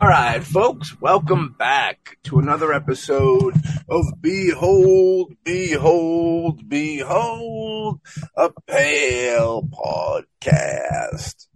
[0.00, 3.54] All right, folks, welcome back to another episode
[3.88, 7.98] of Behold, Behold, Behold,
[8.36, 11.48] a Pale Podcast.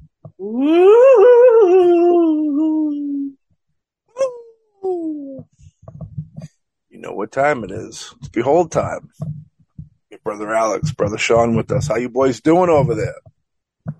[6.91, 8.13] You know what time it is.
[8.19, 9.11] It's Behold time.
[10.11, 11.87] Your brother Alex, brother Sean with us.
[11.87, 13.95] How you boys doing over there?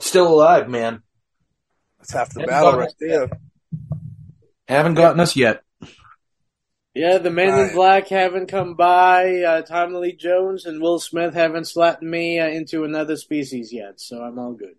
[0.00, 1.04] Still alive, man.
[2.08, 3.28] That's half the Haven't battle right there.
[4.68, 5.62] Haven't gotten us yet.
[6.94, 7.68] Yeah, the Men Right.
[7.70, 9.42] in Black haven't come by.
[9.42, 14.00] Uh, Tommy Lee Jones and Will Smith haven't slapped me uh, into another species yet,
[14.00, 14.76] so I'm all good.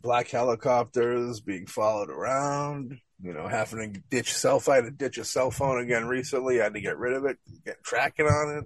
[0.00, 2.98] black helicopters being followed around.
[3.22, 4.72] You know, having to ditch cell phone.
[4.72, 6.60] I had to ditch a cell phone again recently.
[6.60, 8.64] I had to get rid of it, get tracking on it.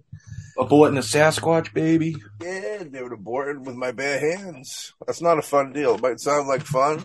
[0.59, 2.17] Aborting a Sasquatch baby.
[2.43, 4.93] Yeah, they would abort it with my bare hands.
[5.06, 5.94] That's not a fun deal.
[5.94, 7.05] It might sound like fun.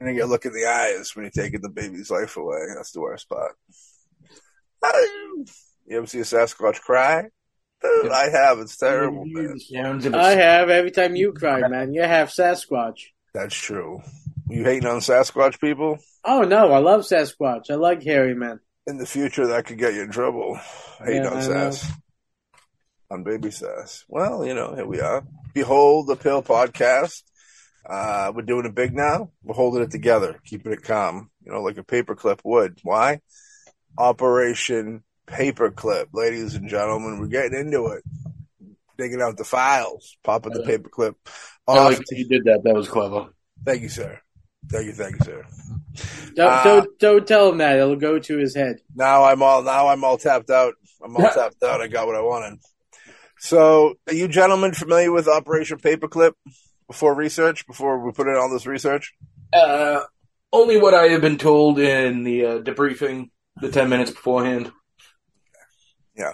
[0.00, 2.58] And you get a look in the eyes when you're taking the baby's life away.
[2.76, 3.56] That's the worst part.
[5.86, 7.24] You ever see a Sasquatch cry?
[7.82, 8.58] Dude, I have.
[8.58, 9.54] It's terrible, man.
[9.54, 11.92] The sounds of a- I have every time you cry, man.
[11.94, 13.06] you have Sasquatch.
[13.34, 14.00] That's true.
[14.48, 15.98] You hating on Sasquatch people?
[16.24, 17.70] Oh no, I love Sasquatch.
[17.70, 18.60] I like hairy men.
[18.86, 20.58] in the future that could get you in trouble.
[21.00, 21.92] Hating Yeah, on I sass.
[23.10, 24.04] On baby sass.
[24.08, 25.24] Well, you know, here we are.
[25.54, 27.22] Behold the Pill podcast.
[27.88, 29.30] Uh, we're doing it big now.
[29.44, 32.80] We're holding it together, keeping it calm, you know, like a paperclip would.
[32.82, 33.20] Why?
[33.96, 37.18] Operation Paperclip, ladies and gentlemen.
[37.20, 38.04] We're getting into it.
[38.98, 41.14] Digging out the files, popping the paperclip
[41.68, 42.62] I like that you did that.
[42.64, 43.28] That was clever.
[43.64, 44.20] Thank you, sir.
[44.70, 45.46] Thank you, thank you, sir.
[46.34, 47.76] Don't Uh, don't don't tell him that.
[47.76, 48.76] It'll go to his head.
[48.94, 50.74] Now I'm all now I'm all tapped out.
[51.02, 51.80] I'm all tapped out.
[51.80, 52.58] I got what I wanted.
[53.38, 56.32] So, are you gentlemen familiar with Operation Paperclip?
[56.88, 59.12] Before research, before we put in all this research,
[59.52, 60.00] Uh,
[60.52, 63.30] only what I have been told in the uh, debriefing,
[63.60, 64.72] the ten minutes beforehand.
[66.16, 66.32] Yeah,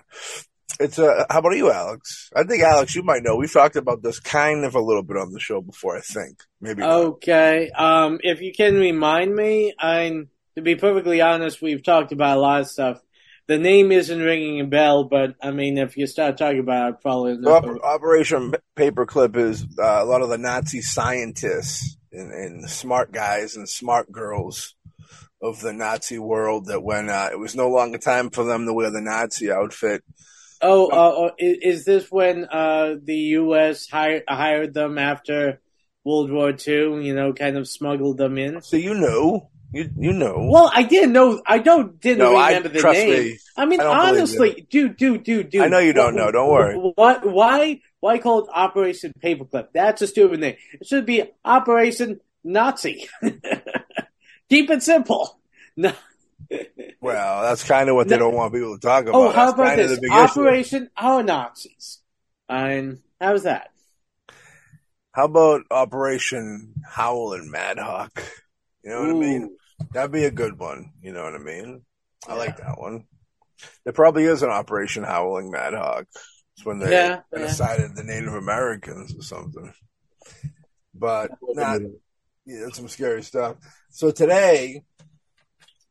[0.79, 2.31] it's uh, how about you, Alex?
[2.37, 3.37] I think Alex, you might know.
[3.37, 5.97] We've talked about this kind of a little bit on the show before.
[5.97, 6.81] I think maybe.
[6.81, 6.93] not.
[6.93, 7.71] Okay.
[7.71, 12.41] Um, if you can remind me, I'm to be perfectly honest, we've talked about a
[12.41, 13.01] lot of stuff.
[13.49, 17.01] The name isn't ringing a bell, but I mean, if you start talking about it,
[17.01, 17.37] probably
[17.83, 23.69] Operation Paperclip is uh, a lot of the Nazi scientists and, and smart guys and
[23.69, 24.75] smart girls
[25.43, 28.73] of the Nazi world that when uh, it was no longer time for them to
[28.73, 30.03] wear the Nazi outfit,
[30.63, 33.89] Oh, uh, uh, is this when uh, the U.S.
[33.91, 35.61] hired hired them after
[36.05, 37.05] World War II?
[37.05, 38.63] You know, kind of smuggled them in.
[38.63, 40.49] So you know, you you know.
[40.51, 41.41] Well, I didn't know.
[41.47, 43.11] I don't didn't No, I- remember the trust name.
[43.11, 45.63] me, I mean, I honestly, dude, dude, dude, dude.
[45.63, 46.77] I know you don't know, don't worry.
[46.77, 49.69] Why, why, why call it Operation Paperclip?
[49.73, 50.57] That's a stupid name.
[50.81, 53.09] It should be Operation Nazi.
[54.51, 55.39] Keep it simple.
[55.75, 55.95] No.
[57.01, 58.25] Well, that's kind of what they No.
[58.25, 59.19] don't want people to talk oh, about.
[59.19, 60.11] Oh, how That's about this?
[60.11, 62.01] Operation Our Nazis.
[62.47, 63.71] And how's that?
[65.13, 68.23] How about Operation Howl and Madhawk?
[68.85, 69.57] You know what I mean?
[69.93, 70.93] That'd be a good one.
[71.03, 71.83] You know what I mean?
[72.29, 73.05] I like that one.
[73.85, 76.07] There probably is an Operation Howling Madhawk.
[76.57, 77.39] It's when they Yeah, yeah.
[77.39, 79.73] decided the Native Americans or something.
[80.95, 81.81] But not
[82.45, 83.57] yeah, that's some scary stuff.
[83.91, 84.83] So today,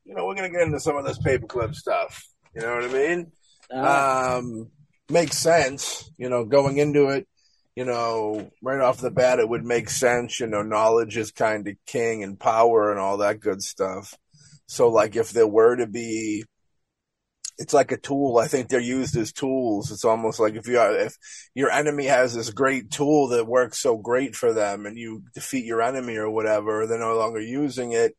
[0.05, 2.23] you know, we're gonna get into some of this paperclip stuff.
[2.55, 3.31] You know what I mean?
[3.73, 4.71] Uh, um,
[5.09, 6.11] makes sense.
[6.17, 7.27] You know, going into it,
[7.75, 10.39] you know, right off the bat, it would make sense.
[10.39, 14.15] You know, knowledge is kind of king and power and all that good stuff.
[14.68, 16.44] So, like, if there were to be,
[17.57, 18.38] it's like a tool.
[18.38, 19.91] I think they're used as tools.
[19.91, 21.18] It's almost like if you are, if
[21.53, 25.65] your enemy has this great tool that works so great for them, and you defeat
[25.65, 28.15] your enemy or whatever, they're no longer using it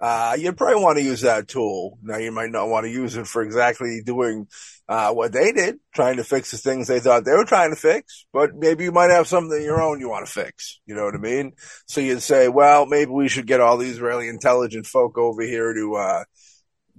[0.00, 1.98] uh, you'd probably want to use that tool.
[2.02, 4.46] Now, you might not want to use it for exactly doing
[4.88, 7.76] uh, what they did, trying to fix the things they thought they were trying to
[7.76, 10.80] fix, but maybe you might have something of your own you want to fix.
[10.86, 11.52] You know what I mean?
[11.86, 15.74] So you'd say, well, maybe we should get all these really intelligent folk over here
[15.74, 16.24] to uh,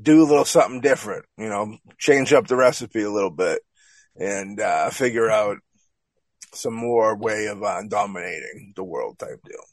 [0.02, 3.62] do a little something different, you know, change up the recipe a little bit
[4.20, 5.58] and uh, figure out
[6.54, 9.64] some more way of uh, dominating the world type deal.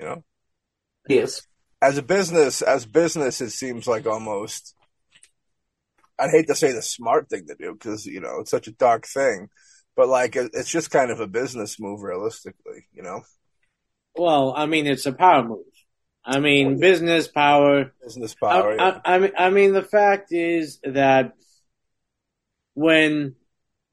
[0.00, 0.24] You know?
[1.08, 1.42] Yes.
[1.82, 4.74] as a business, as business, it seems like almost.
[6.18, 8.72] I'd hate to say the smart thing to do because you know it's such a
[8.72, 9.48] dark thing,
[9.96, 12.86] but like it- it's just kind of a business move, realistically.
[12.92, 13.22] You know,
[14.16, 15.64] well, I mean, it's a power move.
[16.24, 17.92] I mean, business power.
[18.04, 18.72] business power.
[18.72, 18.98] I, yeah.
[19.04, 21.32] I, I mean, I mean, the fact is that
[22.74, 23.34] when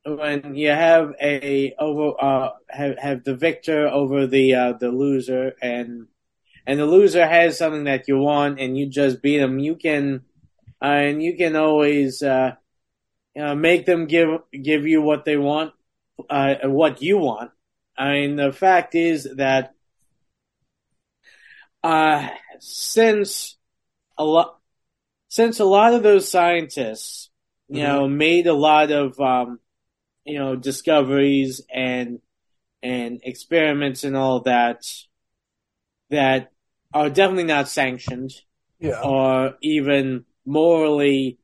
[0.06, 5.54] when you have a over uh have have the victor over the uh the loser
[5.62, 6.07] and
[6.68, 10.24] and the loser has something that you want and you just beat them, you can
[10.81, 12.52] uh, and you can always uh
[13.36, 15.74] you know, make them give give you what they want,
[16.30, 17.52] uh what you want.
[17.98, 19.74] I mean, the fact is that
[21.84, 22.28] uh
[22.60, 23.58] since
[24.18, 24.58] a lot
[25.30, 27.30] since a lot of those scientists
[27.70, 29.60] you know made a lot of um
[30.26, 32.20] you know discoveries and
[32.84, 34.84] and experiments and all that
[36.10, 36.52] that
[36.94, 38.34] are definitely not sanctioned
[38.80, 41.38] yeah, or even morally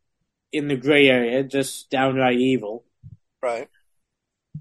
[0.51, 2.83] in the gray area just downright evil
[3.41, 3.69] right.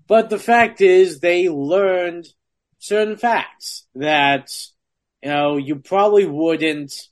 [0.06, 2.26] but the fact is, they learned
[2.78, 4.50] certain facts that,
[5.22, 7.08] you know, you probably wouldn't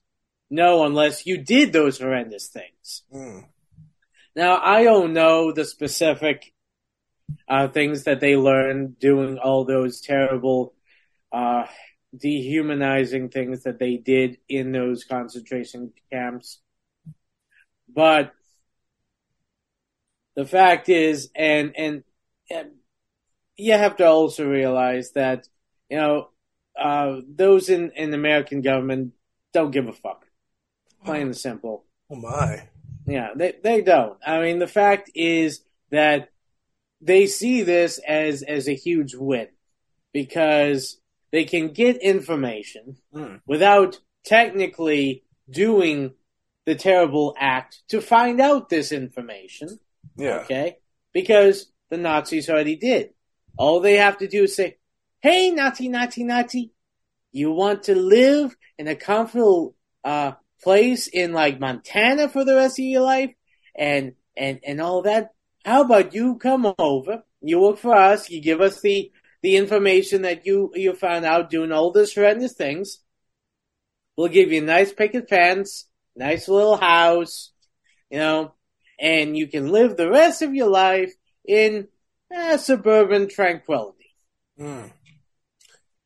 [0.51, 3.03] know unless you did those horrendous things.
[3.13, 3.47] Mm.
[4.37, 6.53] Now, I don't know the specific
[7.49, 10.75] uh, things that they learned doing all those terrible,
[11.33, 11.65] uh,
[12.15, 16.61] dehumanizing things that they did in those concentration camps.
[17.95, 18.33] But
[20.35, 22.05] the fact is, and, and,
[22.51, 22.71] and
[23.57, 25.49] you have to also realize that,
[25.91, 26.29] you know,
[26.79, 29.13] uh, those in, in the American government
[29.53, 30.27] don't give a fuck.
[31.05, 31.85] Plain and simple.
[32.11, 32.69] Oh my.
[33.07, 34.17] Yeah, they they don't.
[34.25, 36.31] I mean, the fact is that
[37.01, 39.49] they see this as as a huge win
[40.13, 41.01] because
[41.33, 43.37] they can get information Hmm.
[43.47, 46.15] without technically doing
[46.67, 49.79] the terrible act to find out this information.
[50.17, 50.41] Yeah.
[50.41, 50.77] Okay,
[51.13, 53.11] because the Nazis already did.
[53.57, 54.77] All they have to do is say,
[55.21, 56.73] "Hey, Nazi, Nazi, Nazi,
[57.33, 59.75] you want to live in a comfortable
[60.05, 60.33] uh,
[60.63, 63.35] place in like Montana for the rest of your life,
[63.75, 65.31] and and and all that?
[65.65, 67.23] How about you come over?
[67.41, 68.31] You work for us.
[68.31, 69.11] You give us the
[69.43, 73.01] the information that you you found out doing all these horrendous things.
[74.17, 77.53] We'll give you a nice picket fence, nice little house,
[78.11, 78.55] you know,
[79.01, 81.13] and you can live the rest of your life
[81.47, 81.89] in
[82.33, 84.15] eh, suburban tranquility.
[84.59, 84.93] Mm.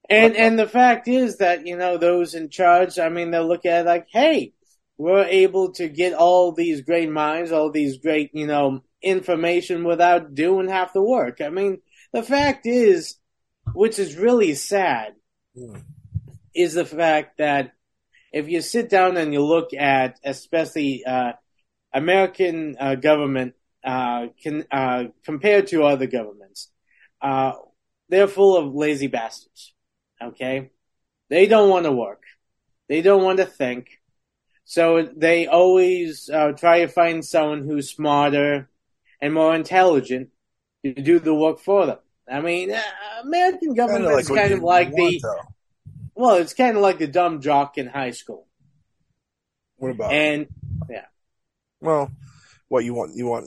[0.08, 2.98] And and the fact is that you know those in charge.
[2.98, 4.52] I mean, they'll look at it like, hey,
[4.96, 10.34] we're able to get all these great minds, all these great you know information without
[10.34, 11.40] doing half the work.
[11.40, 11.78] I mean,
[12.12, 13.16] the fact is,
[13.74, 15.14] which is really sad,
[15.56, 15.82] Mm.
[16.54, 17.72] is the fact that
[18.32, 21.32] if you sit down and you look at, especially uh,
[21.92, 23.54] American uh, government,
[23.84, 26.70] uh, can uh, compared to other governments,
[27.22, 27.52] uh,
[28.08, 29.72] they're full of lazy bastards.
[30.22, 30.70] Okay,
[31.28, 32.22] they don't want to work,
[32.88, 34.00] they don't want to think,
[34.64, 38.68] so they always uh, try to find someone who's smarter
[39.20, 40.30] and more intelligent
[40.84, 41.98] to do the work for them.
[42.28, 42.80] I mean, uh,
[43.22, 45.40] American government is what kind of like the though.
[46.16, 48.46] Well, it's kind of like the dumb jock in high school.
[49.76, 50.12] What about?
[50.12, 50.46] And
[50.90, 51.04] yeah.
[51.80, 52.10] well,
[52.68, 53.14] what you want?
[53.14, 53.46] You want?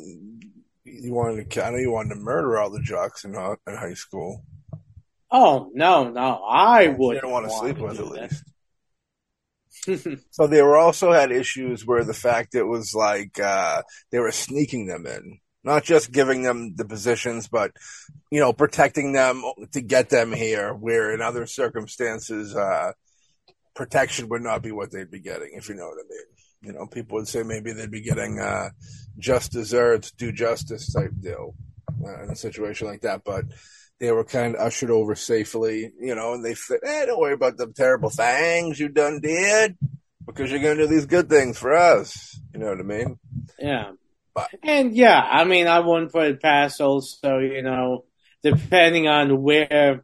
[0.85, 1.65] You wanted to?
[1.65, 4.43] I know you wanted to murder all the jocks in, uh, in high school.
[5.31, 8.31] oh no, no, I You would didn't want to sleep to with at that.
[8.31, 8.43] least.
[10.31, 14.31] So they were also had issues where the fact it was like uh, they were
[14.31, 15.39] sneaking them in.
[15.63, 17.71] Not just giving them the positions, but
[18.31, 20.73] you know, protecting them to get them here.
[20.73, 22.93] Where in other circumstances, uh,
[23.75, 25.51] protection would not be what they'd be getting.
[25.53, 26.25] If you know what I mean.
[26.61, 28.69] You know, people would say maybe they'd be getting uh,
[29.17, 31.55] just desserts, do justice type deal
[32.05, 33.45] uh, in a situation like that, but
[33.99, 37.33] they were kind of ushered over safely, you know, and they said, "Hey, don't worry
[37.33, 39.77] about the terrible things you done did,
[40.25, 43.19] because you're going to do these good things for us." You know what I mean?
[43.57, 43.91] Yeah.
[44.63, 48.05] And yeah, I mean, I wouldn't put it past also, you know,
[48.43, 50.03] depending on where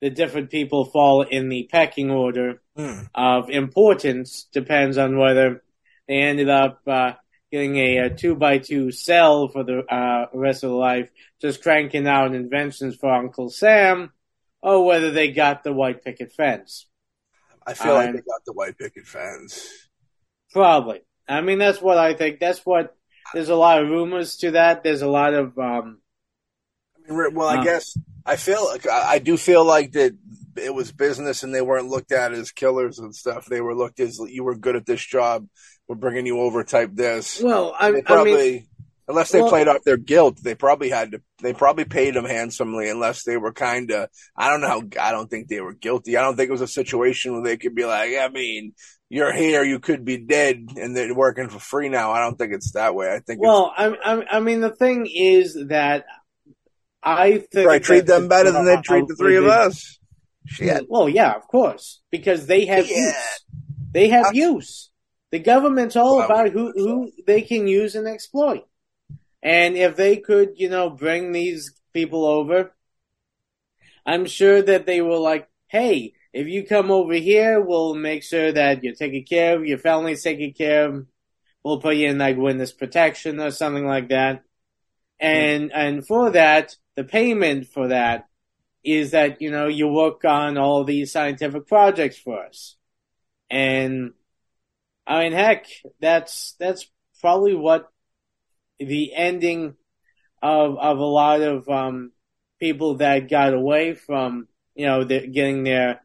[0.00, 3.02] the different people fall in the pecking order Hmm.
[3.14, 5.62] of importance, depends on whether
[6.08, 7.12] they ended up uh,
[7.52, 11.10] getting a, a two by two cell for the uh, rest of their life,
[11.40, 14.12] just cranking out inventions for Uncle Sam,
[14.62, 16.86] or whether they got the white picket fence.
[17.66, 19.88] I feel like Um, they got the white picket fence.
[20.52, 21.02] Probably.
[21.28, 22.40] I mean, that's what I think.
[22.40, 22.96] That's what.
[23.34, 24.82] There's a lot of rumors to that.
[24.82, 25.58] There's a lot of.
[25.58, 25.98] um
[27.08, 27.64] I mean, well, I Uh.
[27.64, 27.96] guess
[28.26, 30.16] I feel like I I do feel like that
[30.56, 33.46] it was business, and they weren't looked at as killers and stuff.
[33.46, 35.46] They were looked as you were good at this job.
[35.88, 37.40] We're bringing you over, type this.
[37.40, 38.66] Well, I, they I probably, mean,
[39.08, 41.22] unless they well- played off their guilt, they probably had to.
[41.42, 44.08] They probably paid them handsomely, unless they were kind of.
[44.36, 44.68] I don't know.
[44.68, 46.16] How, I don't think they were guilty.
[46.16, 48.74] I don't think it was a situation where they could be like, I mean,
[49.10, 52.12] you're here, you could be dead, and they're working for free now.
[52.12, 53.12] I don't think it's that way.
[53.12, 56.06] I think well, I, I, I mean, the thing is that
[57.02, 59.98] I think I treat them better than they treat the three of us.
[60.46, 60.86] Shit.
[60.88, 62.96] Well, yeah, of course, because they have Yeah.
[63.06, 63.44] use.
[63.92, 64.90] They have That's- use.
[65.32, 68.64] The government's all Well, about who who they can use and exploit.
[69.42, 72.74] And if they could, you know, bring these people over,
[74.04, 78.52] I'm sure that they were like, "Hey, if you come over here, we'll make sure
[78.52, 81.06] that you're taken care of, your family's taken care of.
[81.64, 84.42] We'll put you in like witness protection or something like that."
[85.18, 88.26] And and for that, the payment for that
[88.82, 92.76] is that you know you work on all these scientific projects for us,
[93.50, 94.12] and
[95.06, 95.66] I mean, heck,
[96.00, 96.86] that's that's
[97.20, 97.90] probably what
[98.78, 99.74] the ending
[100.40, 102.12] of of a lot of um,
[102.60, 106.00] people that got away from you know the, getting their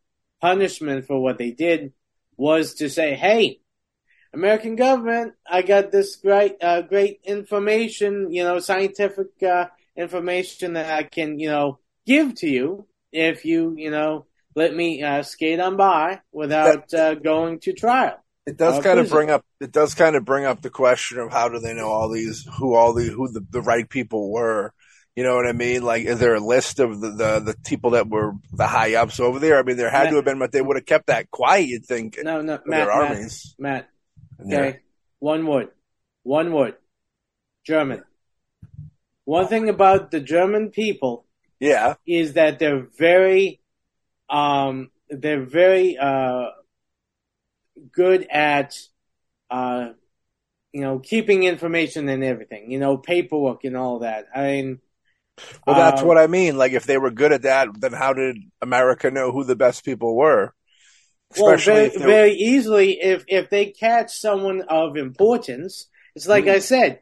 [0.45, 1.93] punishment for what they did
[2.37, 3.59] was to say, hey.
[4.33, 10.91] American government, I got this great, uh, great information, you know, scientific uh, information that
[10.91, 15.61] I can, you know, give to you if you, you know, let me uh, skate
[15.61, 18.17] on by without uh, going to trial.
[18.45, 19.43] It does kind of bring up.
[19.59, 22.45] It does kind of bring up the question of how do they know all these
[22.59, 24.73] who all the who the, the right people were.
[25.15, 25.81] You know what I mean?
[25.81, 29.19] Like, is there a list of the, the the people that were the high ups
[29.21, 29.57] over there?
[29.57, 31.67] I mean, there had to have been, but they would have kept that quiet.
[31.67, 33.55] You'd think No, no, Matt, their Matt, armies.
[33.57, 33.89] Matt,
[34.45, 34.57] Yeah.
[34.57, 34.79] okay,
[35.19, 35.69] one word,
[36.23, 36.75] one word,
[37.65, 38.03] German.
[39.23, 41.25] One thing about the German people
[41.59, 43.61] Yeah, is that they're very,
[44.29, 46.47] um, they're very uh,
[47.91, 48.77] good at,
[49.49, 49.89] uh,
[50.73, 52.69] you know, keeping information and everything.
[52.69, 54.25] You know, paperwork and all that.
[54.35, 54.79] I mean,
[55.65, 56.57] well, that's um, what I mean.
[56.57, 59.83] Like, if they were good at that, then how did America know who the best
[59.83, 60.53] people were?
[61.37, 65.87] Well, Especially very, if were- very easily if if they catch someone of importance.
[66.15, 66.51] It's like Mm.
[66.51, 66.99] I said,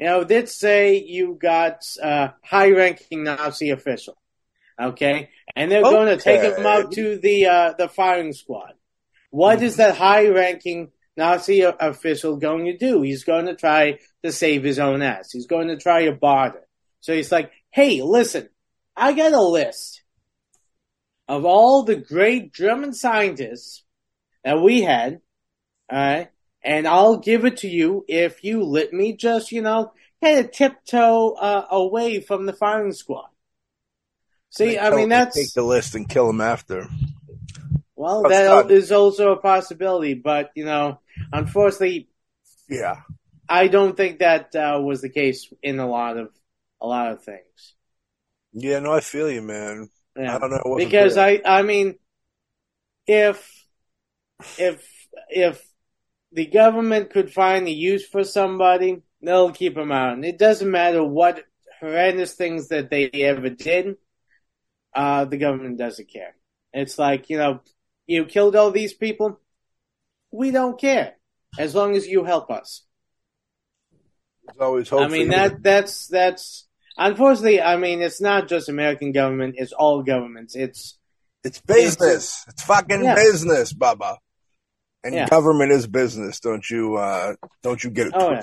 [0.00, 4.16] you know, let's say you got a high-ranking Nazi official,
[4.80, 8.72] okay, and they're going to take him out to the uh, the firing squad.
[9.30, 13.02] What is that high-ranking Nazi official going to do?
[13.02, 15.30] He's going to try to save his own ass.
[15.30, 16.66] He's going to try to barter.
[17.00, 18.48] So he's like, "Hey, listen,
[18.96, 20.02] I got a list."
[21.28, 23.82] of all the great German scientists
[24.44, 25.20] that we had,
[25.92, 26.28] alright,
[26.62, 29.92] and I'll give it to you if you let me just, you know,
[30.22, 33.28] kind of tiptoe uh, away from the firing squad.
[34.50, 36.88] See, I mean, that's, take the list and kill him after.
[37.94, 38.70] well, that's that done.
[38.70, 41.00] is also a possibility, but, you know,
[41.32, 42.08] unfortunately,
[42.68, 43.00] Yeah,
[43.48, 46.30] I don't think that uh, was the case in a lot of,
[46.86, 47.74] a lot of things.
[48.52, 48.78] yeah.
[48.78, 49.88] No, I feel you, man.
[50.16, 50.36] Yeah.
[50.36, 50.76] I don't know.
[50.76, 51.16] because.
[51.16, 51.96] I I mean
[53.06, 53.66] if
[54.58, 55.62] if if
[56.32, 60.14] the government could find a use for somebody, they'll keep them out.
[60.14, 61.44] And it doesn't matter what
[61.80, 63.96] horrendous things that they ever did.
[64.94, 66.34] Uh, the government doesn't care.
[66.72, 67.60] It's like you know,
[68.06, 69.40] you killed all these people.
[70.30, 71.14] We don't care
[71.58, 72.82] as long as you help us.
[74.46, 75.02] There's always hope.
[75.02, 76.65] I mean that that's that's
[76.96, 77.60] unfortunately.
[77.60, 80.54] I mean it's not just American government; it's all governments.
[80.56, 80.98] It's
[81.44, 82.44] It's business.
[82.48, 83.14] It's fucking Yeah.
[83.14, 84.18] business, Bubba.
[85.04, 85.28] And Yeah.
[85.28, 86.40] government is business.
[86.40, 86.96] Don't you?
[86.96, 88.42] uh Don't you get it Oh, yeah.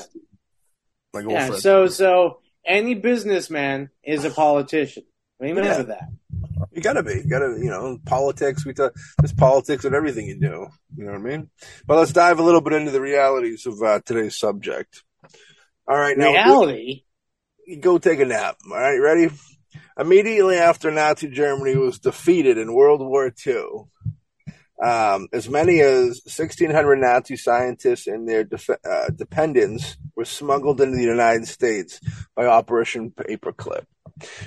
[1.13, 1.51] Like Yeah.
[1.51, 5.03] So so any businessman is a politician.
[5.39, 5.81] Remember Yeah.
[5.83, 6.10] that.
[6.72, 7.15] You gotta be.
[7.15, 8.65] You gotta, you know, politics.
[8.65, 8.93] We talk.
[9.19, 10.67] There's politics in everything you do.
[10.95, 11.50] You know what I mean?
[11.86, 15.03] But let's dive a little bit into the realities of uh, today's subject.
[15.88, 17.03] All right, now Reality.
[17.79, 18.58] Go take a nap.
[18.70, 19.29] All right, ready?
[19.98, 23.86] Immediately after Nazi Germany was defeated in World War II,
[24.84, 30.98] um, as many as 1,600 Nazi scientists and their def- uh, dependents were smuggled into
[30.98, 32.00] the United States
[32.36, 33.86] by Operation Paperclip.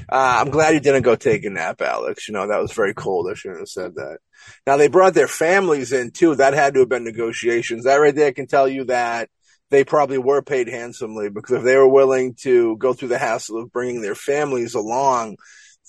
[0.09, 2.29] Uh, I'm glad you didn't go take a nap, Alex.
[2.29, 3.29] You know, that was very cold.
[3.31, 4.19] I shouldn't have said that.
[4.67, 6.37] Now, they brought their families in, too.
[6.37, 7.85] That had to have been negotiations.
[7.85, 9.29] That right there can tell you that
[9.71, 13.59] they probably were paid handsomely because if they were willing to go through the hassle
[13.61, 15.37] of bringing their families along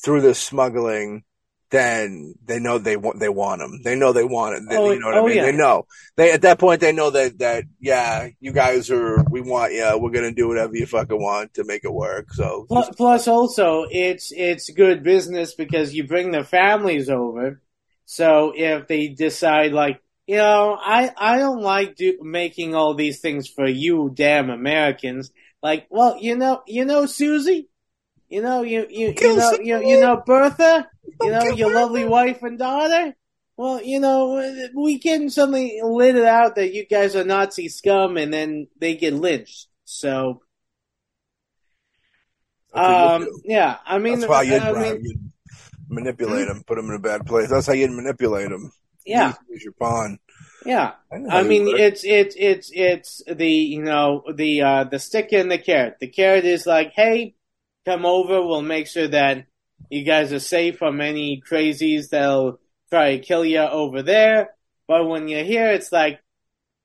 [0.03, 1.24] through this smuggling,
[1.69, 3.81] then they know they want they want them.
[3.84, 4.63] They know they want it.
[4.69, 5.36] They, Oh, you know what oh, I mean?
[5.38, 5.43] yeah.
[5.43, 9.41] They know they at that point they know that that yeah, you guys are we
[9.41, 12.34] want yeah we're gonna do whatever you fucking want to make it work.
[12.34, 17.62] So Plus, plus, also, it's it's good business because you bring their families over.
[18.05, 23.22] So if they decide, like, you know, I I don't like do, making all these
[23.22, 25.31] things for you, damn Americans.
[25.63, 27.69] Like, well, you know, you know, Susie,
[28.27, 30.88] you know, you you you know, you, you know, Bertha,
[31.22, 33.15] you know, your lovely wife and daughter.
[33.55, 38.17] Well, you know, we can suddenly let it out that you guys are Nazi scum,
[38.17, 39.67] and then they get lynched.
[39.86, 40.41] So.
[42.75, 45.31] you Um, yeah, I mean, that's why you'd, I mean, you'd
[45.89, 47.50] manipulate them, put them in a bad place.
[47.50, 48.72] That's how you'd manipulate them.
[49.07, 50.19] Yeah, use your pawn.
[50.65, 50.93] yeah.
[51.11, 55.49] how I mean, it's it's it's it's the you know the uh the stick and
[55.49, 55.97] the carrot.
[55.99, 57.35] The carrot is like, hey,
[57.85, 58.41] come over.
[58.41, 59.47] We'll make sure that
[59.89, 62.59] you guys are safe from any crazies that'll
[62.89, 64.49] try to kill you over there.
[64.87, 66.19] But when you're here, it's like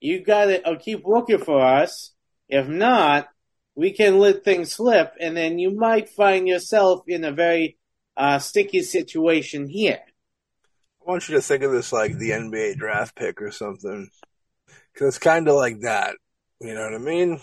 [0.01, 2.13] you gotta uh, keep working for us.
[2.49, 3.29] If not,
[3.75, 7.79] we can let things slip, and then you might find yourself in a very
[8.17, 10.01] uh sticky situation here.
[11.05, 14.09] I want you to think of this like the NBA draft pick or something.
[14.93, 16.17] Because it's kind of like that.
[16.61, 17.41] You know what I mean?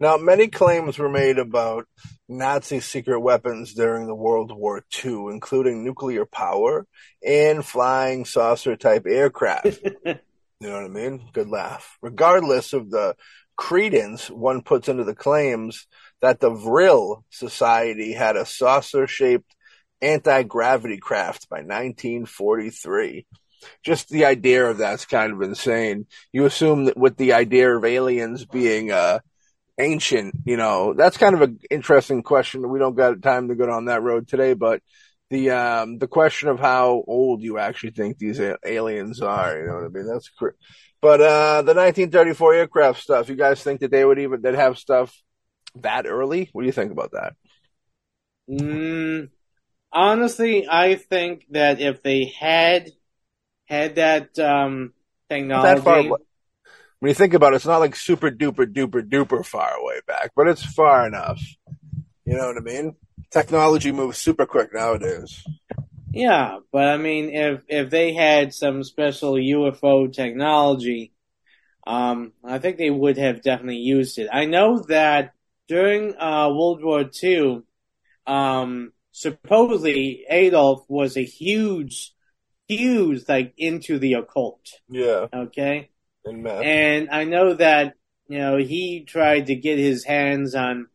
[0.00, 1.86] Now, many claims were made about
[2.26, 6.86] Nazi secret weapons during the World War II, including nuclear power
[7.26, 9.80] and flying saucer type aircraft.
[10.58, 11.28] You know what I mean?
[11.34, 11.98] Good laugh.
[12.00, 13.14] Regardless of the
[13.56, 15.86] credence one puts into the claims
[16.22, 19.54] that the Vril Society had a saucer shaped
[20.02, 23.26] anti gravity craft by 1943.
[23.82, 26.06] Just the idea of that's kind of insane.
[26.32, 29.20] You assume that with the idea of aliens being uh,
[29.78, 32.68] ancient, you know, that's kind of an interesting question.
[32.68, 34.82] We don't got time to go down that road today, but
[35.30, 39.74] the um the question of how old you actually think these aliens are, you know
[39.74, 40.06] what I mean?
[40.06, 40.50] That's cr-
[41.00, 44.78] but uh the 1934 aircraft stuff, you guys think that they would even they'd have
[44.78, 45.20] stuff
[45.76, 46.48] that early?
[46.52, 47.34] What do you think about that?
[48.48, 49.30] Mm,
[49.96, 52.92] honestly, I think that if they had
[53.64, 54.92] had that um,
[55.28, 56.18] technology, that far away.
[57.00, 60.32] When you think about it, it's not like super duper duper duper far away back,
[60.36, 61.40] but it's far enough.
[62.24, 62.96] You know what I mean?
[63.30, 65.42] Technology moves super quick nowadays.
[66.12, 66.58] yeah.
[66.72, 71.12] But I mean, if if they had some special UFO technology,
[71.86, 74.28] um, I think they would have definitely used it.
[74.32, 75.32] I know that
[75.68, 77.62] during uh, World War II,
[78.26, 82.12] um, supposedly Adolf was a huge,
[82.68, 84.68] huge like into the occult.
[84.90, 85.88] Yeah, Okay.
[86.26, 86.62] and math.
[86.62, 87.94] And I know that,
[88.28, 90.88] you know, he tried to get his hands on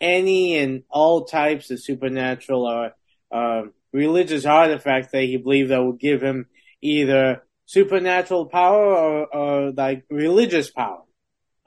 [0.00, 2.92] any and all types of supernatural or
[3.30, 6.46] uh, religious artifacts that he believed that would give him
[6.80, 11.02] either supernatural power or, or like religious power.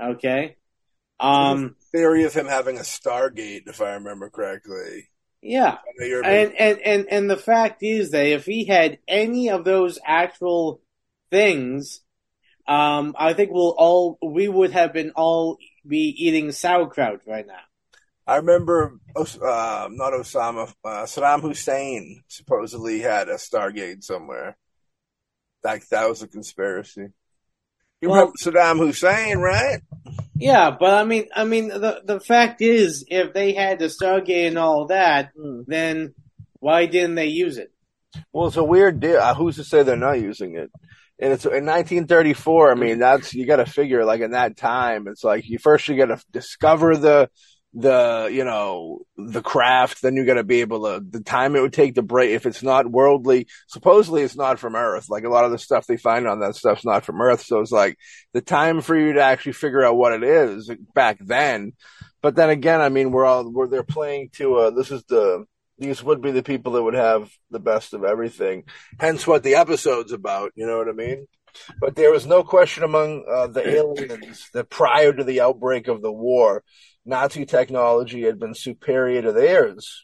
[0.02, 0.56] Okay.
[1.20, 5.10] Um, Theory of him having a Stargate, if I remember correctly.
[5.42, 5.78] Yeah.
[5.78, 8.66] I know you're a big- And, and, and, and the fact is that if he
[8.66, 10.82] had any of those actual
[11.30, 12.02] things,
[12.68, 17.60] um, I think we'll all, we would have been all be eating sauerkraut right now.
[18.28, 24.58] I remember, uh, not Osama, uh, Saddam Hussein supposedly had a Stargate somewhere.
[25.64, 27.10] Like that was a conspiracy.
[28.02, 29.82] You Well- remember Saddam Hussein, right?
[30.36, 34.48] Yeah, but I mean, I mean, the, the fact is, if they had the Stargate
[34.48, 35.30] and all that,
[35.68, 36.16] then
[36.60, 37.72] why didn't they use it?
[38.34, 39.18] Well, it's a weird deal.
[39.20, 40.72] Uh, who's to say they're not using it?
[41.20, 42.72] And it's in 1934.
[42.72, 45.08] I mean, that's you got to figure like in that time.
[45.08, 47.30] It's like you first you got to discover the
[47.74, 51.62] the you know the craft then you got to be able to the time it
[51.62, 55.10] would take to break if it's not worldly supposedly it's not from earth.
[55.10, 57.44] Like a lot of the stuff they find on that stuff's not from earth.
[57.44, 57.98] So it's like
[58.34, 61.74] the time for you to actually figure out what it is back then.
[62.22, 65.46] But then again i mean we're all we're they're playing to uh this is the
[65.78, 68.64] these would be the people that would have the best of everything.
[69.00, 71.26] Hence what the episode's about you know what i mean?
[71.80, 76.02] But there was no question among uh, the aliens that prior to the outbreak of
[76.02, 76.64] the war
[77.06, 80.04] Nazi technology had been superior to theirs.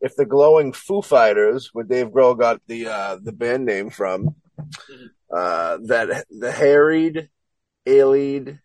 [0.00, 4.34] If the glowing Foo Fighters, where Dave Grohl got the uh, the band name from,
[5.34, 7.30] uh, that the harried,
[7.86, 8.58] allied,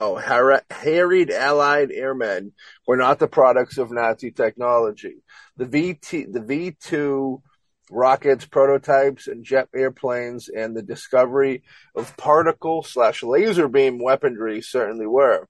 [0.00, 2.52] oh, har- harried Allied airmen
[2.86, 5.22] were not the products of Nazi technology.
[5.56, 7.42] The VT, the V two
[7.90, 11.62] rockets, prototypes, and jet airplanes, and the discovery
[11.94, 15.46] of particle slash laser beam weaponry certainly were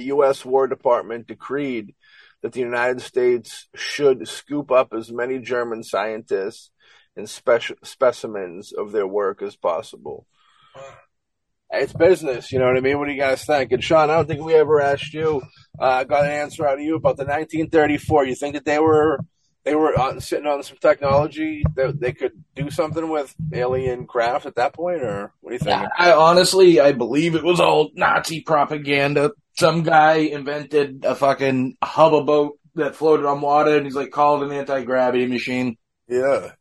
[0.00, 0.46] the U.S.
[0.46, 1.94] War Department decreed
[2.42, 6.70] that the United States should scoop up as many German scientists
[7.16, 10.26] and spec- specimens of their work as possible.
[11.70, 12.98] It's business, you know what I mean?
[12.98, 13.72] What do you guys think?
[13.72, 15.42] And Sean, I don't think we ever asked you,
[15.78, 18.24] uh, got an answer out of you about the 1934.
[18.24, 19.20] You think that they were
[19.64, 24.46] they were on, sitting on some technology that they could do something with alien craft
[24.46, 25.86] at that point, or what do you think?
[25.98, 29.32] I honestly, I believe it was all Nazi propaganda.
[29.60, 34.42] Some guy invented a fucking hubba boat that floated on water, and he's like called
[34.42, 35.76] an anti gravity machine.
[36.08, 36.52] Yeah,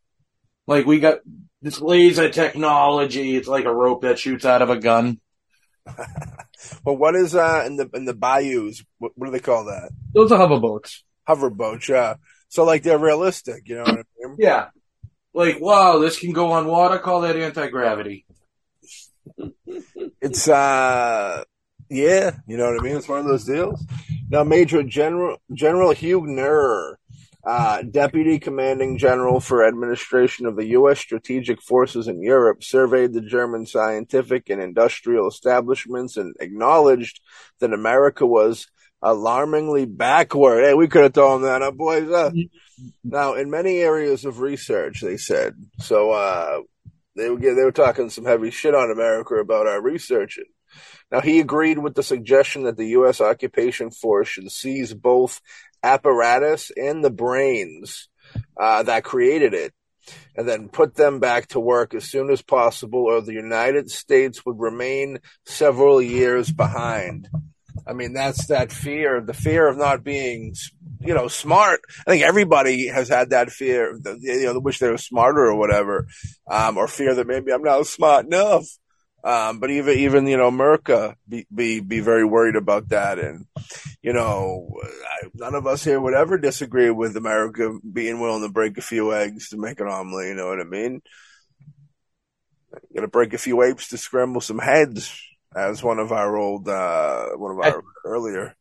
[0.67, 1.19] Like we got
[1.61, 3.37] this laser technology.
[3.37, 5.21] It's like a rope that shoots out of a gun.
[5.85, 8.83] but what is uh in the in the bayous?
[8.97, 9.91] What, what do they call that?
[10.13, 11.05] Those are hover boats.
[11.25, 12.15] Hover boats, yeah.
[12.49, 14.35] So like they're realistic, you know what I mean?
[14.39, 14.67] Yeah.
[15.33, 16.99] Like, wow, this can go on water.
[16.99, 18.25] Call that anti gravity.
[20.21, 21.45] It's uh
[21.89, 22.97] yeah, you know what I mean?
[22.97, 23.83] It's one of those deals.
[24.29, 26.95] Now Major General General Hugh Knerr,
[27.43, 30.99] uh, Deputy Commanding General for Administration of the U.S.
[30.99, 37.21] Strategic Forces in Europe, surveyed the German scientific and industrial establishments and acknowledged
[37.59, 38.67] that America was
[39.01, 40.63] alarmingly backward.
[40.63, 42.09] Hey, we could have thrown that up, boys.
[42.09, 42.31] Uh,
[43.03, 46.11] now, in many areas of research, they said so.
[46.11, 46.61] Uh,
[47.15, 50.39] they were they were talking some heavy shit on America about our research.
[51.11, 53.19] Now, he agreed with the suggestion that the U.S.
[53.19, 55.41] occupation force should seize both
[55.83, 58.09] apparatus and the brains
[58.59, 59.73] uh, that created it,
[60.35, 64.45] and then put them back to work as soon as possible, or the United States
[64.45, 67.27] would remain several years behind.
[67.87, 70.53] I mean, that's that fear, the fear of not being,
[70.99, 71.81] you know, smart.
[72.05, 76.07] I think everybody has had that fear, you know, wish they were smarter or whatever,
[76.49, 78.65] um, or fear that maybe I'm not smart enough.
[79.21, 83.19] Um, but even, even, you know, America be, be, be very worried about that.
[83.19, 83.47] And,
[84.01, 88.49] you know, I, none of us here would ever disagree with America being willing to
[88.49, 90.27] break a few eggs to make an omelet.
[90.27, 91.01] You know what I mean?
[92.95, 95.13] Got to break a few apes to scramble some heads
[95.53, 98.55] as one of our old, uh, one of our I, earlier,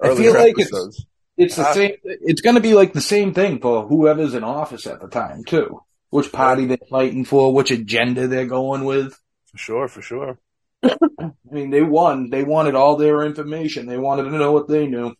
[0.00, 1.06] earlier I feel like episodes.
[1.36, 4.34] It's, it's the uh, same, it's going to be like the same thing for whoever's
[4.34, 5.80] in office at the time too.
[6.10, 9.18] Which party they're fighting for, which agenda they're going with.
[9.54, 10.38] For sure, for sure.
[10.82, 12.28] I mean, they won.
[12.28, 13.86] They wanted all their information.
[13.86, 15.14] They wanted to know what they knew.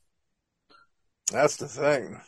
[1.30, 2.20] That's the thing.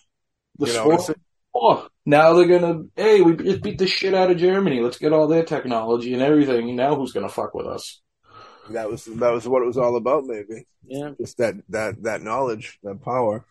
[0.58, 1.14] The you know,
[1.52, 2.84] oh, now they're gonna.
[2.94, 4.80] Hey, we just beat the shit out of Germany.
[4.80, 6.76] Let's get all their technology and everything.
[6.76, 8.00] Now who's gonna fuck with us?
[8.70, 10.66] That was that was what it was all about, maybe.
[10.86, 13.44] Yeah, just that that that knowledge, that power.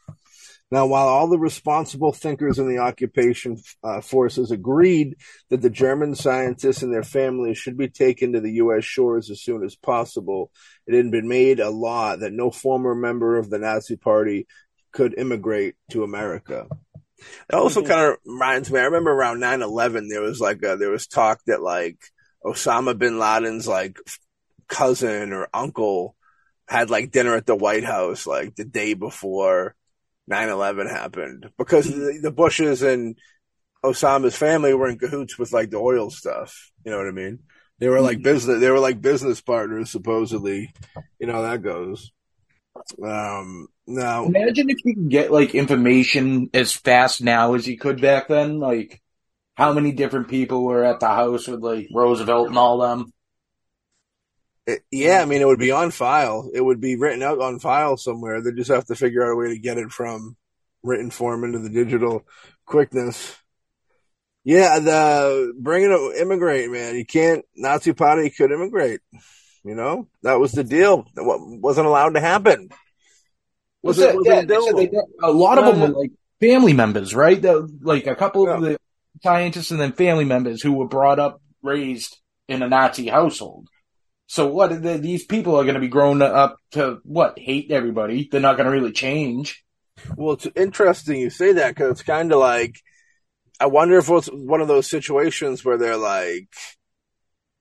[0.71, 5.15] Now, while all the responsible thinkers in the occupation uh, forces agreed
[5.49, 8.83] that the German scientists and their families should be taken to the U.S.
[8.83, 10.51] shores as soon as possible,
[10.87, 14.47] it had been made a law that no former member of the Nazi Party
[14.91, 16.67] could immigrate to America.
[17.49, 17.89] It also mm-hmm.
[17.89, 18.79] kind of reminds me.
[18.79, 21.97] I remember around 9-11, there was like a, there was talk that like
[22.43, 23.97] Osama bin Laden's like
[24.67, 26.15] cousin or uncle
[26.67, 29.75] had like dinner at the White House like the day before
[30.29, 33.17] 9-11 happened because the, the Bushes and
[33.83, 36.71] Osama's family were in cahoots with like the oil stuff.
[36.83, 37.39] You know what I mean?
[37.79, 38.59] They were like business.
[38.59, 40.71] They were like business partners, supposedly.
[41.19, 42.11] You know how that goes.
[43.03, 48.01] Um, now, imagine if you could get like information as fast now as you could
[48.01, 48.59] back then.
[48.59, 49.01] Like,
[49.55, 53.11] how many different people were at the house with like Roosevelt and all them?
[54.67, 56.49] It, yeah, I mean, it would be on file.
[56.53, 58.41] It would be written out on file somewhere.
[58.41, 60.35] They just have to figure out a way to get it from
[60.83, 62.25] written form into the digital
[62.65, 63.35] quickness.
[64.43, 66.95] Yeah, the bringing it immigrate, man.
[66.95, 69.01] You can't Nazi party could immigrate.
[69.63, 71.07] You know that was the deal.
[71.15, 72.69] That wasn't allowed to happen.
[73.81, 77.39] Was it, was yeah, it a lot of them were like family members, right?
[77.39, 78.77] The- like a couple of the
[79.21, 83.67] scientists and then family members who were brought up, raised in a Nazi household.
[84.27, 84.81] So what?
[84.81, 87.37] the- These people are going to be grown up to what?
[87.37, 88.27] Hate everybody.
[88.31, 89.63] They're not going to really change.
[90.15, 92.75] Well, it's interesting you say that because it's kind of like
[93.59, 96.49] I wonder if it's one of those situations where they're like,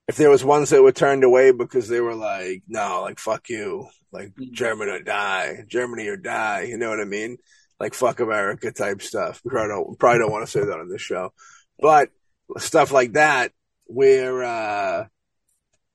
[0.09, 3.49] if there was ones that were turned away because they were like, no, like fuck
[3.49, 6.63] you, like Germany or die, Germany or die.
[6.63, 7.39] You know what I mean?
[7.79, 9.41] Like fuck America type stuff.
[9.45, 11.33] We probably don't, probably don't want to say that on this show,
[11.79, 12.11] but
[12.59, 13.53] stuff like that
[13.87, 15.07] where, uh,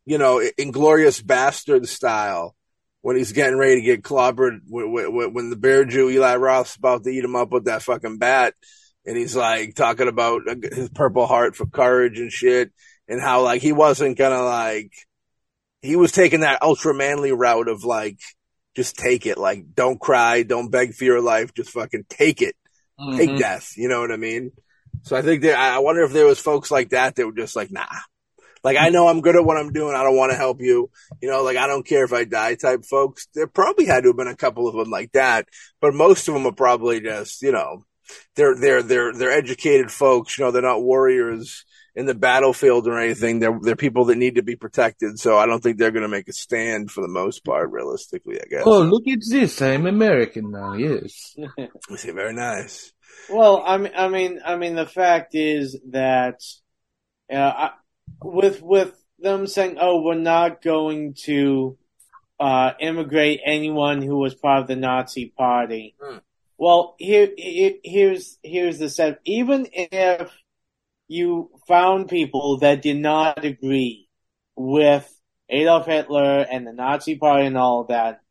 [0.05, 2.55] you know, Inglorious Bastard style
[3.01, 7.09] when he's getting ready to get clobbered when, the bear Jew Eli Roth's about to
[7.09, 8.53] eat him up with that fucking bat,
[9.05, 12.71] and he's like talking about his Purple Heart for courage and shit,
[13.07, 14.91] and how like he wasn't gonna like
[15.81, 18.19] he was taking that ultra manly route of like
[18.75, 22.55] just take it, like don't cry, don't beg for your life, just fucking take it,
[23.15, 23.39] take Mhm.
[23.39, 23.73] death.
[23.77, 24.51] You know what I mean?
[25.03, 27.55] So I think that I wonder if there was folks like that that were just
[27.55, 27.85] like nah.
[28.63, 29.95] Like I know I'm good at what I'm doing.
[29.95, 30.89] I don't want to help you.
[31.21, 33.27] You know, like I don't care if I die type folks.
[33.33, 35.47] There probably had to have been a couple of them like that,
[35.81, 37.83] but most of them are probably just, you know,
[38.35, 40.37] they're, they're, they're, they're educated folks.
[40.37, 43.39] You know, they're not warriors in the battlefield or anything.
[43.39, 45.19] They're, they're people that need to be protected.
[45.19, 48.39] So I don't think they're going to make a stand for the most part, realistically,
[48.41, 48.63] I guess.
[48.65, 49.61] Oh, look at this!
[49.61, 50.73] I'm American now.
[50.73, 51.35] Yes.
[51.57, 52.93] I say very nice.
[53.29, 56.41] Well, I mean, I mean, I mean, the fact is that,
[57.31, 57.71] uh, I,
[58.23, 61.77] with with them saying, "Oh, we're not going to
[62.39, 66.17] uh, immigrate anyone who was part of the Nazi Party." Hmm.
[66.57, 69.19] Well, here, here, here's here's the set.
[69.25, 70.31] Even if
[71.07, 74.09] you found people that did not agree
[74.55, 75.09] with
[75.49, 78.21] Adolf Hitler and the Nazi Party and all of that,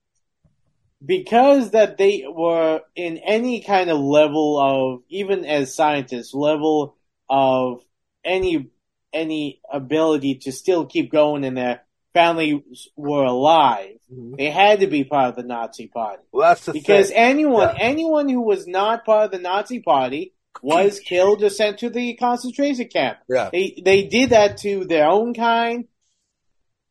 [1.04, 6.96] because that they were in any kind of level of even as scientists level
[7.28, 7.82] of
[8.24, 8.70] any
[9.12, 11.82] any ability to still keep going and their
[12.14, 13.96] families were alive
[14.38, 17.16] they had to be part of the nazi party Well, that's the because thing.
[17.16, 17.82] anyone Yeah.
[17.82, 22.14] anyone who was not part of the nazi party was killed or sent to the
[22.14, 23.50] concentration camp Yeah.
[23.52, 25.86] they they did that to their own kind,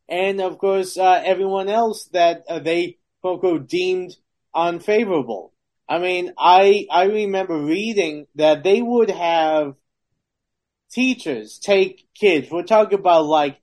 [0.08, 4.16] and of course uh, everyone else that uh, they quote unquote deemed
[4.54, 5.52] unfavorable.
[5.88, 9.74] I mean, I I remember reading that they would have
[10.90, 12.50] teachers take kids.
[12.50, 13.60] We're talking about like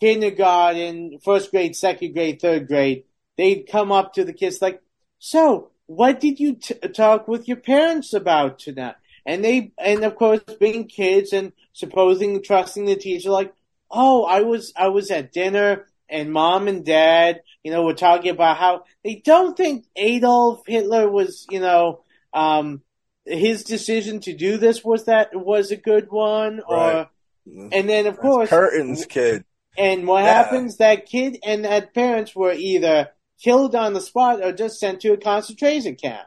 [0.00, 3.04] kindergarten, first grade, second grade, third grade.
[3.36, 4.80] They'd come up to the kids like,
[5.18, 10.16] "So, what did you t- talk with your parents about tonight?" And they, and of
[10.16, 13.52] course, being kids and supposing trusting the teacher, like,
[13.90, 18.30] "Oh, I was I was at dinner." And mom and dad, you know, were talking
[18.30, 22.82] about how they don't think Adolf Hitler was, you know, um,
[23.28, 27.06] his decision to do this was that was a good one, or Right.
[27.46, 29.44] and then of course curtains, kid.
[29.76, 30.32] and what Yeah.
[30.34, 30.76] happens?
[30.78, 33.10] That kid and that parents were either
[33.42, 36.26] killed on the spot or just sent to a concentration camp.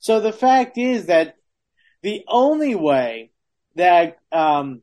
[0.00, 1.36] So the fact is that
[2.02, 3.30] the only way
[3.76, 4.82] that um,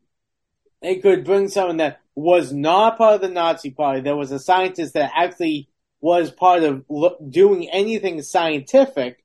[0.81, 4.39] they could bring someone that was not part of the Nazi Party, there was a
[4.39, 5.67] scientist that actually
[5.99, 9.23] was part of lo- doing anything scientific,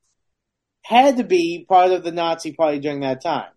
[0.82, 3.50] had to be part of the Nazi Party during that time.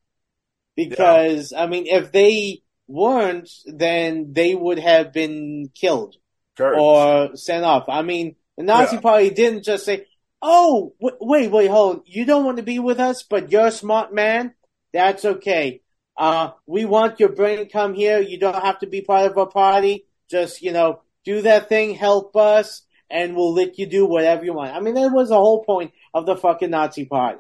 [0.76, 6.16] Because, I mean, if they weren't, then they would have been killed
[6.58, 6.82] Curtains.
[6.82, 7.86] or sent off.
[7.88, 9.02] I mean, the Nazi Yeah.
[9.02, 10.06] Party didn't just say,
[10.42, 12.04] "Oh, w- wait, wait, hold.
[12.06, 14.54] You don't want to be with us, but you're a smart man.
[14.94, 15.82] That's okay.
[16.18, 18.20] Uh, we want your brain to come here.
[18.20, 20.06] You don't have to be part of our party.
[20.30, 24.54] Just you know, do that thing, help us, and we'll let you do whatever you
[24.54, 27.38] want." I mean, that was the whole point of the fucking Nazi Party.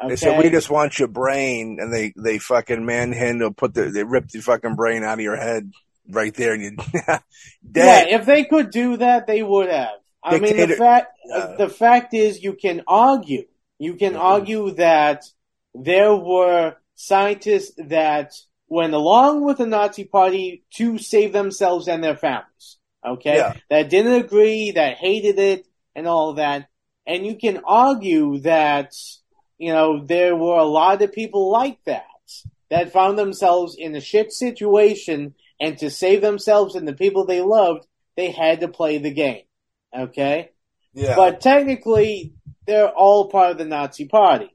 [0.00, 0.08] Okay?
[0.08, 4.02] They said we just want your brain, and they they fucking manhandle, put the they
[4.02, 5.70] rip the fucking brain out of your head
[6.10, 7.18] right there, and you Yeah,
[7.70, 8.08] dead.
[8.08, 9.90] if they could do that, they would have.
[10.24, 11.54] I mean, the fact Yeah.
[11.58, 13.44] the fact is, you can argue,
[13.78, 14.20] you can Mhm.
[14.20, 15.22] argue that
[15.74, 18.32] there were scientists that
[18.68, 22.78] went along with the Nazi Party to save themselves and their families.
[23.06, 23.54] Okay, Yeah.
[23.70, 26.66] that didn't agree, that hated it, and all that.
[27.06, 28.92] And you can argue that
[29.58, 32.04] you know there were a lot of people like that
[32.70, 37.40] that found themselves in a shit situation and to save themselves and the people they
[37.40, 37.86] loved,
[38.16, 39.42] they had to play the game.
[39.96, 40.50] Okay?
[40.94, 42.32] Yeah, But technically,
[42.66, 44.50] they're all part of the Nazi party.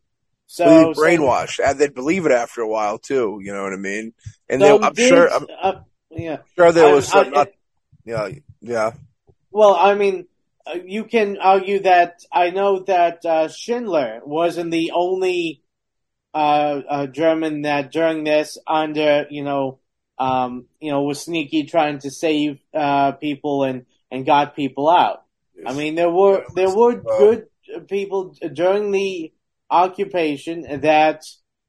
[0.47, 3.39] So, Well, brainwashed, and they'd believe it after a while too.
[3.41, 4.13] You know what I mean?
[4.49, 5.73] And they, I'm did- sure, I'm uh,
[6.09, 6.37] yeah.
[6.57, 7.27] sure there I- was some.
[7.27, 7.47] I- not,
[8.05, 8.29] yeah,
[8.61, 8.91] yeah,
[9.51, 10.28] Well, I mean, uh,
[10.85, 15.63] you can argue that I know that uh, Schindler wasn't the only
[16.33, 19.79] uh, uh, German that during this under you know
[20.17, 25.23] um, you know was sneaky trying to save uh, people and and got people out.
[25.65, 27.47] I mean there were there were good
[27.87, 29.33] people during the
[29.69, 31.23] occupation that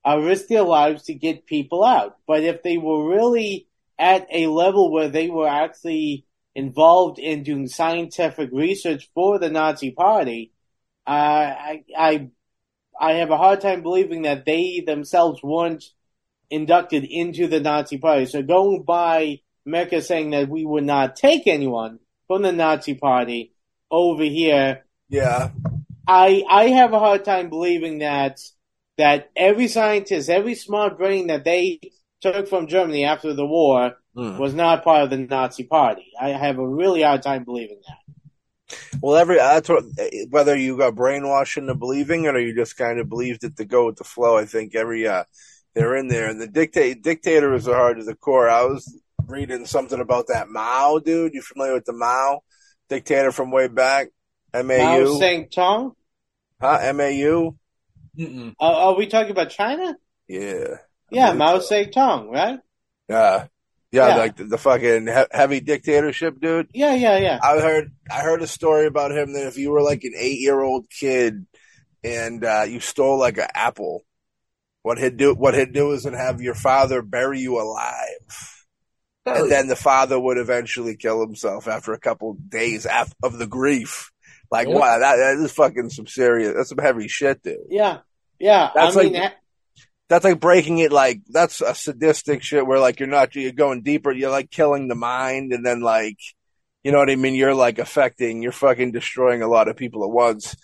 [0.06, 2.16] uh, risked their lives to get people out.
[2.26, 3.66] But if they were really
[3.98, 6.24] at a level where they were actually
[6.54, 10.52] involved in doing scientific research for the Nazi Party,
[11.06, 12.28] uh, I, I,
[13.00, 15.84] I have a hard time believing that they themselves weren't
[16.50, 18.26] inducted into the Nazi Party.
[18.26, 23.54] So going by America saying that we would not take anyone from the Nazi Party
[23.90, 25.50] over here, Yeah.
[26.06, 28.40] I I have a hard time believing that
[28.98, 31.80] that every scientist, every smart brain that they
[32.20, 34.38] took from Germany after the war Hmm.
[34.38, 36.12] was not part of the Nazi Party.
[36.20, 37.98] I have a really hard time believing that.
[39.02, 39.84] Well, every that's what,
[40.30, 43.64] whether you got brainwashed into believing it or you just kind of believed it to
[43.64, 44.36] go with the flow.
[44.36, 45.24] I think every uh,
[45.74, 48.48] they're in there, and the dictate dictators are hard to the core.
[48.48, 51.34] I was reading something about that Mao dude.
[51.34, 52.40] You familiar with the Mao
[52.88, 54.08] dictator from way back?
[54.74, 55.94] Mao MAU, Zedong?
[56.60, 56.78] huh?
[56.94, 57.56] MAU,
[58.18, 58.54] Mm-mm.
[58.60, 59.96] Uh, are we talking about China?
[60.28, 60.76] yeah,
[61.10, 61.60] Yeah, Mao so.
[61.60, 62.58] Zedong, right?
[63.08, 63.48] yeah,
[63.92, 64.16] yeah, Yeah.
[64.16, 66.68] like the, the fucking he- heavy dictatorship dude.
[66.72, 67.38] Yeah, yeah, yeah.
[67.42, 70.38] I heard I heard a story about him that if you were like an eight
[70.40, 71.46] year old kid
[72.04, 74.02] and uh, you stole like an apple,
[74.82, 78.64] what he'd do what he'd do is and have your father bury you alive,
[79.26, 83.38] Oh, and then the father would eventually kill himself after a couple days af- of
[83.38, 84.10] the grief.
[84.50, 84.74] Like Yeah.
[84.76, 86.54] wow, that, that is fucking some serious.
[86.56, 87.58] That's some heavy shit, dude.
[87.68, 87.98] Yeah,
[88.38, 88.70] yeah.
[88.74, 89.32] That's I mean, like-
[90.10, 90.90] That's like breaking it.
[90.90, 94.10] Like that's a sadistic shit where like you're not you're going deeper.
[94.10, 96.18] You're like killing the mind, and then like
[96.82, 97.36] you know what I mean.
[97.36, 98.42] You're like affecting.
[98.42, 100.56] You're fucking destroying a lot of people at once.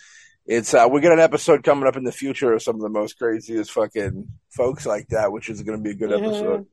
[0.45, 2.89] It's uh, we got an episode coming up in the future of some of the
[2.89, 6.65] most craziest fucking folks like that, which is going to be a good episode.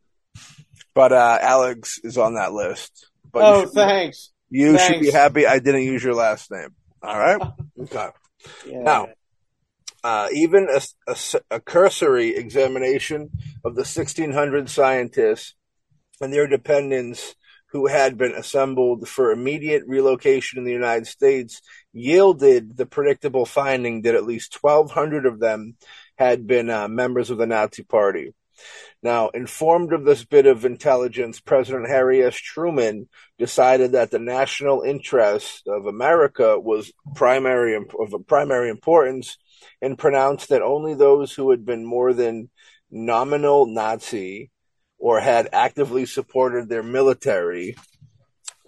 [0.95, 3.09] But uh, Alex is on that list.
[3.33, 4.33] But you oh, should, thanks.
[4.51, 6.75] you should be happy I didn't use your last name.
[7.03, 7.41] All right.
[7.77, 8.09] Okay.
[8.67, 8.83] Yeah.
[8.83, 9.09] Now,
[10.05, 11.17] uh, even a, a,
[11.51, 13.31] a cursory examination
[13.65, 15.55] of the 1600 scientists
[16.21, 17.35] and their dependents
[17.73, 21.61] who had been assembled for immediate relocation in the United States
[21.93, 25.75] yielded the predictable finding that at least 1,200 of them
[26.17, 28.33] had been uh, members of the Nazi Party.
[29.03, 32.37] Now, informed of this bit of intelligence, President Harry S.
[32.37, 39.37] Truman decided that the national interest of America was primary of primary importance
[39.81, 42.51] and pronounced that only those who had been more than
[42.91, 44.51] nominal Nazi
[44.99, 47.77] or had actively supported their military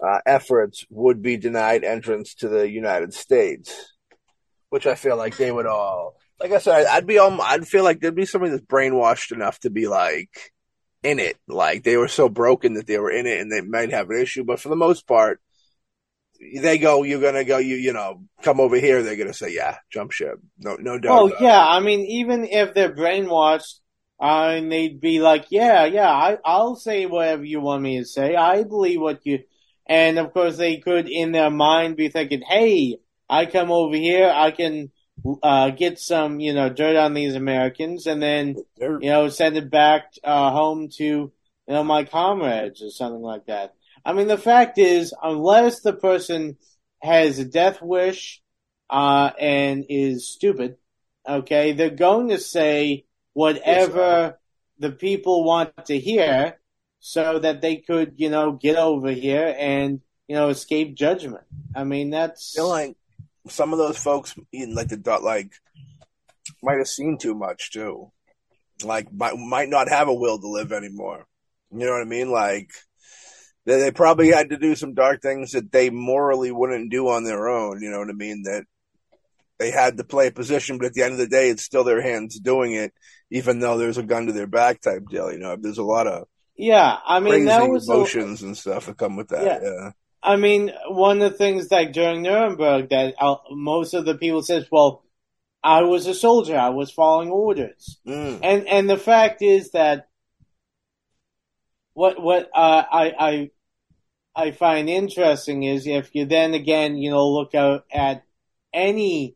[0.05, 3.93] uh, efforts would be denied entrance to the United States,
[4.69, 6.15] which I feel like they would all.
[6.39, 7.41] Like I said, I'd be all.
[7.41, 10.29] I'd feel like there'd be somebody that's brainwashed enough to be like
[11.01, 11.37] in it.
[11.47, 14.21] Like they were so broken that they were in it, and they might have an
[14.21, 14.43] issue.
[14.43, 15.41] But for the most part,
[16.61, 17.03] they go.
[17.03, 17.57] You're gonna go.
[17.57, 19.03] You you know, come over here.
[19.03, 20.39] They're gonna say, yeah, jump ship.
[20.59, 21.19] No no doubt.
[21.19, 23.79] Oh yeah, I mean, even if they're brainwashed,
[24.19, 28.05] uh, and they'd be like, "Yeah, yeah, I, I'll say whatever you want me to
[28.05, 28.35] say.
[28.35, 29.39] I believe what you."
[29.85, 32.97] And of course, they could, in their mind, be thinking, "Hey,
[33.29, 34.91] I come over here, I can
[35.43, 39.69] uh, get some, you know, dirt on these Americans, and then you know, send it
[39.69, 41.31] back uh, home to you
[41.67, 43.73] know my comrades or something like that."
[44.07, 46.55] I mean, the fact is, unless the person
[47.03, 48.41] has a death wish
[48.89, 50.77] uh, and is stupid,
[51.27, 54.39] okay, they're going to say whatever
[54.79, 56.57] the people want to hear
[57.01, 61.43] so that they could, you know, get over here and, you know, escape judgment.
[61.75, 62.55] I mean, that's.
[62.55, 62.95] feel like
[63.49, 65.51] some of those folks in like the dot like
[66.63, 68.09] might have seen too much too.
[68.85, 71.25] Like might might not have a will to live anymore.
[71.71, 72.31] You know what I mean?
[72.31, 72.71] Like
[73.67, 77.23] they, they probably had to do some dark things that they morally wouldn't do on
[77.23, 77.83] their own.
[77.83, 78.43] You know what I mean?
[78.43, 78.63] That
[79.59, 81.83] they had to play a position, but at the end of the day, it's still
[81.83, 82.93] their hands doing it,
[83.29, 85.31] even though there's a gun to their back type deal.
[85.31, 87.87] You know, there's a lot of yeah, I mean, that was.
[87.87, 89.43] a- emotions and stuff that come with that.
[89.43, 89.59] Yeah.
[89.61, 89.91] yeah.
[90.23, 94.41] I mean, one of the things like during Nuremberg that uh, most of the people
[94.41, 95.03] says, well,
[95.63, 97.99] I was a soldier, I was following orders.
[98.07, 98.39] Mm.
[98.41, 100.07] And and the fact is that
[101.93, 103.49] what what uh, I I
[104.37, 108.23] I find interesting is if you then again you know look out at
[108.71, 109.35] any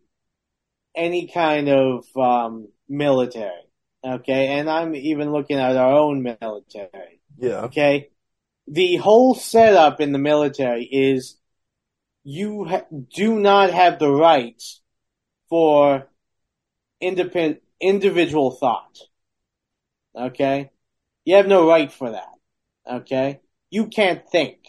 [0.95, 3.65] any kind of um, military,
[4.05, 7.61] okay, and I'm even looking at our own military, Yeah.
[7.61, 8.09] okay.
[8.67, 11.37] The whole setup in the military is
[12.23, 12.85] you ha-
[13.15, 14.61] do not have the right
[15.49, 16.07] for
[16.99, 18.99] independent individual thought.
[20.15, 20.69] Okay,
[21.25, 22.35] you have no right for that.
[22.87, 23.39] Okay,
[23.71, 24.59] you can't think.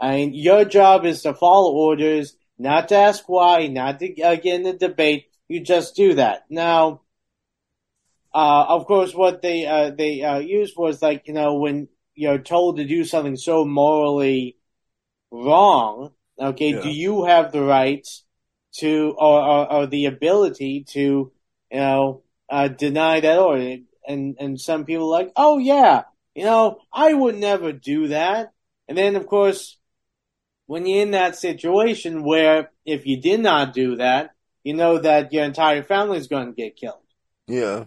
[0.00, 4.36] I mean, your job is to follow orders, not to ask why, not to uh,
[4.36, 5.26] get in a debate.
[5.48, 6.44] You just do that.
[6.50, 7.02] Now,
[8.34, 12.38] uh, of course, what they uh, they uh, used was like you know when you're
[12.38, 14.58] told to do something so morally
[15.30, 16.12] wrong.
[16.38, 16.82] Okay, Yeah.
[16.82, 18.06] do you have the right
[18.78, 21.00] to or, or, or the ability to
[21.70, 23.76] you know uh, deny that order?
[24.06, 26.02] And and some people are like, oh yeah,
[26.34, 28.52] you know, I would never do that.
[28.88, 29.78] And then of course,
[30.66, 34.30] when you're in that situation where if you did not do that,
[34.64, 36.98] you know that your entire family is going to get killed.
[37.46, 37.84] Yeah.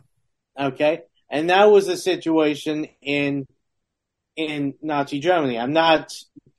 [0.59, 3.45] Okay, and that was the situation in
[4.35, 5.59] in Nazi Germany.
[5.59, 6.11] I'm not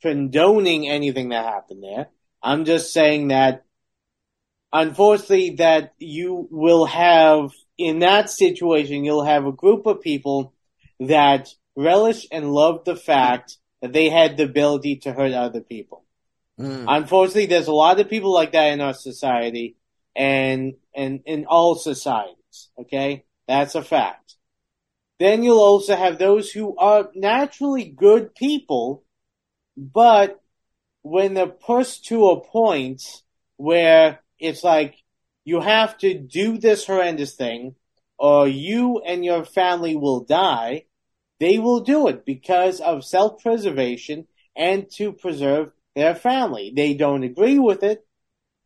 [0.02, 2.08] condoning anything that happened there.
[2.42, 3.64] I'm just saying that
[4.72, 10.54] unfortunately that you will have in that situation you'll have a group of people
[11.00, 16.04] that relish and love the fact that they had the ability to hurt other people.
[16.60, 16.84] Mm.
[16.88, 19.76] Unfortunately, there's a lot of people like that in our society
[20.14, 22.68] and and in all societies.
[22.78, 24.36] Okay, that's a fact.
[25.18, 29.04] Then you'll also have those who are naturally good people,
[29.76, 30.40] but
[31.02, 33.02] when they're pushed to a point
[33.56, 34.96] where it's like
[35.44, 37.74] you have to do this horrendous thing,
[38.18, 40.84] or you and your family will die,
[41.38, 46.72] they will do it because of self-preservation and to preserve their family.
[46.74, 48.06] They don't agree with it,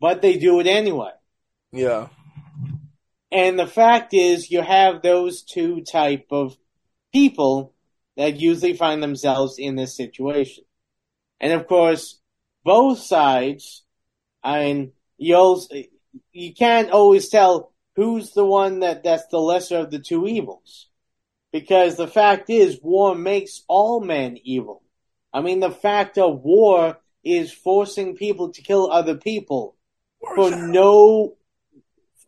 [0.01, 1.13] but they do it anyway.
[1.73, 2.09] Yeah.
[3.33, 6.57] And the fact is, you have those two type of
[7.13, 7.75] people
[8.17, 10.65] that usually find themselves in this situation.
[11.41, 12.21] And of course,
[12.65, 13.83] both sides,
[14.43, 15.75] I mean, you also,
[16.33, 20.89] you can't always tell who's the one that, that's the lesser of the two evils.
[21.53, 24.83] Because the fact is, war makes all men evil.
[25.33, 29.77] I mean, the fact of war is forcing people to kill other people
[30.35, 31.37] for no,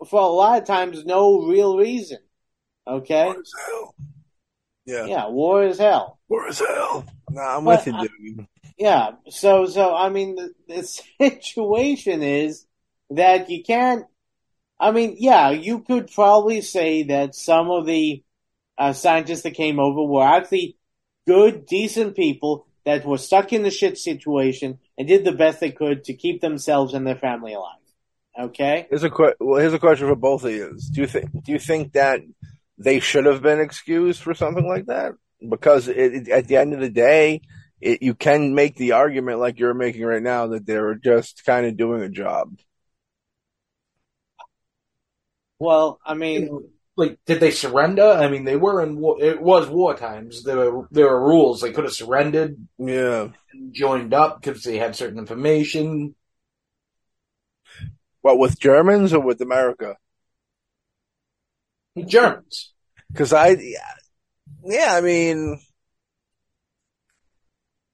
[0.08, 2.18] for a lot of times, no real reason.
[2.86, 3.24] Okay?
[3.26, 3.94] War is hell.
[4.84, 5.06] Yeah.
[5.06, 6.18] Yeah, war is hell.
[6.28, 7.04] War is hell.
[7.30, 8.46] Nah, I'm But with you, I- dude.
[8.78, 9.10] Yeah.
[9.30, 10.82] So, so I mean, the, the
[11.40, 12.66] situation is
[13.10, 14.04] that you can't.
[14.78, 18.22] I mean, yeah, you could probably say that some of the
[18.76, 20.76] uh, scientists that came over were actually
[21.26, 25.70] good, decent people that were stuck in the shit situation and did the best they
[25.70, 27.78] could to keep themselves and their family alive.
[28.38, 28.86] Okay.
[28.90, 30.78] Here's a que- well, here's a question for both of you.
[30.92, 32.20] Do you think do you think that
[32.78, 35.12] they should have been excused for something like that?
[35.48, 37.40] Because it, it, at the end of the day,
[37.80, 41.44] it, you can make the argument like you're making right now that they were just
[41.44, 42.58] kind of doing a job.
[45.58, 48.02] Well, I mean, Like, did they surrender?
[48.10, 49.22] I mean, they were in war.
[49.22, 50.42] It was war times.
[50.44, 51.60] There were there were rules.
[51.60, 53.28] They could have surrendered, Yeah.
[53.52, 56.14] and joined up because they had certain information.
[58.22, 59.96] What with Germans or with America?
[62.06, 62.72] Germans.
[63.10, 63.94] Because I, yeah,
[64.64, 65.60] yeah, I mean,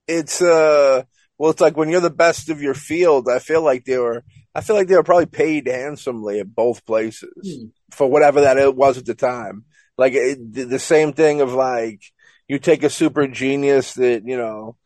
[0.06, 1.02] it's uh,
[1.42, 3.28] well, it's like when you're the best of your field.
[3.28, 4.22] I feel like they were,
[4.54, 7.70] I feel like they were probably paid handsomely at both places Hmm.
[7.90, 9.64] for whatever that it was at the time.
[9.98, 12.00] Like it, the same thing of like
[12.46, 14.76] you take a super genius that you know,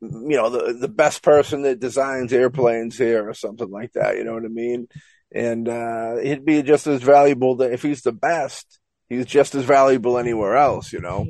[0.00, 4.18] you know the the best person that designs airplanes here or something like that.
[4.18, 4.86] You know what I mean?
[5.34, 8.78] And uh, he'd be just as valuable that if he's the best
[9.08, 11.26] he's just as valuable anywhere else, you know?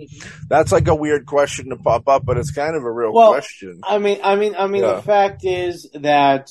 [0.49, 3.33] That's like a weird question to pop up, but it's kind of a real Well,
[3.33, 3.81] question.
[3.85, 4.97] I mean, I mean, I mean, Yeah.
[4.97, 6.51] the fact is that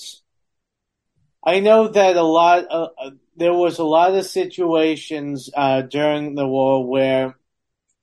[1.43, 6.35] I know that a lot, uh, uh, there was a lot of situations uh, during
[6.35, 7.35] the war where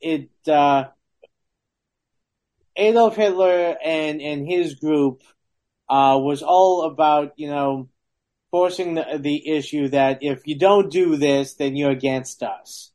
[0.00, 0.84] it uh,
[2.76, 5.22] Adolf Hitler and and his group
[5.88, 7.88] uh, was all about you know
[8.50, 12.91] forcing the the issue that if you don't do this, then you're against us.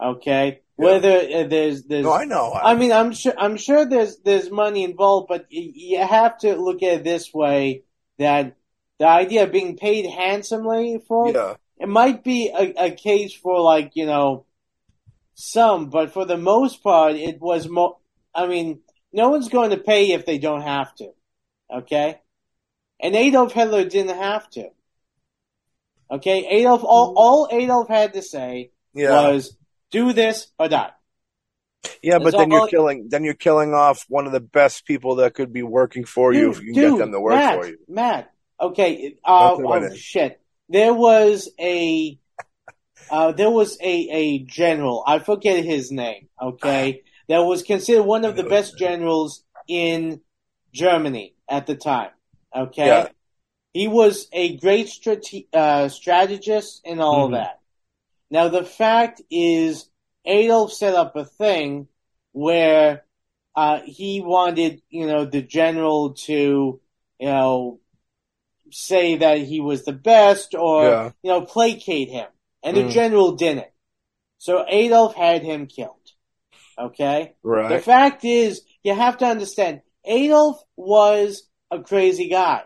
[0.00, 0.84] Okay, Yeah.
[0.84, 2.52] whether uh, there's there's No, I know.
[2.52, 3.34] I mean, I'm sure.
[3.36, 7.34] I'm sure there's there's money involved, but y- you have to look at it this
[7.34, 7.82] way:
[8.18, 8.56] that
[8.98, 13.34] the idea of being paid handsomely for it, yeah, it might be a, a case
[13.34, 14.46] for like you know
[15.34, 17.98] some, but for the most part, it was mo.
[18.32, 18.80] I mean,
[19.12, 21.10] no one's going to pay if they don't have to.
[21.74, 22.20] Okay,
[23.00, 24.68] and Adolf Hitler didn't have to.
[26.10, 26.84] Okay, Adolf.
[26.84, 29.10] All, all Adolf had to say yeah.
[29.10, 29.56] was
[29.90, 30.90] do this or die.
[32.02, 35.34] Yeah, but then you're killing then you're killing off one of the best people that
[35.34, 37.78] could be working for you if you can get them to work Matt, for you.
[37.88, 38.32] Matt.
[38.60, 39.14] Okay.
[39.24, 40.40] Uh, Don't say my oh shit.
[40.68, 42.18] There was a
[43.10, 45.02] uh, there was a, a general.
[45.06, 46.28] I forget his name.
[46.40, 50.20] Okay, that was considered one of the best generals in
[50.72, 52.10] Germany at the time.
[52.54, 53.08] Okay, Yeah.
[53.72, 57.34] he was a great strate- uh, strategist and all of Mhm.
[57.34, 57.60] that.
[58.30, 59.88] Now the fact is,
[60.24, 61.88] Adolf set up a thing
[62.32, 63.04] where
[63.56, 66.80] uh, he wanted, you know, the general to,
[67.18, 67.80] you know,
[68.70, 71.10] say that he was the best or, Yeah.
[71.22, 72.28] you know, placate him.
[72.62, 72.92] And the Mm.
[72.92, 73.70] general didn't.
[74.38, 75.94] So Adolf had him killed.
[76.78, 77.34] Okay?
[77.42, 77.70] Right.
[77.70, 82.62] The fact is, you have to understand, Adolf was a crazy guy.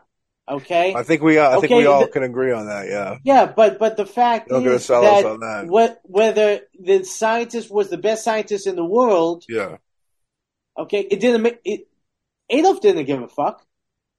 [0.49, 0.93] Okay?
[0.95, 3.19] I think we uh, I think we all the- can agree on that, yeah.
[3.25, 5.67] Yeah, but but the fact Don't is that, on that.
[5.67, 9.77] what, whether the scientist was the best scientist in the world, Yeah.
[10.77, 11.89] okay, it didn't make it.
[12.51, 13.65] Adolf didn't give a fuck.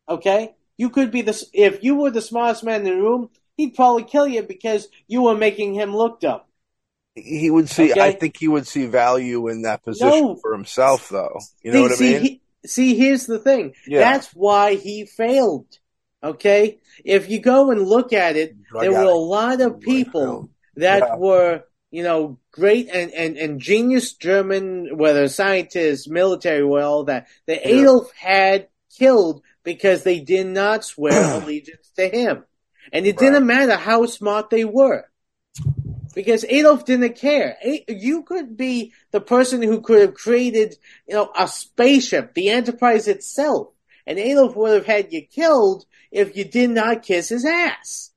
[0.08, 3.76] Okay, you could be the if you were the smartest man in the room, he'd
[3.76, 6.42] probably kill you because you were making him look dumb.
[7.16, 8.02] He would see Okay.
[8.02, 10.36] I think he would see value in that position No.
[10.42, 11.38] for himself though.
[11.62, 12.22] You know see, what I mean?
[12.24, 13.74] he- see, here's the thing.
[13.86, 14.00] Yeah.
[14.00, 15.68] That's why he failed.
[16.24, 20.50] Okay, if you go and look at it, Drug there were a lot of people
[20.78, 21.16] that Yeah.
[21.18, 27.28] were, you know, great and, and, and genius German, whether scientists, military, well, all that,
[27.48, 27.82] that Yeah.
[27.82, 32.44] Adolf had killed because they did not swear allegiance to him.
[32.94, 33.20] And it Right.
[33.20, 35.06] didn't matter how smart they were.
[36.16, 37.58] Because Adolf didn't care.
[37.88, 40.76] You could be the person who could have created,
[41.08, 43.70] you know, a spaceship, the Enterprise itself.
[44.06, 48.12] And Adolf would have had you killed if you did not kiss his ass.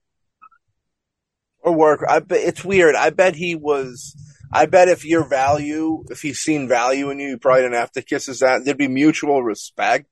[1.61, 2.03] or work.
[2.07, 2.95] I bet it's weird.
[2.95, 4.15] I bet he was.
[4.53, 7.91] I bet if your value, if he's seen value in you, you probably didn't have
[7.93, 8.61] to kiss his ass.
[8.63, 10.05] There'd be mutual respect.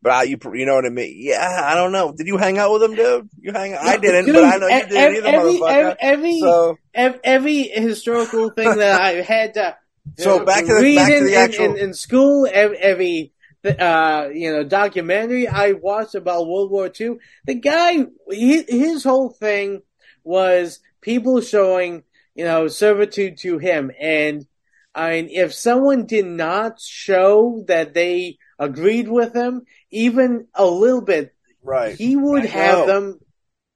[0.00, 1.14] But I, you, you know what I mean?
[1.16, 2.12] Yeah, I don't know.
[2.16, 3.28] Did you hang out with him, dude?
[3.40, 3.74] You hang?
[3.74, 5.96] I didn't, Dude, but I know you didn't either, every, motherfucker.
[6.00, 9.76] Every, so, ev- every historical thing that I had to
[10.18, 13.32] So uh, back to the- back to in, the actual- in, in school, ev- every
[13.64, 17.16] uh, you know documentary I watched about World War II.
[17.44, 19.82] The guy, he, his whole thing
[20.24, 22.02] was people showing
[22.34, 24.46] you know servitude to him, and
[24.94, 31.00] I mean, if someone did not show that they agreed with him, even a little
[31.00, 31.96] bit, right.
[31.96, 33.18] he would have them,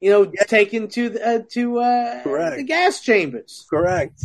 [0.00, 2.22] you know, taken to the, uh, to uh,
[2.56, 3.66] the gas chambers.
[3.70, 4.22] Correct.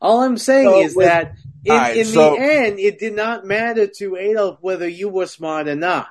[0.00, 1.34] All I'm saying So is with- that
[1.66, 5.08] in, All right, in so- the end, it did not matter to Adolf whether you
[5.08, 6.06] were smart or not.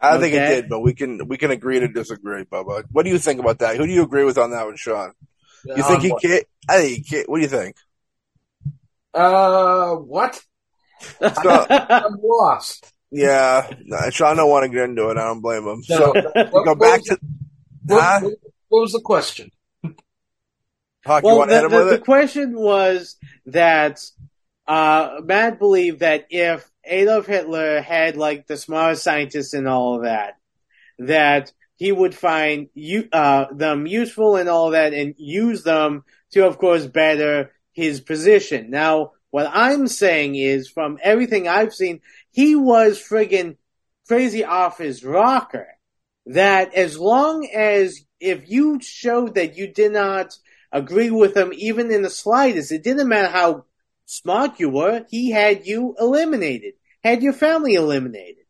[0.00, 2.84] I don't think it did, but we can we can agree to disagree, Bubba.
[2.92, 3.76] What do you think about that?
[3.76, 5.12] Who do you agree with on that one, Sean?
[5.64, 6.44] You think he Um, can't?
[6.68, 7.28] I think he can't.
[7.28, 7.76] What do you think?
[9.14, 10.40] Uh, what?
[11.20, 12.92] So- I'm lost.
[13.10, 15.16] Yeah, no, Sean don't want to get into it.
[15.16, 15.82] I don't blame him.
[15.88, 17.18] No, So what- go what back was- to
[17.86, 18.20] What, Huh?
[18.22, 18.34] what-
[18.68, 19.50] what was the question?
[21.06, 21.24] Huck.
[21.24, 24.04] well, want to hit the, the, the question was that
[24.68, 30.02] uh, Matt believed that if Adolf Hitler had like the smartest scientists and all of
[30.02, 30.36] that,
[30.98, 36.46] that he would find you, uh, them useful and all that and use them to,
[36.46, 38.70] of course, better his position.
[38.70, 42.00] Now, what I'm saying is, from everything I've seen,
[42.30, 43.56] he was friggin'
[44.06, 45.68] crazy off his rocker.
[46.26, 50.36] That as long as if you showed that you did not
[50.72, 53.64] agree with him even in the slightest, it didn't matter how
[54.08, 58.46] smart you were, he had you eliminated, had your family eliminated.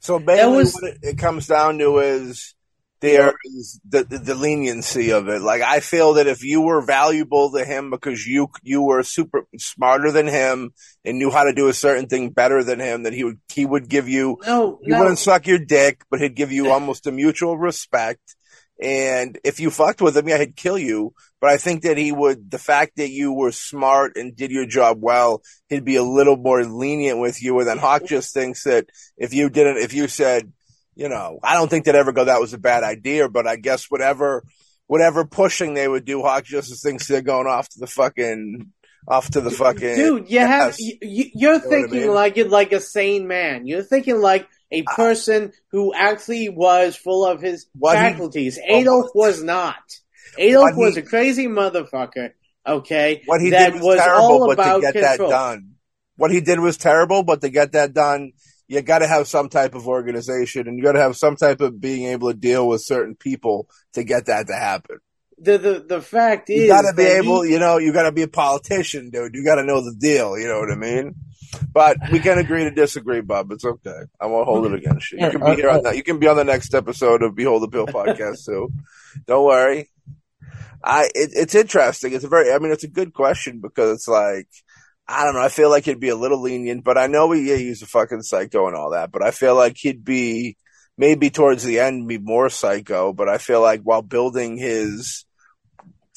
[0.00, 2.54] So basically, was- what it, it comes down to is
[3.00, 5.40] there is the, the the leniency of it.
[5.40, 9.44] Like I feel that if you were valuable to him because you you were super
[9.56, 10.70] smarter than him
[11.04, 13.64] and knew how to do a certain thing better than him, that he would he
[13.66, 14.98] would give you No, he no.
[15.00, 18.34] wouldn't suck your dick, but he'd give you almost a mutual respect.
[18.80, 21.14] And if you fucked with him, yeah, he'd kill you.
[21.40, 24.66] But I think that he would, the fact that you were smart and did your
[24.66, 27.58] job well, he'd be a little more lenient with you.
[27.58, 30.52] And then Hawk just thinks that if you didn't, if you said,
[30.96, 33.54] you know, I don't think they'd ever go, that was a bad idea, but I
[33.56, 34.42] guess whatever,
[34.88, 38.72] whatever pushing they would do, Hawk just thinks they're going off to the fucking,
[39.06, 39.94] off to the fucking.
[39.94, 42.14] Dude, you have you, you- you're what I thinking mean?
[42.14, 43.66] like it like a sane man.
[43.66, 48.58] You're thinking like a uh, person who actually was full of his What he- faculties.
[48.66, 49.10] Adolf oh.
[49.14, 49.76] was not.
[50.36, 52.30] Adolf What he- was a crazy motherfucker.
[52.66, 55.30] Okay, what he that did was, terrible, all but to get control.
[55.30, 55.70] that done,
[56.16, 58.32] what he did was terrible, but to get that done,
[58.66, 61.62] you got to have some type of organization, and you got to have some type
[61.62, 64.98] of being able to deal with certain people to get that to happen.
[65.40, 68.22] The the the fact is, You gotta be able, he- you know, you gotta be
[68.22, 69.34] a politician, dude.
[69.34, 71.14] You gotta know the deal, you know what I mean?
[71.72, 73.50] But we can agree to disagree, Bob.
[73.52, 74.00] It's okay.
[74.20, 75.18] I won't hold it against you.
[75.24, 75.96] You can be here on that.
[75.96, 78.68] You can be on the next episode of Behold the Bill podcast too.
[79.26, 79.88] Don't worry.
[80.84, 82.12] I it, it's interesting.
[82.12, 82.52] It's a very.
[82.52, 84.46] I mean, it's a good question because it's like
[85.08, 85.40] I don't know.
[85.40, 87.86] I feel like he'd be a little lenient, but I know he, yeah, he's a
[87.86, 89.10] fucking psycho and all that.
[89.10, 90.56] But I feel like he'd be
[90.98, 93.12] maybe towards the end be more psycho.
[93.14, 95.24] But I feel like while building his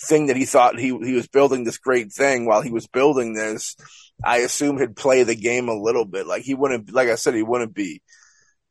[0.08, 3.34] thing that he thought he he was building this great thing while he was building
[3.34, 3.76] this,
[4.24, 6.28] I assume he'd play the game a little bit.
[6.28, 8.02] Like he wouldn't, like I said, he wouldn't be,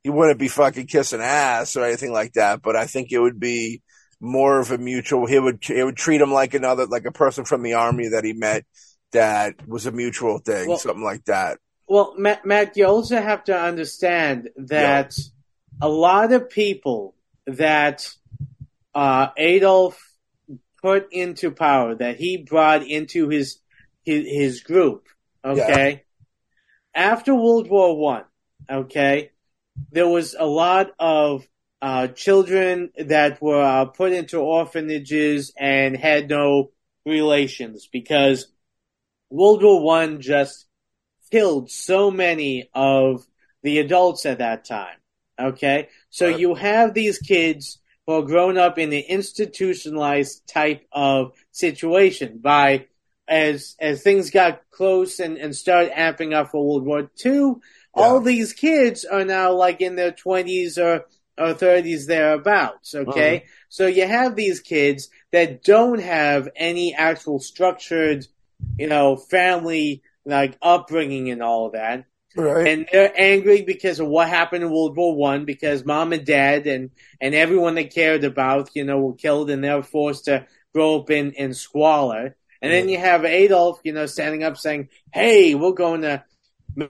[0.02, 2.62] he wouldn't be fucking kissing ass or anything like that.
[2.62, 3.82] But I think it would be
[4.20, 5.26] more of a mutual.
[5.26, 8.24] He would, he would treat him like another, like a person from the army that
[8.24, 8.64] he met
[9.12, 11.58] that was a mutual thing, Well- something like that.
[11.88, 15.12] Well, Matt, Matt, you also have to understand that
[15.82, 17.16] a lot of people
[17.48, 18.08] that
[18.94, 20.00] uh, Adolf
[20.82, 23.58] put into power, that he brought into his
[24.02, 25.06] his, his group,
[25.44, 26.04] okay,
[26.94, 28.24] after World War One,
[28.68, 29.30] okay,
[29.92, 31.46] there was a lot of
[31.82, 36.70] uh, children that were uh, put into orphanages and had no
[37.06, 38.48] relations because
[39.30, 40.66] World War One just
[41.30, 43.26] killed so many of
[43.62, 44.96] the adults at that time.
[45.38, 47.79] Okay, so you have these kids
[48.10, 52.38] who are grown up in an institutionalized type of situation.
[52.38, 52.86] By
[53.28, 57.62] as as things got close and and started amping up for World War Two,
[57.94, 61.04] all these kids are now like in their twenties or
[61.38, 62.96] or thirties thereabouts.
[62.96, 63.08] Uh-huh.
[63.10, 68.26] Okay, so you have these kids that don't have any actual structured,
[68.76, 72.06] you know, family like upbringing and all of that
[72.36, 72.66] Right.
[72.68, 75.44] and they're angry because of what happened in World War One.
[75.44, 79.64] Because mom and dad and and everyone they cared about, you know, were killed, and
[79.64, 82.36] they were forced to grow up in in squalor.
[82.62, 86.24] And then you have Adolf, you know, standing up saying, "Hey, we're going to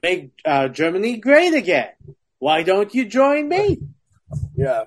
[0.02, 1.90] make uh, Germany great again.
[2.38, 3.80] Why don't you join me?"
[4.56, 4.84] yeah.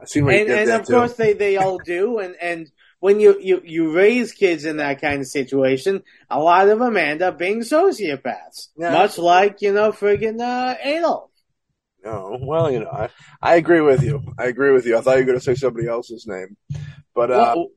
[0.00, 0.92] I see and and of too.
[0.92, 2.70] course they they all do and and
[3.04, 6.96] when you, you you raise kids in that kind of situation a lot of them
[6.96, 11.30] end up being sociopaths much like you know friggin uh adolf
[12.04, 13.08] No, well, you know, I,
[13.50, 14.14] I agree with you.
[14.38, 14.96] I agree with you.
[14.98, 16.50] I thought you were going to say somebody else's name,
[17.14, 17.68] but uh, Well,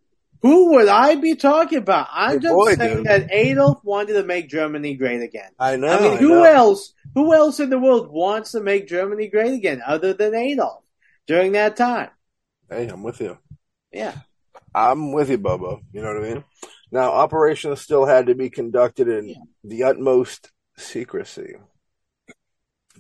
[0.41, 3.07] who would i be talking about i'm just boy, saying dude.
[3.07, 5.87] that adolf wanted to make germany great again I know.
[5.87, 6.43] i mean who know.
[6.43, 10.83] else who else in the world wants to make germany great again other than adolf
[11.25, 12.11] during that time
[12.69, 13.37] Hey, I'm with you.
[13.91, 14.15] yeah
[14.77, 15.81] I'm with you, Bobo.
[15.91, 16.43] You know what I mean?
[16.91, 21.55] Now, operations still had to be conducted in the utmost secrecy.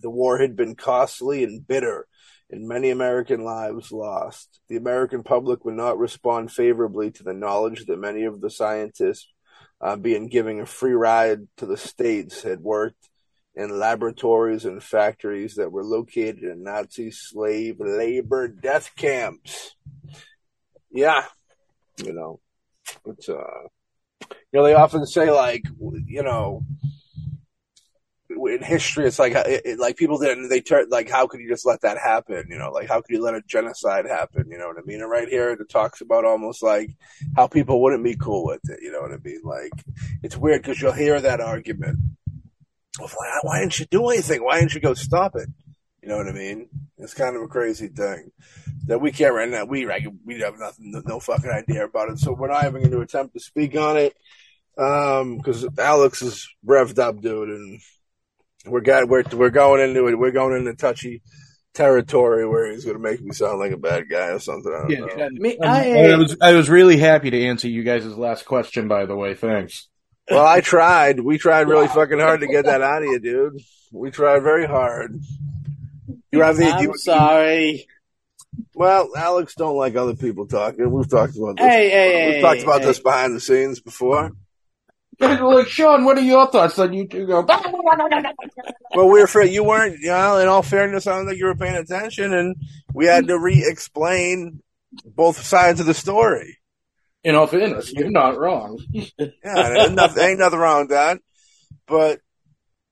[0.01, 2.07] The war had been costly and bitter,
[2.49, 4.59] and many American lives lost.
[4.69, 9.31] The American public would not respond favorably to the knowledge that many of the scientists,
[9.79, 13.07] uh, being given a free ride to the States, had worked
[13.53, 19.75] in laboratories and factories that were located in Nazi slave labor death camps.
[20.89, 21.25] Yeah,
[22.03, 22.39] you know,
[23.05, 23.67] it's uh,
[24.29, 25.63] you know, they often say like,
[26.05, 26.63] you know,
[28.29, 31.49] in history, it's like it, it- like people didn't they turn like how could you
[31.49, 32.45] just let that happen?
[32.49, 34.45] You know, like how could you let a genocide happen?
[34.49, 35.01] You know what I mean?
[35.01, 36.91] And right here, it talks about almost like
[37.35, 38.79] how people wouldn't be cool with it.
[38.81, 39.41] You know what I mean?
[39.43, 39.71] Like
[40.23, 41.99] it's weird because you'll hear that argument.
[42.99, 44.43] Well, why, why didn't you do anything?
[44.43, 45.49] Why didn't you go stop it?
[46.07, 46.69] You know what I mean?
[46.99, 48.31] It's kind of a crazy thing
[48.85, 49.65] that we can't right now.
[49.65, 52.19] We like, we have nothing, no, no fucking idea about it.
[52.19, 54.15] So we're not even going to attempt to speak on it
[54.77, 57.81] um, because Alex is revved up, dude, and
[58.65, 60.17] we're got we're we're going into it.
[60.17, 61.21] We're going into touchy
[61.73, 64.71] territory where he's going to make me sound like a bad guy or something.
[64.73, 65.25] I don't Yeah, know.
[65.25, 68.45] and- Me- um, I- I, was I was really happy to answer you guys' last
[68.45, 68.87] question.
[68.87, 69.89] By the way, thanks.
[70.31, 71.19] Well, I tried.
[71.19, 73.59] We tried really fucking hard to get that out of you, dude.
[73.91, 75.17] We tried very hard.
[76.31, 77.87] You have the i'm you, sorry
[78.73, 80.89] well, Alex don't like other people talking.
[80.89, 81.65] We've talked about this.
[81.65, 82.87] hey hey hey We've talked about hey.
[82.87, 84.31] this behind the scenes before.
[85.19, 86.77] Like Sean, what are your thoughts?
[86.77, 87.43] on you two go.
[88.95, 89.99] Well, we were afraid you weren't.
[89.99, 92.55] You know, in all fairness, I don't think you were paying attention, and
[92.93, 94.61] we had to re-explain
[95.03, 96.59] both sides of the story.
[97.23, 98.79] In all fairness, you're not wrong.
[98.91, 99.07] Yeah,
[99.43, 101.19] and nothing, ain't nothing wrong with that.
[101.87, 102.21] But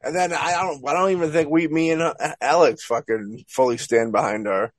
[0.05, 0.87] and then I don't.
[0.87, 4.71] I don't even think we, me and uh, Alex, fucking fully stand behind our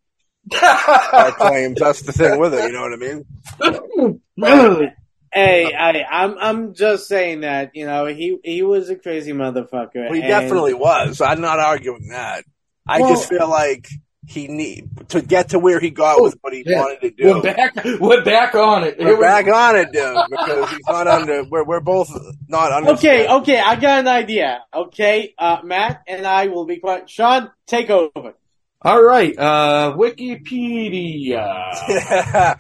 [1.13, 1.81] our claims.
[1.81, 2.65] That's the thing with it.
[2.65, 4.91] You know what I mean?
[5.33, 9.91] Hey, I, I'm I'm just saying that you know he he was a crazy motherfucker.
[9.95, 11.21] Well, he and- definitely was.
[11.21, 12.45] I'm not arguing that.
[12.87, 13.87] I Well- just feel like
[14.27, 16.81] he need to get to where he got with what he yeah.
[16.81, 17.35] wanted to do.
[17.35, 17.85] We're back.
[18.01, 18.99] We're back on it.
[18.99, 21.45] We're we back on it, dude, because he's not under.
[21.45, 22.11] We're we're both
[22.49, 22.91] not under.
[22.93, 24.65] Okay, okay, I got an idea.
[24.75, 27.09] Okay, uh, Matt and I will be quiet.
[27.09, 28.35] Sean, take over.
[28.83, 31.75] All right, uh, Wikipedia.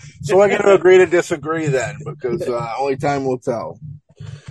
[0.22, 3.78] so we're going to agree to disagree then, because uh, only time will tell.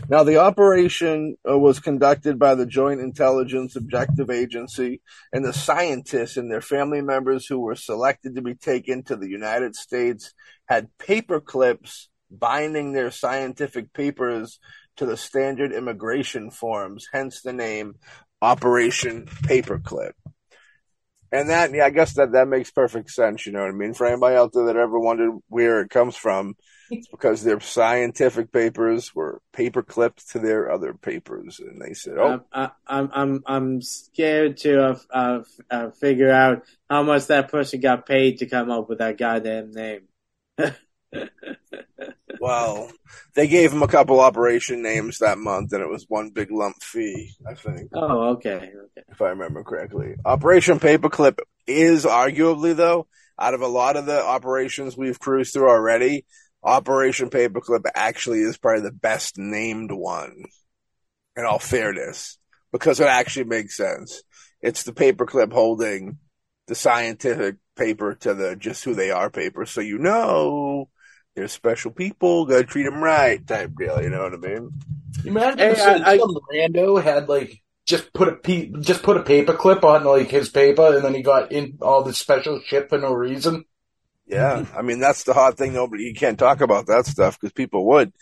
[0.07, 5.01] Now, the operation uh, was conducted by the Joint Intelligence Objective Agency
[5.33, 9.29] and the scientists and their family members who were selected to be taken to the
[9.29, 10.33] United States
[10.67, 14.59] had paper clips binding their scientific papers
[14.97, 17.95] to the standard immigration forms, hence the name
[18.41, 20.11] Operation Paperclip.
[21.31, 23.45] And that, yeah, I guess that, that makes perfect sense.
[23.45, 23.95] You know what I mean?
[23.95, 26.53] For anybody out there that ever wondered where it comes from,
[26.89, 32.17] it's because their scientific papers were paper clipped to their other papers, and they said,
[32.17, 37.51] "Oh, I'm I'm I'm, I'm scared to uh, uh, uh, figure out how much that
[37.51, 40.01] person got paid to come up with that goddamn name."
[42.39, 42.91] well,
[43.33, 46.81] they gave him a couple operation names that month, and it was one big lump
[46.81, 47.89] fee, I think.
[47.93, 49.03] Oh, okay, okay.
[49.09, 53.07] If I remember correctly, Operation Paperclip is arguably though,
[53.39, 56.25] out of a lot of the operations we've cruised through already,
[56.65, 60.45] Operation Paperclip actually is probably the best named one.
[61.37, 62.37] In all fairness,
[62.71, 64.23] because it actually makes sense.
[64.61, 66.17] It's the paperclip holding
[66.67, 70.87] the scientific paper to the just who they are paper, so you know
[71.35, 72.45] they're special people.
[72.45, 74.01] Gotta treat them right, type deal.
[74.01, 74.69] You know what I mean?
[75.25, 79.03] Imagine Hey, if some, I- I- some rando had like just put a pe- just
[79.03, 82.17] put a paper clip on like his paper, and then he got in all this
[82.17, 83.65] special shit for no reason.
[84.27, 85.73] Yeah, I mean that's the hot thing.
[85.73, 88.13] Nobody you can't talk about that stuff because people would.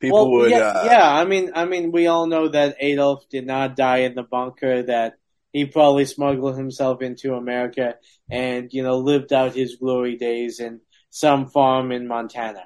[0.00, 0.50] People well, would.
[0.50, 1.12] yeah, uh, yeah.
[1.12, 4.82] I mean, I mean, we all know that Adolf did not die in the bunker.
[4.82, 5.14] That
[5.52, 7.96] he probably smuggled himself into America
[8.30, 10.80] and you know lived out his glory days in
[11.10, 12.64] some farm in Montana.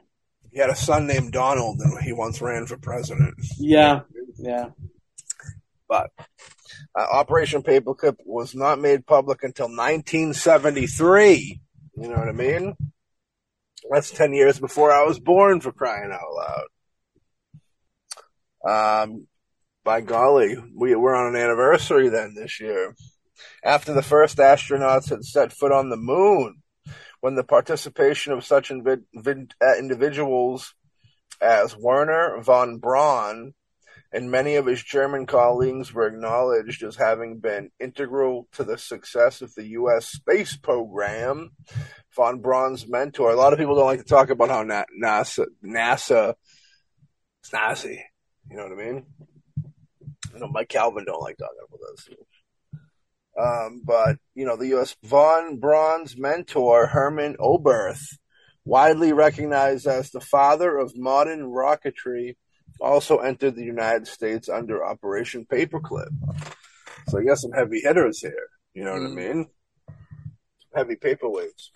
[0.51, 3.35] He had a son named Donald, and he once ran for president.
[3.59, 4.01] Yeah,
[4.37, 4.71] yeah.
[5.89, 6.11] But
[6.95, 11.61] uh, Operation Paperclip was not made public until 1973.
[11.95, 12.75] You know what I mean?
[13.91, 16.67] That's 10 years before I was born, for crying out
[18.65, 19.03] loud.
[19.05, 19.27] Um,
[19.85, 22.95] by golly, we, we're on an anniversary then this year.
[23.65, 26.63] After the first astronauts had set foot on the moon,
[27.21, 30.75] when the participation of such vid- uh, individuals
[31.41, 33.55] as Wernher von Braun
[34.13, 39.41] and many of his German colleagues were acknowledged as having been integral to the success
[39.41, 40.07] of the U.S.
[40.07, 41.53] space program.
[42.15, 43.31] Von Braun's mentor.
[43.31, 46.35] A lot of people don't like to talk about how NASA, NASA,
[47.41, 48.05] it's Nazi.
[48.51, 49.07] You know what I mean?
[50.35, 52.09] You know, Mike Calvin don't like talking about this.
[53.39, 54.95] Um, but you know, the U.S.
[55.05, 58.19] Von Braun's mentor, Hermann Oberth,
[58.65, 62.37] widely recognized as the father of modern rocketry,
[62.81, 66.11] also entered the United States under Operation Paperclip.
[67.09, 68.49] So I got some heavy hitters here.
[68.75, 69.47] You know what I mean?
[70.75, 71.71] Heavy paperweights.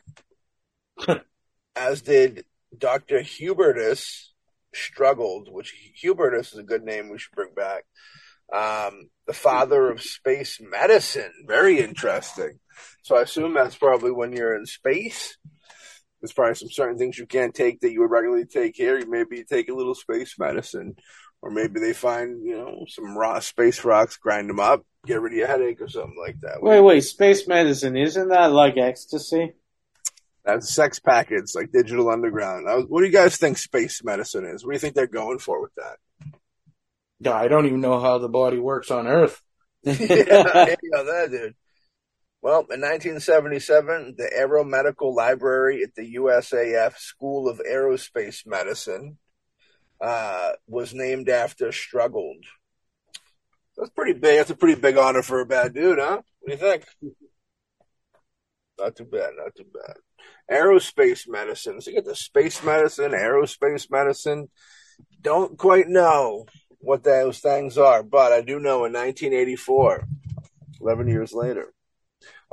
[1.76, 2.44] As did
[2.76, 3.20] Dr.
[3.20, 4.30] Hubertus
[4.74, 7.84] Strughold, which Hubertus is a good name we should bring back.
[8.52, 11.32] Um, the father of space medicine.
[11.46, 12.60] Very interesting.
[13.02, 15.36] So I assume that's probably when you're in space.
[16.26, 18.98] There's probably some certain things you can't take that you would regularly take here.
[18.98, 20.96] You maybe take a little space medicine,
[21.40, 25.34] or maybe they find you know some raw space rocks, grind them up, get rid
[25.34, 26.60] of your headache or something like that.
[26.60, 27.02] Wait, wait.
[27.02, 29.52] Space medicine isn't that like ecstasy?
[30.44, 32.68] That's sex packets like Digital Underground.
[32.68, 34.64] I was, what do you guys think space medicine is?
[34.64, 35.98] What do you think they're going for with that?
[37.20, 39.40] Yeah, I don't even know how the body works on Earth.
[39.82, 41.54] yeah, there you that dude.
[42.46, 49.18] Well, in 1977, the Aero Medical Library at the USAF School of Aerospace Medicine
[50.00, 52.44] uh, was named after Strughold.
[53.76, 54.36] That's pretty big.
[54.36, 56.20] That's a pretty big honor for a bad dude, huh?
[56.38, 56.84] What do you think?
[58.78, 59.30] Not too bad.
[59.36, 59.96] Not too bad.
[60.48, 61.80] Aerospace medicine.
[61.80, 64.50] So you get the space medicine, aerospace medicine.
[65.20, 66.46] Don't quite know
[66.78, 70.06] what those things are, but I do know in 1984,
[70.80, 71.72] 11 years later,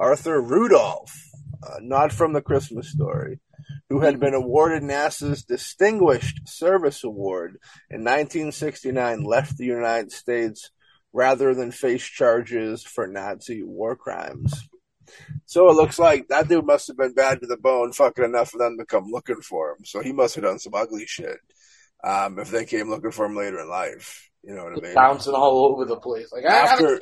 [0.04, 1.30] Arthur Rudolph,
[1.66, 3.39] uh, not from the Christmas story,
[3.88, 7.51] who had been awarded NASA's Distinguished Service Award
[7.89, 10.72] in 1969, left the United States
[11.14, 14.68] rather than face charges for Nazi war crimes.
[15.45, 18.49] So it looks like that dude must have been bad to the bone, fucking enough
[18.49, 19.86] for them to come looking for him.
[19.86, 21.38] So he must have done some ugly shit.
[22.04, 24.95] Um, if they came looking for him later in life, you know what I mean?
[24.95, 26.30] Bouncing all over the place.
[26.34, 26.99] Like, I After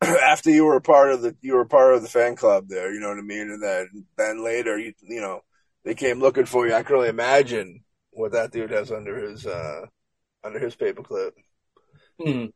[0.02, 2.92] after you were a part of the you were part of the fan club there,
[2.92, 5.42] you know what I mean, and then then later you you know
[5.84, 6.74] they came looking for you.
[6.74, 9.86] I can really imagine what that dude has under his uh
[10.42, 11.32] under his paperclip.
[12.22, 12.46] Hmm.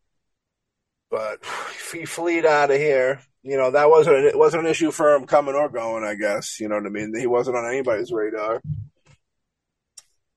[1.11, 1.45] But
[1.92, 3.20] he fleed out of here.
[3.42, 6.05] You know that wasn't it wasn't an issue for him coming or going.
[6.05, 7.14] I guess you know what I mean.
[7.14, 8.62] He wasn't on anybody's radar.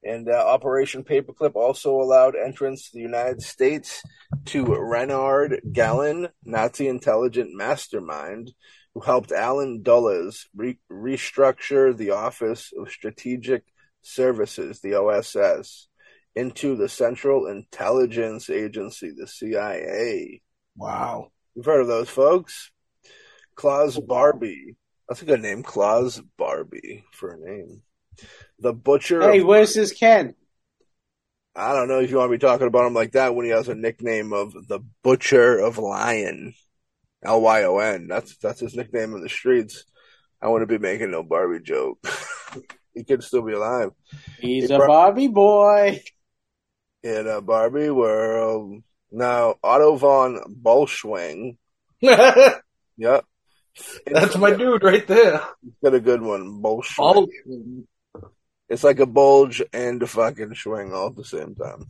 [0.07, 4.01] And uh, Operation Paperclip also allowed entrance to the United States
[4.45, 8.53] to Reinhard Gehlen, Nazi intelligent mastermind,
[8.93, 13.63] who helped Allen Dulles re- restructure the Office of Strategic
[14.01, 15.89] Services, the OSS,
[16.35, 20.41] into the Central Intelligence Agency, the CIA.
[20.77, 21.31] Wow.
[21.53, 22.71] You've heard of those folks?
[23.55, 24.77] Klaus Barbie.
[25.09, 27.81] That's a good name, Klaus Barbie, for a name.
[28.59, 30.33] The Butcher Hey, of where's his Ken?
[31.55, 33.51] I don't know if you want to be talking about him like that when he
[33.51, 36.53] has a nickname of the Butcher of Lyon,
[37.23, 38.07] L Y O N.
[38.07, 39.83] That's that's his nickname in the streets.
[40.41, 41.97] I wouldn't be making no Barbie joke.
[42.93, 43.89] he could still be alive
[44.39, 46.03] He's Hey, a bro- Barbie boy.
[47.03, 48.83] in a Barbie world.
[49.11, 51.57] Now Otto von Bolschwing.
[52.01, 52.61] That's
[54.37, 55.41] my dude right there.
[55.83, 56.61] got a good one.
[56.61, 56.99] Bolschwing.
[56.99, 57.27] All
[58.69, 61.87] It's like a bulge and a fucking swing all at the same time.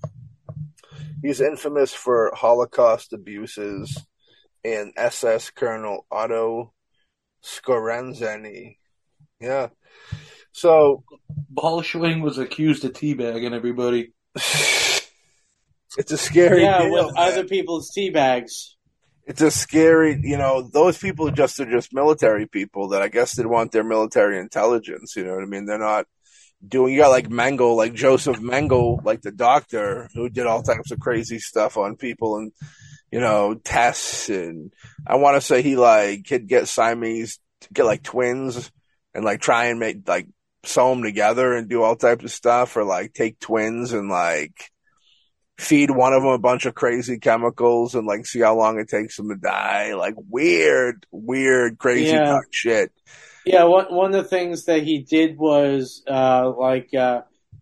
[1.21, 4.05] He's infamous for Holocaust abuses
[4.63, 6.73] and SS Colonel Otto
[7.43, 8.78] Skorenzeni.
[9.39, 9.69] Yeah.
[10.51, 11.03] So
[11.53, 14.13] Bolschwing was accused of teabagging everybody.
[14.36, 17.32] it's a scary yeah, deal, with man.
[17.32, 18.75] other people's tea bags.
[19.25, 23.36] it's a scary, you know, those people just are just military people that I guess
[23.36, 25.15] they want their military intelligence.
[25.15, 25.65] You know what I mean?
[25.65, 26.05] They're not
[26.66, 30.91] doing, you got like Mengele, like Joseph Mengele, like the doctor who did all types
[30.91, 32.51] of crazy stuff on people and,
[33.12, 34.30] you know, tests.
[34.30, 34.74] And
[35.05, 37.39] I want to say he like could get Siamese,
[37.74, 38.72] get like twins
[39.14, 40.28] and like try and make like
[40.64, 44.72] sew them together and do all types of stuff or like take twins and like,
[45.58, 48.88] feed one of them a bunch of crazy chemicals and like see how long it
[48.88, 49.95] takes them to die.
[49.95, 52.39] Like weird, weird, crazy Yeah.
[52.51, 52.91] shit.
[53.48, 57.22] Yeah, one one of the things that he did was uh, like uh,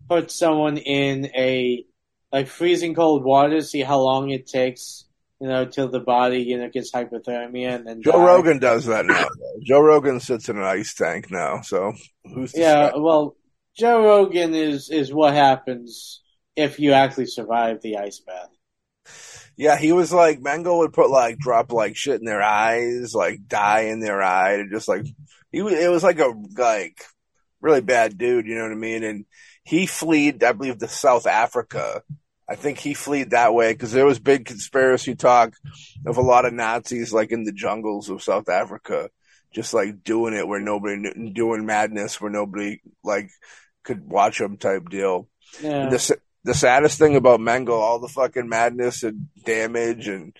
[0.10, 1.86] put someone in a
[2.32, 5.06] like freezing cold water, to see how long it takes,
[5.40, 8.26] you know, till the body you know gets hypothermia, and then Joe.
[8.26, 9.14] Rogan does that now.
[9.24, 9.60] though.
[9.64, 11.62] Joe Rogan sits in an ice tank now.
[11.62, 11.94] So
[12.34, 13.36] who's to Yeah, well,
[13.78, 16.22] Joe Rogan is is what happens
[16.56, 18.50] if you actually survive the ice bath.
[19.58, 23.48] Yeah, he was like Mango would put like drop like shit in their eyes, like
[23.48, 25.06] dye in their eye, and just like
[25.56, 25.84] he.
[25.84, 27.04] It was like a like
[27.62, 28.46] really bad dude.
[28.46, 29.04] You know what I mean?
[29.04, 29.26] And
[29.64, 32.04] he fled, I believe, to South Africa.
[32.48, 35.56] I think he fled that way because there was big conspiracy talk
[36.06, 39.10] of a lot of Nazis like in the jungles of South Africa,
[39.52, 43.30] just like doing it where nobody knew, doing madness where nobody like
[43.84, 45.28] could watch them type deal.
[45.62, 45.90] Yeah.
[45.90, 50.36] The, the saddest thing about Mengo, all the fucking madness and damage and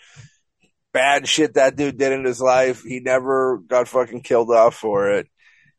[0.96, 5.12] bad shit that dude did in his life, he never got fucking killed off for
[5.12, 5.28] it.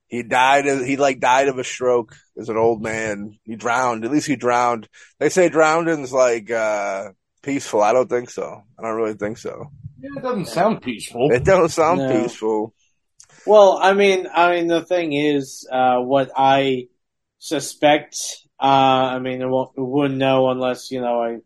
[0.08, 3.38] He died, of- he like died of a stroke as an old man.
[3.44, 4.04] He drowned.
[4.04, 4.88] At least he drowned.
[5.18, 7.12] They say drowning's like, uh,
[7.42, 7.80] peaceful.
[7.82, 8.62] I don't think so.
[8.78, 9.70] I don't really think so.
[10.00, 11.30] Yeah, it doesn't sound peaceful.
[11.32, 12.22] It doesn't sound No.
[12.22, 12.74] peaceful.
[13.46, 16.88] Well, I mean, I mean, the thing is, uh, what I
[17.38, 18.16] suspect.
[18.60, 19.46] Uh, I mean, I
[19.76, 21.38] wouldn't know unless you know I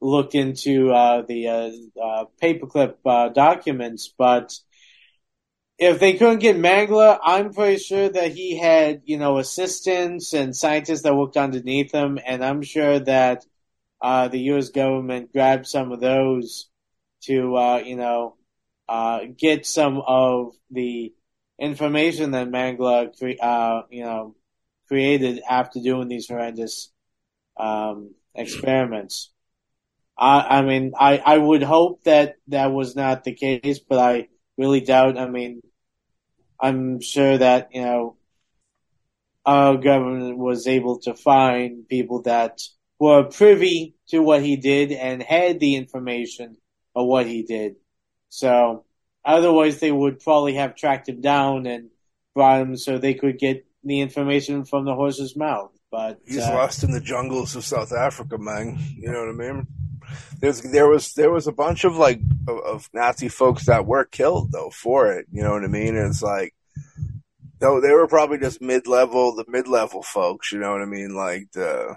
[0.00, 1.70] looked into uh, the uh,
[2.02, 4.12] uh, paperclip uh, documents.
[4.16, 4.54] But
[5.78, 10.54] if they couldn't get Mangler, I'm pretty sure that he had you know assistants and
[10.54, 13.44] scientists that worked underneath him, and I'm sure that
[14.00, 14.70] uh, the U.S.
[14.70, 16.68] government grabbed some of those
[17.22, 18.36] to uh, you know
[18.88, 21.12] uh, get some of the
[21.58, 24.34] information that Mangla, cre- uh, you know,
[24.86, 26.90] created after doing these horrendous
[27.56, 29.30] um, experiments.
[30.18, 34.28] I, I mean, I, I would hope that that was not the case, but I
[34.56, 35.16] really doubt.
[35.16, 35.60] I mean,
[36.60, 38.16] I'm sure that you know
[39.46, 42.60] our government was able to find people that
[42.98, 46.56] were privy to what he did and had the information
[46.94, 47.76] of what he did.
[48.28, 48.84] So
[49.24, 51.90] otherwise, they would probably have tracked him down and
[52.34, 55.70] brought him so they could get the information from the horse's mouth.
[55.90, 58.78] But He's uh, lost in the jungles of South Africa, man.
[58.96, 59.66] You know what I mean?
[60.40, 64.52] There's there was there was a bunch of like of, Nazi folks that were killed
[64.52, 65.26] though for it.
[65.30, 65.96] You know what I mean?
[65.96, 66.54] And it's like
[67.60, 70.52] no, they were probably just mid level, the mid level folks.
[70.52, 71.14] You know what I mean?
[71.14, 71.96] Like the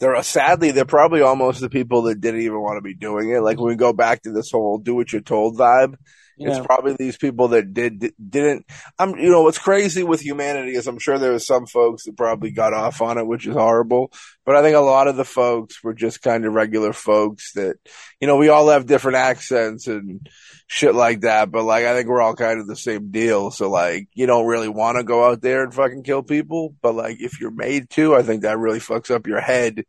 [0.00, 3.40] they're sadly they're probably almost the people that didn't even want to be doing it.
[3.40, 5.94] Like when we go back to this whole "do what you're told" vibe,
[6.42, 6.56] Yeah.
[6.56, 8.66] it's probably these people that did didn't.
[8.98, 12.16] I'm you know what's crazy with humanity is I'm sure there was some folks that
[12.16, 14.12] probably got off on it, which is horrible.
[14.44, 17.76] But I think a lot of the folks were just kind of regular folks that
[18.20, 20.28] you know we all have different accents and
[20.66, 21.50] shit like that.
[21.50, 23.50] But like I think we're all kind of the same deal.
[23.50, 26.94] So like you don't really want to go out there and fucking kill people, but
[26.94, 29.84] like if you're made to, I think that really fucks up your head.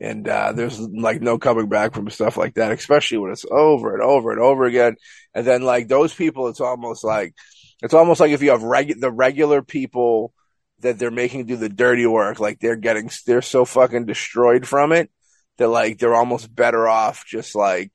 [0.00, 3.94] And uh, there's like no coming back from stuff like that, especially when it's over
[3.94, 4.96] and over and over again.
[5.34, 7.34] And then like those people, it's almost like
[7.82, 10.32] it's almost like if you have regu- the regular people
[10.80, 14.90] that they're making do the dirty work, like they're getting they're so fucking destroyed from
[14.92, 15.10] it
[15.58, 17.92] that like they're almost better off just like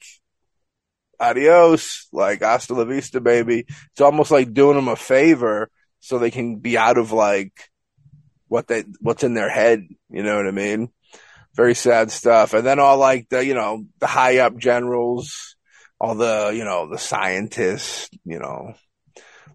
[1.20, 3.66] adios, like hasta la vista, baby.
[3.92, 5.70] It's almost like doing them a favor
[6.00, 7.70] so they can be out of like
[8.48, 9.88] what they what's in their head.
[10.10, 10.90] You know what I mean?
[11.60, 12.54] Very sad stuff.
[12.54, 15.58] And then all like the you know the high up generals,
[16.00, 18.76] all the you know the scientists, you know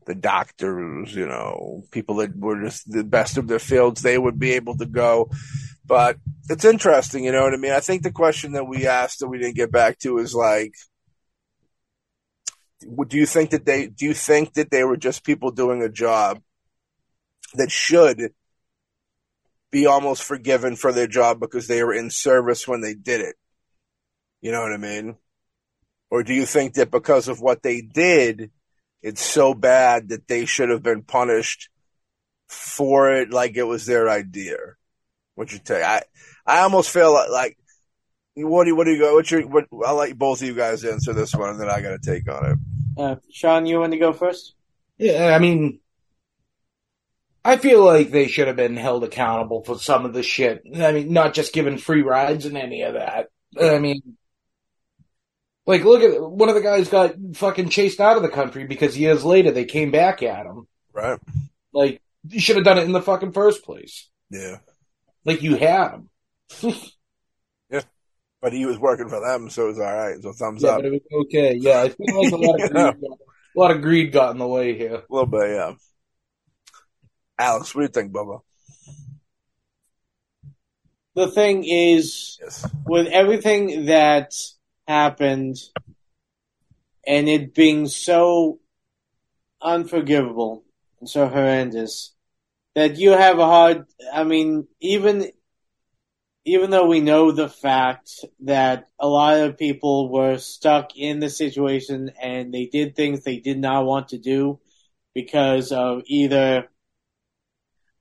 [0.05, 4.38] the doctors, you know, people that were just the best of their fields, they would
[4.38, 5.30] be able to go.
[5.86, 6.18] But
[6.50, 7.72] it's interesting, you know what I mean?
[7.72, 10.74] I think the question that we asked that we didn't get back to is like,
[13.09, 15.88] do you think that they, do you think that they were just people doing a
[15.88, 16.42] job
[17.55, 18.30] that should
[19.75, 23.37] be almost forgiven for their job because they were in service when they did it?
[24.41, 25.16] You know what I mean?
[26.11, 28.51] Or do you think that because of what they did,
[29.03, 31.68] it's so bad that they should have been punished
[32.49, 34.57] for it like it was their idea.
[35.35, 35.83] What you take?
[35.83, 36.03] I
[36.47, 37.59] I almost feel like, like
[38.35, 39.14] what do you what do you go?
[39.14, 39.66] What's your what?
[39.85, 42.31] I'll let both of you guys answer this one, and then I got to take
[42.31, 42.59] on it.
[42.97, 44.55] Uh, Sean, you want to go first?
[44.99, 45.81] Yeah, I mean,
[47.45, 50.62] I feel like they should have been held accountable for some of the shit.
[50.74, 53.28] I mean, not just given free rides and any of that.
[53.61, 54.16] I mean,
[55.66, 58.99] like, look at one of the guys got fucking chased out of the country because
[58.99, 60.66] years later they came back at him.
[60.92, 61.18] Right?
[61.72, 64.09] Like, you should have done it in the fucking first place.
[64.30, 64.59] Yeah.
[65.24, 66.11] Like, you had him.
[67.70, 67.80] Yeah.
[68.42, 70.20] But he was working for them, so it was all right.
[70.22, 70.76] So thumbs Yeah, up.
[70.78, 71.55] but it was okay.
[71.59, 73.09] Yeah, I feel like a lot of greed, got,
[73.57, 74.97] a lot of greed got in the way here.
[74.97, 75.72] A little bit, yeah.
[77.39, 78.41] Alex, what do you think, Bubba?
[81.14, 82.66] The thing is, Yes.
[82.87, 84.35] with everything that
[84.87, 85.57] happened
[87.07, 88.59] and it being so
[89.62, 90.64] unforgivable
[91.01, 92.12] and so horrendous
[92.74, 95.30] that you have a hard I mean even
[96.45, 101.30] even though we know the fact that a lot of people were stuck in the
[101.30, 104.61] situation and they did things they did not want to do
[105.14, 106.68] because of either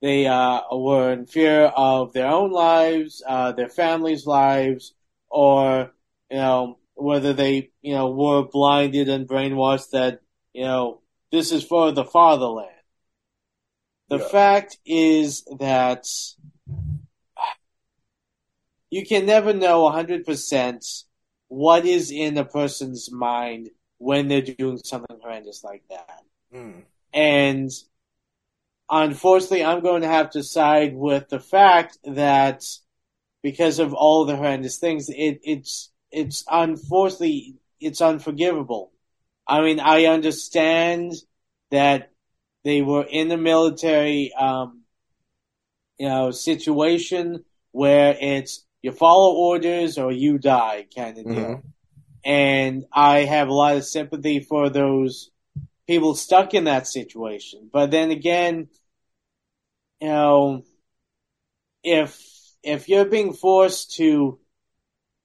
[0.03, 4.93] they uh, were in fear of their own lives, uh, their families' lives,
[5.29, 5.93] or
[6.29, 10.19] you know whether they you know were blinded and brainwashed that
[10.51, 10.99] you know
[11.31, 12.67] this is for the fatherland.
[14.09, 14.27] The Yeah.
[14.27, 16.05] fact is that
[18.89, 20.85] you can never know 100%
[21.47, 26.23] what is in a person's mind when they're doing something horrendous like that.
[26.53, 26.83] Mm.
[27.13, 27.71] And
[28.93, 32.63] unfortunately, I'm going to have to side with the fact that
[33.41, 38.91] because of all the horrendous things, it, it's it's unfortunately it's unforgivable.
[39.47, 41.13] I mean, I understand
[41.71, 42.11] that
[42.63, 44.83] they were in the military, um,
[45.97, 51.35] you know, situation where it's you follow orders or you die kind of deal.
[51.35, 51.63] Mhm.
[52.23, 55.31] And I have a lot of sympathy for those
[55.87, 57.69] people stuck in that situation.
[57.71, 58.69] But then again,
[60.03, 60.63] you know,
[61.81, 62.21] if
[62.61, 64.37] if you're being forced to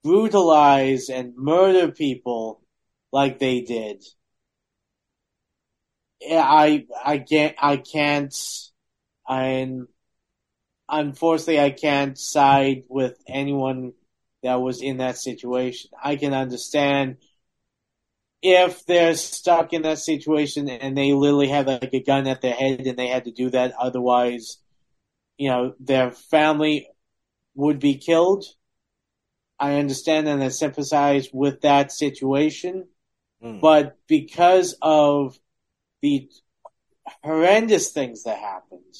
[0.04, 2.62] brutalize and murder people
[3.10, 4.04] like they did,
[6.30, 8.32] I I can't I can't
[9.28, 9.88] and
[10.88, 13.94] unfortunately I can't side with anyone
[14.44, 15.90] that was in that situation.
[16.00, 17.16] I can understand
[18.42, 22.54] if they're stuck in that situation and they literally have like a gun at their
[22.54, 24.58] head and they had to do that, otherwise,
[25.38, 26.88] you know, their family
[27.54, 28.44] would be killed.
[29.58, 32.88] I understand and I sympathize with that situation,
[33.42, 33.60] Mm.
[33.60, 35.38] but because of
[36.02, 36.28] the
[37.22, 38.96] horrendous things that happened,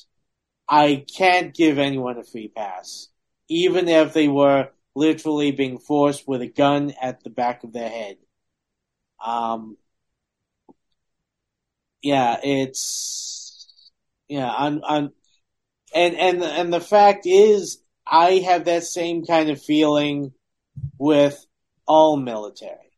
[0.68, 3.08] I can't give anyone a free pass,
[3.48, 7.88] even if they were literally being forced with a gun at the back of their
[7.88, 8.18] head.
[9.24, 9.76] Um,
[12.02, 13.90] yeah, it's
[14.28, 15.12] yeah, I'm, I'm,
[15.94, 20.32] and and and the fact is, I have that same kind of feeling
[20.98, 21.44] with
[21.86, 22.92] all military.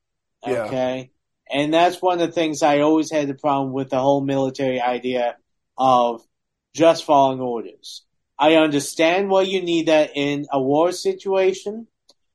[0.46, 0.64] Yeah.
[0.64, 1.10] Okay.
[1.52, 4.80] And that's one of the things I always had the problem with the whole military
[4.80, 5.36] idea
[5.76, 6.22] of
[6.74, 8.04] just following orders.
[8.38, 11.88] I understand why you need that in a war situation.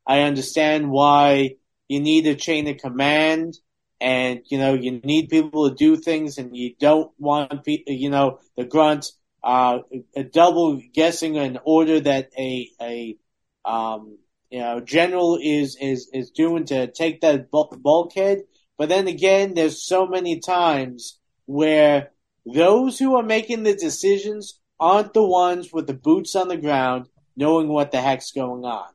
[0.06, 1.56] I understand why
[1.88, 3.58] you need a chain of command
[4.01, 8.10] and, you know, you need people to do things and you don't want people, you
[8.10, 9.08] know, the grunt,
[9.45, 9.79] uh,
[10.15, 13.17] a double guessing an order that a, a,
[13.63, 14.17] um,
[14.49, 18.39] you know, general is, is, is doing to take that bulkhead.
[18.77, 22.11] But then again, there's so many times where
[22.43, 27.07] those who are making the decisions aren't the ones with the boots on the ground
[27.37, 28.87] knowing what the heck's going on.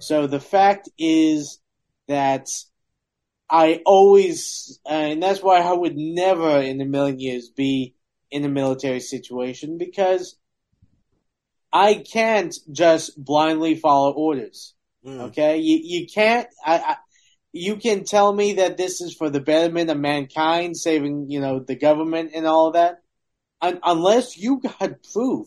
[0.00, 1.60] So the fact is
[2.08, 2.48] that
[3.48, 7.93] I always, and that's why I would never in a million years be
[8.34, 10.36] in a military situation because
[11.72, 14.74] I can't just blindly follow orders.
[15.06, 15.20] Mm.
[15.28, 16.48] Okay, you you can't.
[16.64, 16.96] I, I
[17.52, 21.60] you can tell me that this is for the betterment of mankind, saving you know
[21.60, 23.02] the government and all of that,
[23.62, 25.46] Un- unless you got proof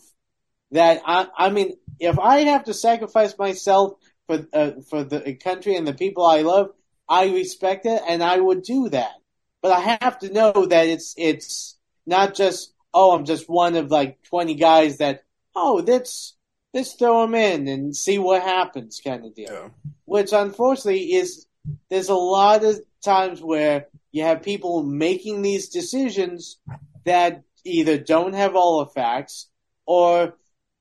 [0.71, 1.27] that I.
[1.38, 5.93] I mean, if I have to sacrifice myself for uh, for the country and the
[5.93, 6.69] people I love,
[7.09, 9.15] I respect it and I would do that.
[9.61, 13.91] But I have to know that it's it's not just oh I'm just one of
[13.91, 15.23] like twenty guys that
[15.55, 16.35] oh let's
[16.73, 19.51] let's throw them in and see what happens kind of deal.
[19.51, 19.69] Yeah.
[20.05, 21.45] Which unfortunately is
[21.89, 26.57] there's a lot of times where you have people making these decisions
[27.05, 29.47] that either don't have all the facts
[29.85, 30.33] or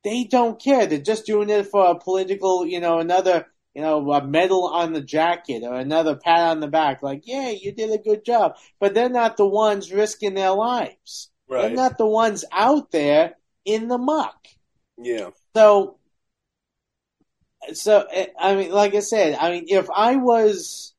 [0.03, 0.87] they don't care.
[0.87, 4.93] They're just doing it for a political, you know, another, you know, a medal on
[4.93, 8.57] the jacket or another pat on the back, like, yeah, you did a good job.
[8.81, 11.31] But they're not the ones risking their lives.
[11.49, 13.35] They're not the ones out there
[13.65, 14.37] in the muck.
[14.99, 15.31] Yeah.
[15.55, 15.99] So,
[17.73, 18.07] so
[18.39, 20.95] I mean, like I said, I mean, if I was,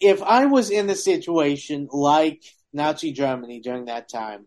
[0.00, 2.42] if I was in the situation like
[2.72, 4.46] Nazi Germany during that time,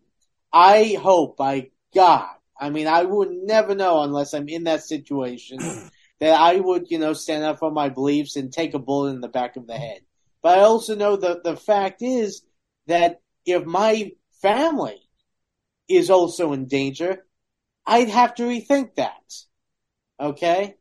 [0.51, 2.29] I hope by God,
[2.59, 5.59] I mean, I would never know unless I'm in that situation
[6.19, 9.21] that I would, you know, stand up for my beliefs and take a bullet in
[9.21, 10.01] the back of the head.
[10.41, 12.43] But I also know that the fact is
[12.87, 14.11] that if my
[14.41, 15.01] family
[15.87, 17.25] is also in danger,
[17.85, 19.33] I'd have to rethink that.
[20.19, 20.75] Okay?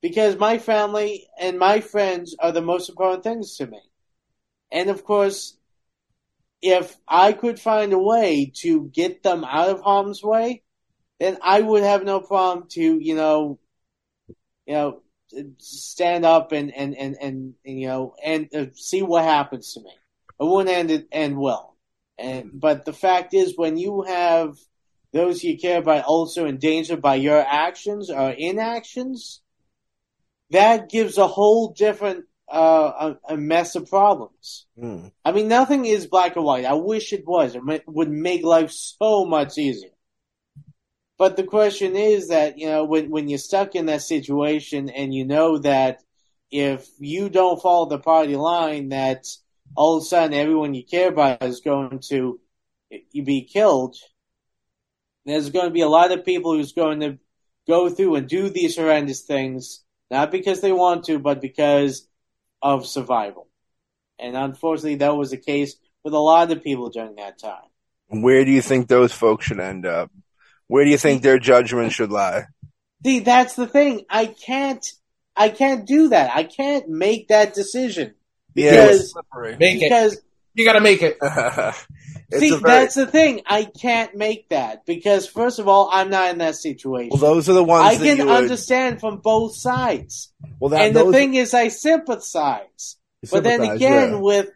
[0.00, 3.80] Because my family and my friends are the most important things to me.
[4.70, 5.56] And of course,
[6.60, 10.62] if I could find a way to get them out of harm's way,
[11.18, 13.58] then I would have no problem to, you know,
[14.66, 15.02] you know,
[15.58, 19.80] stand up and, and, and, and, and you know, and uh, see what happens to
[19.80, 19.90] me.
[20.40, 21.71] It wouldn't end end well.
[22.22, 24.56] And, but the fact is when you have
[25.12, 29.42] those you care about also endangered by your actions or inactions,
[30.50, 34.66] that gives a whole different uh, a, a mess of problems.
[34.78, 35.10] Mm.
[35.24, 36.64] I mean, nothing is black and white.
[36.64, 37.56] I wish it was.
[37.56, 39.90] It would make life so much easier.
[41.18, 45.14] But the question is that you know when when you're stuck in that situation and
[45.14, 46.02] you know that
[46.50, 49.24] if you don't follow the party line, that
[49.74, 52.40] all of a sudden everyone you care about is going to
[53.12, 53.96] be killed.
[55.24, 57.18] There's going to be a lot of people who's going to
[57.66, 62.08] go through and do these horrendous things, not because they want to, but because
[62.60, 63.48] of survival.
[64.18, 67.62] And unfortunately, that was the case with a lot of people during that time.
[68.08, 70.10] Where do you think those folks should end up?
[70.66, 72.46] Where do you think their judgment should lie?
[73.04, 74.04] See, that's the thing.
[74.10, 74.84] I can't,
[75.36, 76.34] I can't do that.
[76.34, 78.14] I can't make that decision
[78.54, 79.56] Yeah, Because- it's slippery.
[79.58, 80.18] Make it.
[80.54, 81.16] You got to make it.
[82.38, 83.42] See, very- that's the thing.
[83.46, 87.10] I can't make that because first of all, I'm not in that situation.
[87.10, 90.70] well, those are the ones I that can you would, understand from both sides, well,
[90.70, 92.96] that, and the thing is, I sympathize.
[93.30, 94.18] But then again, yeah.
[94.18, 94.50] with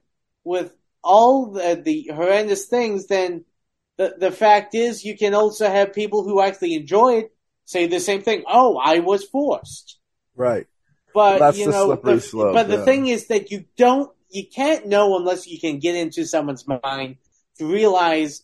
[0.44, 0.72] with
[1.02, 3.44] all the, the horrendous things, then
[3.96, 7.32] the the fact is, you can also have people who actually enjoy it
[7.64, 8.44] say the same thing.
[8.46, 9.98] Oh, I was forced,
[10.34, 10.66] right.
[11.16, 14.46] But That's you the know, the, slope, but the thing is that you don't, you
[14.46, 17.16] can't know unless you can get into someone's mind
[17.56, 18.42] to realize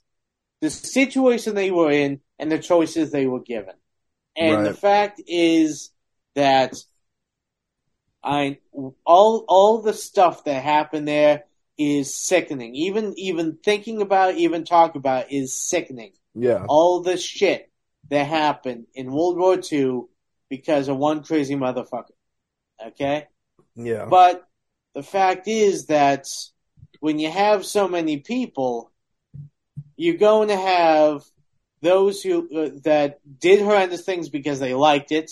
[0.62, 3.74] the situation they were in and the choices they were given.
[4.35, 5.90] And the fact is
[6.35, 6.73] that
[8.24, 8.57] I
[9.05, 11.44] all all the stuff that happened there
[11.77, 12.74] is sickening.
[12.74, 16.12] Even even thinking about, it, even talk about it is sickening.
[16.35, 16.65] Yeah.
[16.70, 17.70] All the shit
[18.09, 20.05] that happened in World War II
[20.49, 22.12] because of one crazy motherfucker.
[22.88, 23.28] Okay?
[23.74, 24.06] Yeah.
[24.06, 24.46] But
[24.94, 26.26] the fact is that
[27.00, 28.90] when you have so many people,
[29.96, 31.22] you're going to have
[31.80, 35.30] those who uh, that did horrendous things because they liked it.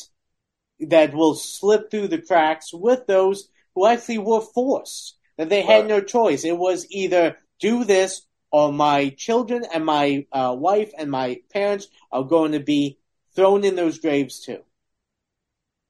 [0.89, 5.17] that will slip through the cracks with those who actually were forced.
[5.37, 5.89] That they had Right.
[5.89, 6.45] no choice.
[6.45, 11.87] It was either do this or my children and my uh, wife and my parents
[12.11, 12.99] are going to be
[13.37, 14.63] thrown in those graves too.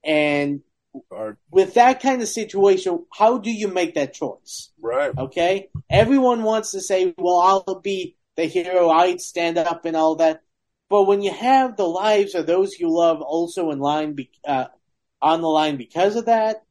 [0.04, 0.62] And
[1.10, 4.70] Or, with that kind of situation, how do you make that choice?
[4.80, 5.16] right.
[5.16, 5.68] Okay?
[5.88, 10.42] Everyone wants to say, well, I'll be the hero, I'd stand up and all that.
[10.88, 14.66] But when you have the lives of those you love also in line, be, uh,
[15.22, 16.64] on the line because of that,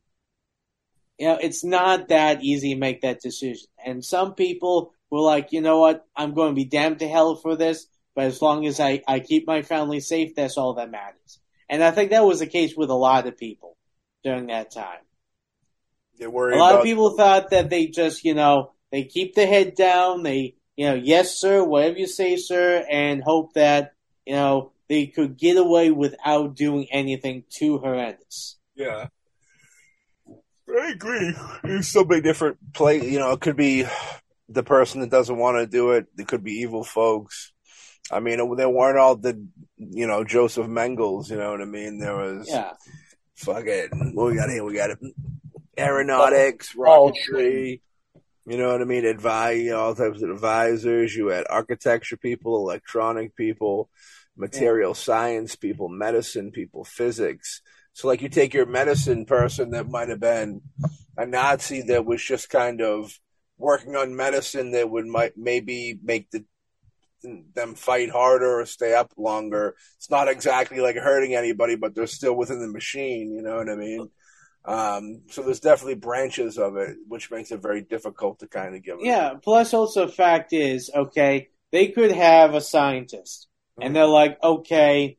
[1.17, 3.67] you know, it's not that easy to make that decision.
[3.83, 7.35] And some people were like, you know what, I'm going to be damned to hell
[7.35, 10.91] for this, but as long as I, I keep my family safe, that's all that
[10.91, 11.39] matters.
[11.69, 13.77] And I think that was the case with a lot of people
[14.23, 14.99] during that time.
[16.17, 19.35] They're worried A lot about of people thought that they just, you know, they keep
[19.35, 23.93] the head down, they, you know, yes, sir, whatever you say, sir, and hope that,
[24.25, 28.57] you know, they could get away without doing anything too horrendous.
[28.75, 29.07] Yeah.
[30.67, 31.35] I agree.
[31.63, 33.03] There's so many different play.
[33.03, 33.85] You know, it could be
[34.47, 36.07] the person that doesn't want to do it.
[36.17, 37.53] It could be evil folks.
[38.11, 39.47] I mean, they weren't all the,
[39.77, 41.29] you know, Joseph Mengeles.
[41.29, 41.99] You know what I mean?
[41.99, 42.73] There was Yeah.
[43.39, 44.63] Fucking what we got here.
[44.63, 44.99] We got it.
[45.77, 47.81] Aeronautics, rocketry.
[48.45, 49.05] You know what I mean?
[49.05, 51.15] Advise, you know, all types of advisors.
[51.15, 53.89] You had architecture people, electronic people,
[54.35, 57.61] material science people, medicine people, physics.
[57.93, 60.61] So, like, you take your medicine person that might have been
[61.17, 63.19] a Nazi that was just kind of
[63.57, 66.45] working on medicine that would might maybe make the
[67.23, 69.75] them fight harder or stay up longer.
[69.97, 73.33] It's not exactly like hurting anybody, but they're still within the machine.
[73.33, 74.09] You know what I mean?
[74.65, 78.83] Um, so there's definitely branches of it, which makes it very difficult to kind of
[78.83, 78.97] give.
[79.01, 79.33] Yeah.
[79.41, 83.47] Plus, also, fact is, okay, they could have a scientist,
[83.81, 85.17] and they're like, okay,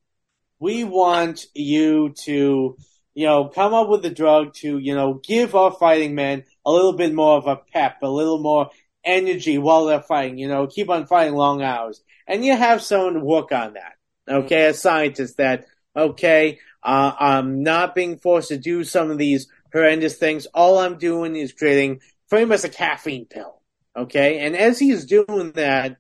[0.59, 2.77] we want you to,
[3.15, 6.71] you know, come up with a drug to, you know, give our fighting men a
[6.71, 8.71] little bit more of a pep, a little more
[9.05, 12.03] energy while they're fighting, you know, keep on fighting long hours.
[12.27, 13.95] And you have someone to work on that.
[14.29, 15.67] Okay, a scientist that,
[15.97, 20.47] okay, uh, I'm not being forced to do some of these horrendous things.
[20.47, 23.61] All I'm doing is creating pretty much a caffeine pill.
[23.97, 25.97] Okay, and as he's doing that,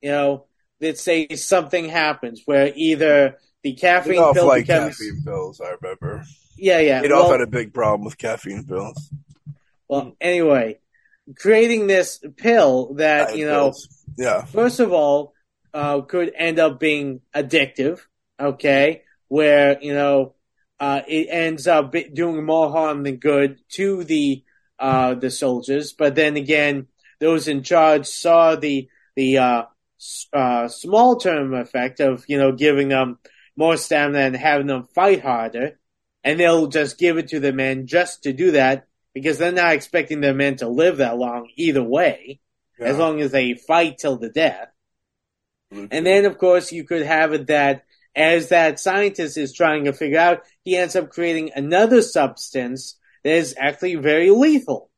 [0.00, 0.46] you know,
[0.80, 5.60] let's say something happens where either the caffeine pill liked becomes, caffeine pills.
[5.60, 6.24] I remember.
[6.56, 7.02] yeah, yeah.
[7.02, 9.10] Adolf well- had a big problem with caffeine pills.
[9.88, 10.78] Well, anyway,
[11.36, 13.88] creating this pill that, Diet you know, pills.
[14.18, 14.44] Yeah.
[14.44, 15.34] first of all,
[15.72, 18.00] uh, could end up being addictive,
[18.38, 20.34] okay, where, you know,
[20.78, 24.42] uh, it ends up doing more harm than good to the,
[24.78, 25.92] uh, the soldiers.
[25.92, 26.88] But then again,
[27.20, 29.62] those in charge saw the, the, uh,
[30.32, 33.18] uh, small term effect of, you know, giving them
[33.56, 35.78] more stamina and having them fight harder.
[36.24, 39.72] And they'll just give it to the men just to do that because they're not
[39.72, 42.40] expecting their men to live that long either way,
[42.80, 44.68] as long as they fight till the death.
[45.72, 45.86] Mm-hmm.
[45.90, 47.84] And then, of course, you could have it that
[48.14, 53.34] as that scientist is trying to figure out, he ends up creating another substance that
[53.34, 54.90] is actually very lethal.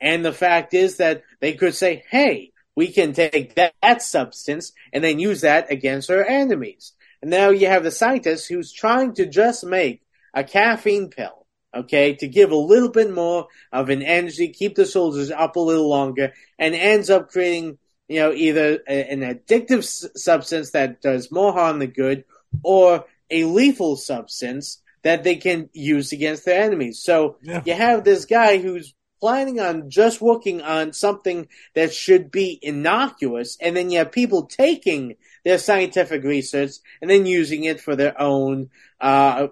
[0.00, 4.72] And the fact is that they could say, hey, we can take that, that substance
[4.92, 6.92] and then use that against our enemies.
[7.22, 10.02] And now you have the scientist who's trying to just make
[10.34, 11.45] a caffeine pill,
[11.80, 15.60] okay, to give a little bit more of an energy, keep the soldiers up a
[15.60, 17.78] little longer, and ends up creating
[18.08, 22.24] you know, either a, an addictive s- substance that does more harm than good,
[22.62, 27.00] or a lethal substance that they can use against their enemies.
[27.02, 27.62] So Yeah.
[27.64, 33.56] you have this guy who's planning on just working on something that should be innocuous,
[33.60, 38.20] and then you have people taking their scientific research and then using it for their
[38.20, 38.70] own
[39.00, 39.48] uh,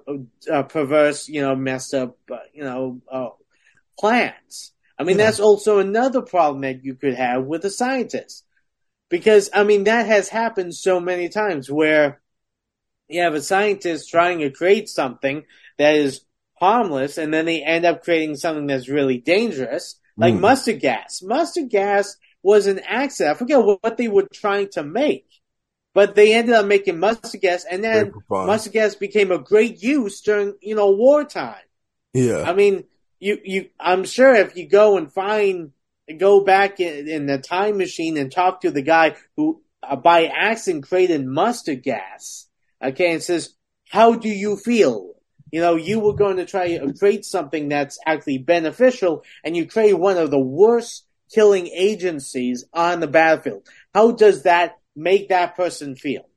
[0.50, 3.28] uh, perverse, you know, messed up, uh, you know, uh,
[3.98, 4.72] plans.
[4.98, 5.26] I mean, Yeah.
[5.26, 8.44] that's also another problem that you could have with a scientist.
[9.10, 12.20] Because, I mean, that has happened so many times where
[13.08, 15.44] you have a scientist trying to create something
[15.78, 16.22] that is
[16.54, 20.40] harmless and then they end up creating something that's really dangerous, like Mm.
[20.40, 21.20] mustard gas.
[21.22, 23.36] Mustard gas was an accident.
[23.36, 25.26] I forget what, they were trying to make,
[25.94, 28.12] but they ended up making mustard gas and then
[28.46, 31.56] mustard gas became a great use during, you know, wartime.
[32.12, 32.44] Yeah.
[32.46, 32.84] I mean,
[33.18, 35.72] you, you, I'm sure if you go and find,
[36.18, 40.26] go back in, in the time machine and talk to the guy who, uh, by
[40.26, 42.46] accident created mustard gas,
[42.82, 43.54] okay, and says,
[43.88, 45.13] how do you feel?
[45.54, 49.68] You know, you were going to try to create something that's actually beneficial and you
[49.68, 53.64] create one of the worst killing agencies on the battlefield.
[53.94, 56.28] How does that make that person feel?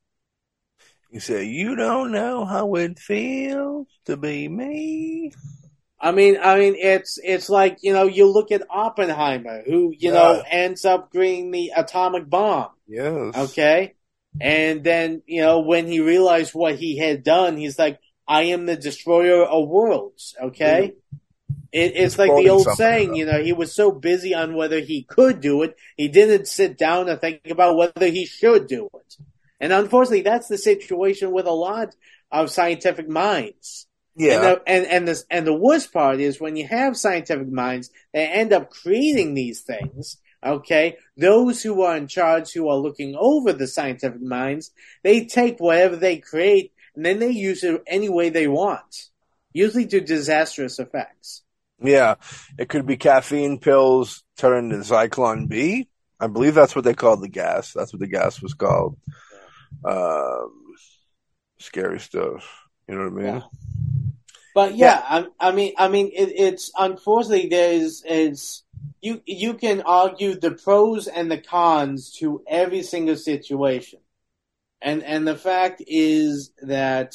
[1.10, 5.31] You say you don't know how it feels to be me.
[5.99, 10.11] I mean, I mean, it's it's like you know, you look at Oppenheimer, who you
[10.11, 12.69] know ends up creating the atomic bomb.
[12.88, 13.35] Yes.
[13.35, 13.95] Okay,
[14.39, 18.66] and then you know when he realized what he had done, he's like, "I am
[18.66, 20.94] the destroyer of worlds." Okay,
[21.72, 25.04] it, it's like the old saying, you know, he was so busy on whether he
[25.04, 29.18] could do it, he didn't sit down and think about whether he should do it.
[29.60, 31.95] And unfortunately, that's the situation with a lot
[32.32, 33.88] of scientific minds.
[34.16, 34.34] Yeah.
[34.34, 37.91] And the, and and the and the worst part is when you have scientific minds
[38.14, 40.18] they end up creating these things.
[40.45, 44.72] Okay, those who are in charge, who are looking over the scientific minds,
[45.04, 49.10] they take whatever they create and then they use it any way they want,
[49.53, 51.44] usually to disastrous effects.
[51.80, 52.15] Yeah,
[52.57, 55.88] it could be caffeine pills turned into Zyklon B.
[56.19, 57.72] I believe that's what they called the gas.
[57.72, 58.98] That's what the gas was called.
[59.86, 60.74] Um,
[61.60, 62.52] scary stuff.
[62.88, 63.26] You know what I mean?
[63.36, 63.41] Yeah.
[64.56, 68.64] But yeah, I, I mean, I mean, it, it's unfortunately there's is
[69.02, 73.99] you you can argue the pros and the cons to every single situation,
[74.82, 77.14] and and the fact is that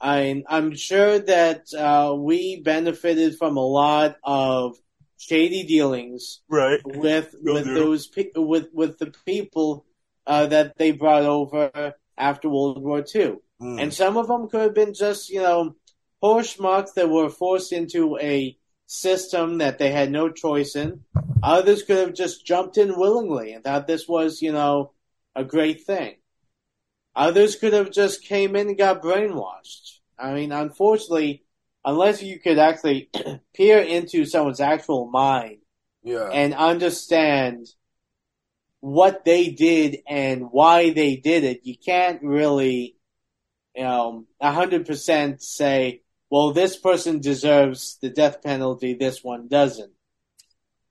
[0.00, 4.76] I I'm sure that uh, we benefited from a lot of
[5.18, 6.80] shady dealings Right.
[6.84, 7.74] with with do.
[7.74, 9.84] those pe- with with the people
[10.26, 13.36] uh, that they brought over after World War II.
[13.60, 13.82] Mm.
[13.82, 15.74] And some of them could have been just, you know,
[16.22, 18.56] poor schmucks that were forced into a
[18.86, 21.00] system that they had no choice in.
[21.42, 24.92] Others could have just jumped in willingly and thought this was, you know,
[25.34, 26.16] a great thing.
[27.20, 29.98] Others could have just came in and got brainwashed.
[30.18, 31.44] I mean, unfortunately,
[31.84, 33.10] unless you could actually
[33.54, 35.58] peer into someone's actual mind
[36.02, 36.30] yeah.
[36.32, 37.66] and understand
[38.80, 42.96] what they did and why they did it, you can't really,
[43.76, 49.46] you know, a hundred percent say, well, this person deserves the death penalty, this one
[49.46, 49.92] doesn't.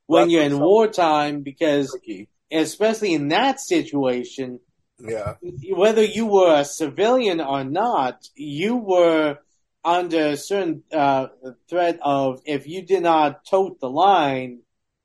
[0.06, 2.30] When That's you're in wartime, because tricky.
[2.52, 4.60] especially in that situation,
[5.00, 5.36] Yeah.
[5.74, 9.38] whether you were a civilian or not, you were
[9.84, 11.28] under a certain uh,
[11.70, 14.60] threat of if you did not tote the line,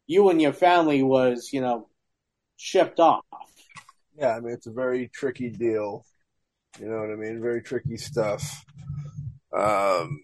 [0.07, 1.89] you and your family was, you know,
[2.57, 3.25] shipped off.
[4.19, 4.37] Yeah.
[4.37, 6.05] I mean, it's a very tricky deal.
[6.81, 7.41] You know what I mean?
[7.41, 8.65] Very tricky stuff.
[9.57, 10.23] Um,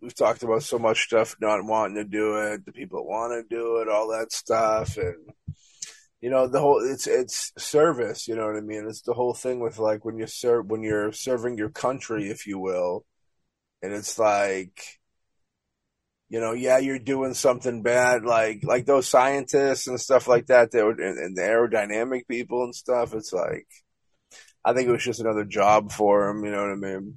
[0.00, 3.32] we've talked about so much stuff, not wanting to do it, the people that want
[3.32, 5.14] to do it, all that stuff, and
[6.22, 8.26] you know the whole it's it's service.
[8.28, 8.86] You know what I mean?
[8.88, 12.46] It's the whole thing with like when you serve when you're serving your country, if
[12.46, 13.04] you will,
[13.82, 15.00] and it's like.
[16.28, 20.70] You know, yeah, you're doing something bad, like like those scientists and stuff like that.
[20.70, 23.12] That were, and, and the aerodynamic people and stuff.
[23.12, 23.66] It's like,
[24.64, 26.42] I think it was just another job for him.
[26.42, 27.14] You know what I mean?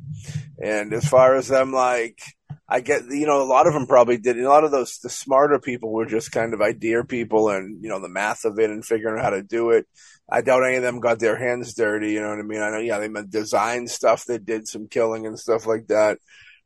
[0.61, 2.19] And as far as them, like,
[2.67, 4.39] I get, you know, a lot of them probably did.
[4.39, 7.89] A lot of those, the smarter people were just kind of idea people and, you
[7.89, 9.85] know, the math of it and figuring out how to do it.
[10.27, 12.13] I doubt any of them got their hands dirty.
[12.13, 12.61] You know what I mean?
[12.61, 16.17] I know, yeah, they meant design stuff that did some killing and stuff like that.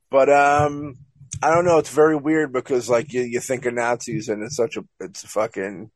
[0.09, 0.95] But, um,
[1.43, 1.79] I don't know.
[1.79, 5.25] It's very weird because, like, you, you think of Nazis and it's such a, it's
[5.25, 5.91] fucking,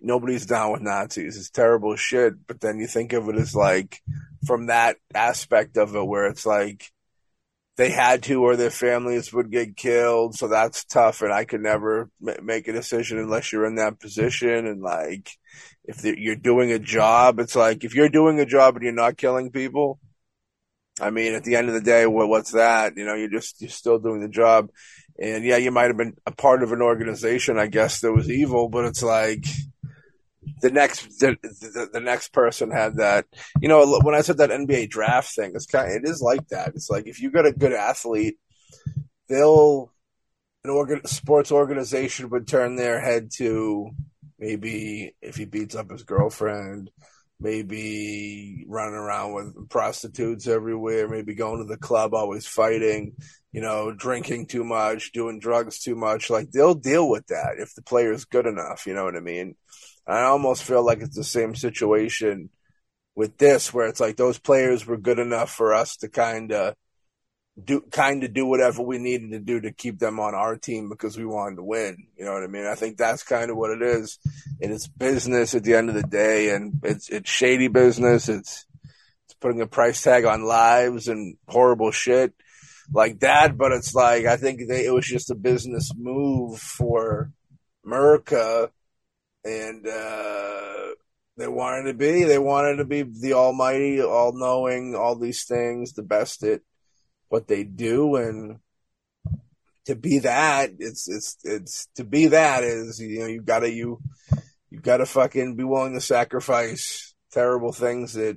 [0.00, 1.36] nobody's down with Nazis.
[1.36, 2.34] It's terrible shit.
[2.46, 4.00] But then you think of it as like,
[4.46, 6.90] from that aspect of it where it's like
[7.80, 10.34] they had to or their families would get killed.
[10.34, 13.98] So that's tough and i could never ma- make a decision unless you're in that
[13.98, 14.66] position.
[14.66, 15.30] And like
[15.84, 19.16] if you're doing a job it's like if you're doing a job and you're not
[19.16, 19.98] killing people
[21.00, 22.98] i mean at the end of the day what, what's that?
[22.98, 24.68] You know you're just you're still doing the job.
[25.18, 28.30] And yeah you might have been a part of an organization i guess that was
[28.30, 29.44] evil but it's like
[30.60, 33.26] the next the, the, the next person had that
[33.60, 36.72] you know when i said that nba draft thing it's kind it is like that.
[36.74, 38.38] It's like if you got a good athlete
[39.28, 39.92] they'll
[40.64, 43.90] an organ, sports organization would turn their head to
[44.38, 46.90] maybe if he beats up his girlfriend
[47.42, 53.14] maybe running around with prostitutes everywhere maybe going to the club always fighting
[53.52, 56.28] you know drinking too much doing drugs too much.
[56.30, 59.20] Like they'll deal with that if the player is good enough you know what i
[59.20, 59.54] mean
[60.10, 62.50] I almost feel like it's the same situation
[63.14, 66.74] with this, where it's like those players were good enough for us to kind of
[67.62, 70.88] do kind of do whatever we needed to do to keep them on our team
[70.88, 71.96] because we wanted to win.
[72.16, 72.66] You know what I mean?
[72.66, 74.18] I think that's kind of what it is,
[74.60, 78.28] and it's business at the end of the day, and it's it's shady business.
[78.28, 78.66] It's
[79.26, 82.32] it's putting a price tag on lives and horrible shit
[82.92, 83.56] like that.
[83.56, 87.30] But it's like I think they, it was just a business move for
[87.84, 88.70] America
[89.44, 90.94] and uh,
[91.36, 92.24] They wanted to be.
[92.24, 96.60] They wanted to be the almighty, all knowing, all these things, the best at
[97.28, 98.58] what they do, and
[99.86, 104.00] to be that, it's it's it's to be that is you know you gotta you
[104.70, 108.36] you gotta fucking be willing to sacrifice terrible things that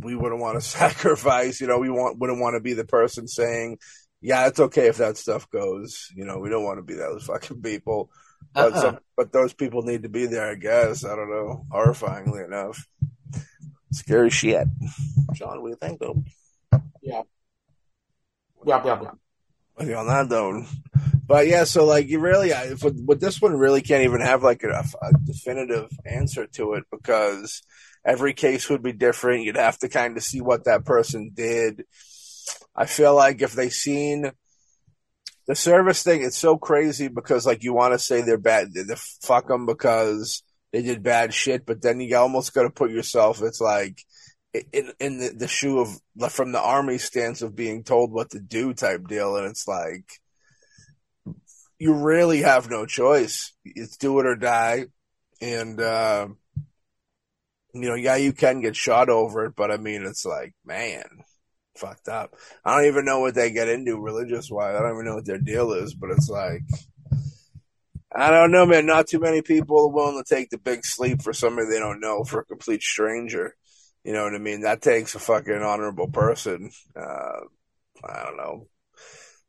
[0.00, 1.60] we wouldn't want to sacrifice.
[1.60, 3.78] You know, we want wouldn't want to be the person saying,
[4.20, 7.24] "Yeah, it's okay if that stuff goes." You know, we don't want to be those
[7.24, 8.10] fucking people.
[8.54, 8.80] But Uh-uh.
[8.80, 11.04] some, but those people need to be there, I guess.
[11.04, 11.64] I don't know.
[11.70, 12.86] Horrifyingly enough,
[13.92, 14.66] scary shit.
[15.34, 16.22] Sean, what do you think, though?
[17.02, 17.22] Yeah.
[18.66, 19.10] Yeah, yeah, yeah.
[19.76, 20.64] With you on that though.
[21.26, 24.42] But yeah, so like you really, I, with, with this one, really can't even have
[24.42, 27.62] like a, a definitive answer to it because
[28.04, 29.44] every case would be different.
[29.44, 31.84] You'd have to kind of see what that person did.
[32.74, 34.32] I feel like if they seen
[35.48, 38.82] the service thing, it's so crazy because like you want to say they're bad, they,
[39.22, 40.42] fuck them because
[40.72, 43.42] they did bad shit, but then you almost got to put yourself.
[43.42, 44.04] It's like
[44.72, 48.40] in in the, the shoe of from the army stance of being told what to
[48.40, 50.04] do type deal, and it's like
[51.78, 53.54] you really have no choice.
[53.64, 54.84] It's do it or die,
[55.40, 56.28] and uh,
[57.72, 61.04] you know, yeah, you can get shot over it, but I mean, it's like, man,
[61.78, 62.34] fucked up.
[62.64, 64.76] I don't even know what they get into religious wise.
[64.76, 66.62] I don't even know what their deal is, but it's like.
[68.10, 68.86] I don't know, man.
[68.86, 72.00] Not too many people are willing to take the big sleep for somebody they don't
[72.00, 73.54] know for a complete stranger.
[74.02, 74.62] You know what I mean?
[74.62, 76.70] That takes a fucking honorable person.
[76.96, 77.40] Uh,
[78.02, 78.66] I don't know.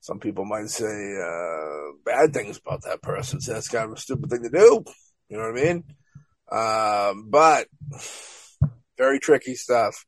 [0.01, 3.39] Some people might say uh, bad things about that person.
[3.41, 4.83] So that's kind of a stupid thing to do.
[5.29, 5.83] You know what I mean?
[6.51, 7.67] Um, but
[8.97, 10.05] very tricky stuff.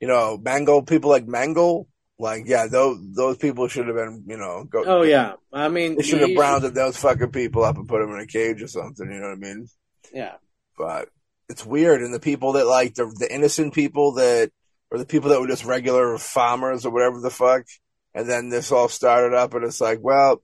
[0.00, 1.86] You know, Mango people like Mango,
[2.18, 4.24] like yeah, those those people should have been.
[4.26, 4.84] You know, go.
[4.84, 8.14] Oh yeah, I mean, They should have rounded those fucking people up and put them
[8.14, 9.10] in a cage or something.
[9.10, 9.68] You know what I mean?
[10.12, 10.34] Yeah,
[10.76, 11.08] but
[11.48, 12.02] it's weird.
[12.02, 14.50] And the people that like the the innocent people that,
[14.90, 17.64] or the people that were just regular farmers or whatever the fuck,
[18.14, 20.42] and then this all started up, and it's like, well,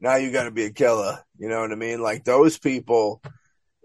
[0.00, 1.22] now you got to be a killer.
[1.38, 2.00] You know what I mean?
[2.00, 3.20] Like those people.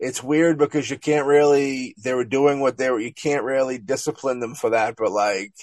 [0.01, 1.95] It's weird because you can't really.
[2.03, 2.99] They were doing what they were.
[2.99, 5.53] You can't really discipline them for that, but like.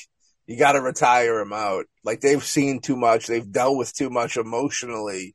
[0.51, 1.85] You got to retire them out.
[2.03, 3.27] Like they've seen too much.
[3.27, 5.35] They've dealt with too much emotionally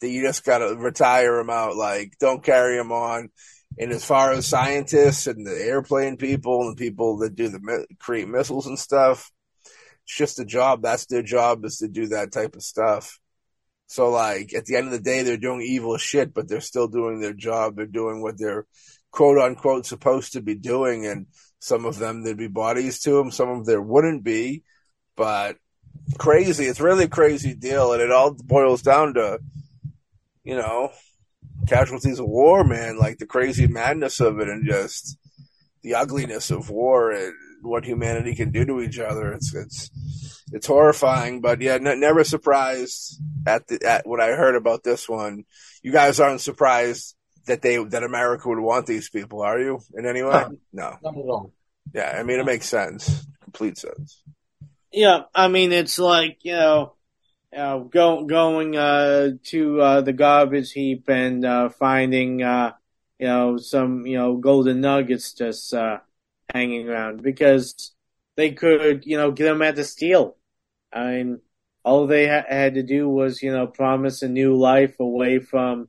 [0.00, 1.74] that you just got to retire them out.
[1.74, 3.30] Like don't carry them on.
[3.76, 8.28] And as far as scientists and the airplane people and people that do the create
[8.28, 9.32] missiles and stuff,
[10.04, 10.80] it's just a job.
[10.80, 13.18] That's their job is to do that type of stuff.
[13.86, 16.88] So like at the end of the day, they're doing evil shit, but they're still
[16.88, 17.76] doing their job.
[17.76, 18.66] They're doing what they're
[19.10, 21.06] quote unquote supposed to be doing.
[21.06, 21.26] And
[21.58, 23.30] some of them there'd be bodies to them.
[23.30, 24.64] Some of them there wouldn't be,
[25.16, 25.56] but
[26.18, 26.66] crazy.
[26.66, 27.92] It's really a crazy deal.
[27.92, 29.38] And it all boils down to,
[30.44, 30.90] you know,
[31.66, 35.16] casualties of war, man, like the crazy madness of it and just
[35.82, 37.34] the ugliness of war and
[37.66, 39.32] what humanity can do to each other.
[39.32, 39.90] It's it's
[40.52, 45.08] it's horrifying, but yeah, n- never surprised at the at what I heard about this
[45.08, 45.44] one.
[45.82, 47.14] You guys aren't surprised
[47.46, 49.80] that they that America would want these people, are you?
[49.94, 50.44] In any way?
[50.72, 50.96] No.
[51.02, 51.52] Not at all.
[51.94, 54.22] Yeah, I mean it makes sense, complete sense.
[54.92, 55.22] yeah.
[55.34, 56.94] I mean, it's like you know,
[57.56, 62.72] uh, go, going uh, to uh, the garbage heap and uh, finding uh,
[63.18, 65.98] you know some you know golden nuggets just uh,
[66.56, 67.94] hanging around because
[68.36, 70.36] they could you know get them at the steal.
[70.92, 71.40] I mean,
[71.84, 75.88] all they ha- had to do was you know promise a new life away from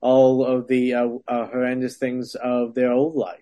[0.00, 3.40] all of the uh, uh, horrendous things of their old life.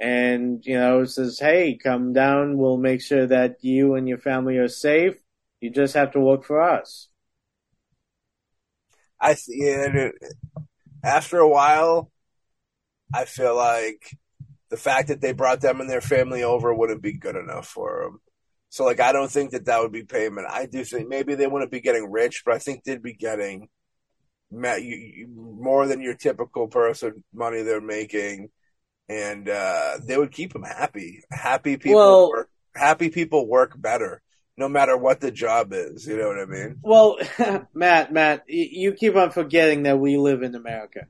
[0.00, 2.58] And, you know, it says, hey, come down.
[2.58, 5.14] We'll make sure that you and your family are safe.
[5.60, 7.08] You just have to work for us.
[9.20, 10.14] I see it-
[11.04, 12.10] after a while,
[13.14, 14.16] I feel like
[14.70, 18.02] the fact that they brought them and their family over wouldn't be good enough for
[18.04, 18.20] them.
[18.70, 20.48] So, like, I don't think that that would be payment.
[20.50, 23.68] I do think maybe they wouldn't be getting rich, but I think they'd be getting
[24.50, 28.48] ma- you, you, more than your typical person money they're making,
[29.08, 31.22] and uh, they would keep them happy.
[31.30, 32.50] Happy people Well- work.
[32.74, 34.20] Happy people work better,
[34.56, 36.04] no matter what the job is.
[36.08, 36.78] You know what I mean?
[36.82, 37.18] Well,
[37.72, 41.06] Matt, Matt, you keep on forgetting that we live in America.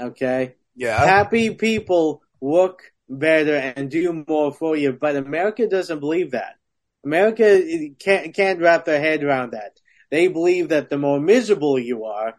[0.00, 0.54] Okay?
[0.76, 1.04] Yeah.
[1.04, 6.56] Happy people work better and do more for you, but America doesn't believe that.
[7.04, 9.78] America can't, can't wrap their head around that.
[10.10, 12.34] They believe that the more miserable you are,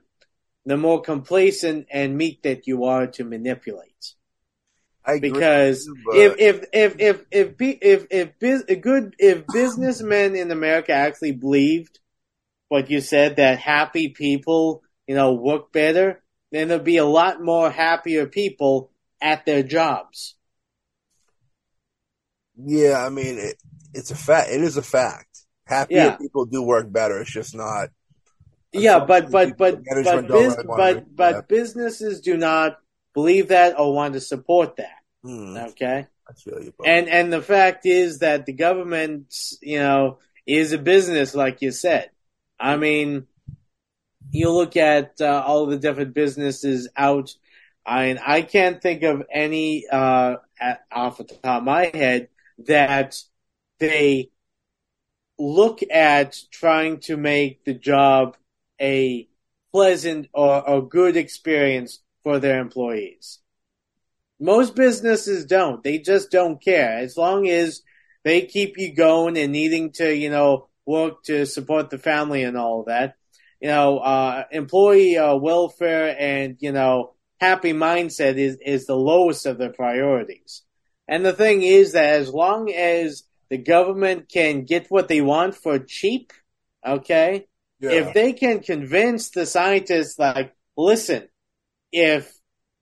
[0.65, 4.13] the more complacent and meek that you are to manipulate.
[5.05, 10.35] I Because you, but- if if if if if if if, a good if businessmen
[10.35, 11.99] in America actually believed
[12.67, 16.21] what you said that happy people you know work better,
[16.51, 18.91] then there'd be a lot more happier people
[19.21, 20.35] at their jobs.
[22.65, 23.55] Yeah, I mean, it,
[23.93, 24.49] it's a fact.
[24.51, 25.27] It is a fact.
[25.65, 26.15] Happier Yeah.
[26.17, 27.19] people do work better.
[27.21, 27.89] It's just not.
[28.71, 32.77] Yeah, but but but but don't bus- really wanna but but businesses do not
[33.13, 34.97] believe that or want to support that.
[35.23, 36.71] Hmm, Okay, I feel you.
[36.77, 36.85] Bro.
[36.85, 41.71] and and the fact is that the government, you know, is a business, like you
[41.71, 42.11] said.
[42.59, 43.25] I mean,
[44.31, 47.33] you look at uh, all the different businesses out.
[47.85, 52.27] I I can't think of any uh, at, off the top of my head
[52.67, 53.15] that
[53.79, 54.31] they
[55.37, 58.35] look at trying to make the job
[58.81, 59.27] a
[59.71, 63.39] pleasant or a good experience for their employees.
[64.39, 65.83] Most businesses don't.
[65.83, 66.97] They just don't care.
[66.97, 67.81] As long as
[68.23, 72.57] they keep you going and needing to, you know, work to support the family and
[72.57, 73.15] all that,
[73.61, 79.45] you know, uh, employee uh, welfare and, you know, happy mindset is, is the lowest
[79.45, 80.63] of their priorities.
[81.09, 85.55] And the thing is that as long as the government can get what they want
[85.55, 86.31] for cheap,
[86.85, 87.47] okay,
[87.79, 87.89] yeah.
[87.91, 91.27] if they can convince the scientists, like, listen,
[91.91, 92.31] if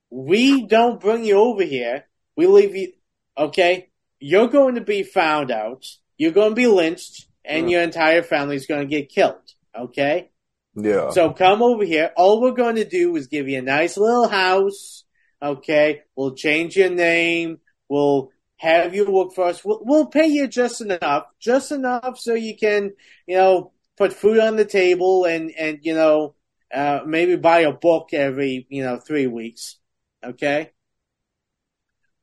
[0.10, 2.04] we don't bring you over here,
[2.36, 2.92] we leave you,
[3.38, 3.88] okay,
[4.20, 5.86] you're going to be found out,
[6.18, 7.70] you're going to be lynched, and Hmm.
[7.70, 9.42] your entire family's going to get killed,
[9.74, 10.32] okay?
[10.76, 11.12] yeah.
[11.12, 12.12] So come over here.
[12.18, 15.06] All we're going to do is give you a nice little house.
[15.42, 16.02] Okay.
[16.16, 17.60] We'll change your name.
[17.90, 19.64] We'll have you work for us.
[19.64, 22.94] We'll, we'll pay you just enough, just enough so you can,
[23.28, 26.36] you know, put food on the table and, and, you know,
[26.74, 29.78] uh, maybe buy a book every, you know, three weeks.
[30.24, 30.72] Okay.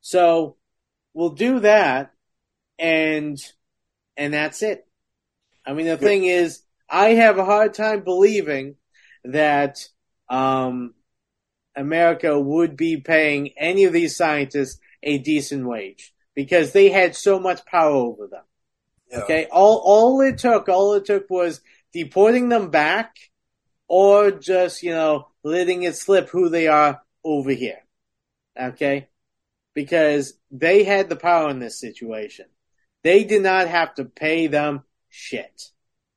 [0.01, 0.57] So
[1.15, 2.13] we'll do that
[2.79, 3.39] and,
[4.17, 4.87] and that's it.
[5.65, 8.77] I mean, the thing is, I have a hard time believing
[9.25, 9.89] that
[10.29, 10.95] um,
[11.75, 17.39] America would be paying any of these scientists a decent wage because they had so
[17.39, 18.43] much power over them.
[19.11, 19.21] yeah.
[19.21, 21.61] Okay, all all it took, all it took was
[21.93, 23.17] deporting them back,
[23.87, 27.79] or just you know letting it slip who they are over here.
[28.61, 29.09] Okay,
[29.75, 32.47] because they had the power in this situation.
[33.03, 35.71] They did not have to pay them shit.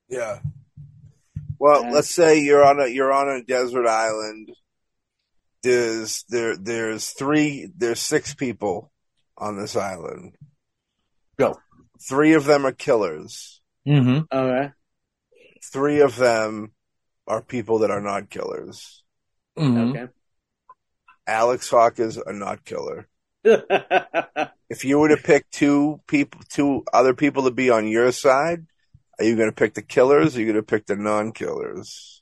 [0.07, 0.39] Yeah.
[1.59, 4.51] Well, let's say you're on a you're on a desert island.
[5.67, 8.91] There's there there's three there's six people
[9.37, 10.35] on this island.
[11.37, 11.59] Go.
[12.07, 13.61] Three of them are killers.
[13.87, 14.19] Mm-hmm.
[14.31, 14.71] All right.
[15.73, 16.71] Three of them
[17.27, 19.03] are people that are not killers.
[19.57, 19.91] mm-hmm.
[19.91, 20.07] Okay.
[21.27, 23.07] Alex Hawk is a not killer.
[24.69, 28.65] If you were to pick two people, two other people to be on your side,
[29.17, 30.35] are you going to pick the killers?
[30.35, 32.21] Or are you going to pick the non-killers?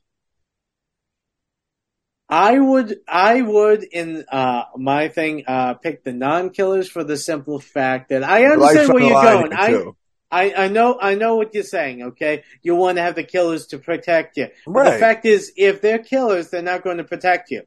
[2.28, 7.60] I would, I would in uh, my thing uh, pick the non-killers for the simple
[7.60, 9.54] fact that I understand Life where you're going.
[9.54, 9.84] I.
[10.32, 12.02] I, I know, I know what you're saying.
[12.02, 14.48] Okay, you want to have the killers to protect you.
[14.66, 14.94] Right.
[14.94, 17.62] The fact is, if they're killers, they're not going to protect you.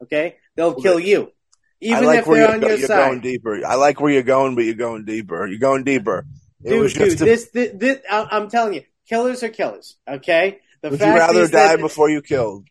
[0.00, 1.32] Okay, they'll kill you,
[1.80, 3.08] even like if they're you're, on go- your you're side.
[3.08, 3.66] going deeper.
[3.66, 5.46] I like where you're going, but you're going deeper.
[5.46, 6.24] You're going deeper.
[6.62, 9.96] It dude, was dude, a- this, this, this, I- I'm telling you, killers are killers.
[10.08, 12.68] Okay, the would you rather die that, before you killed?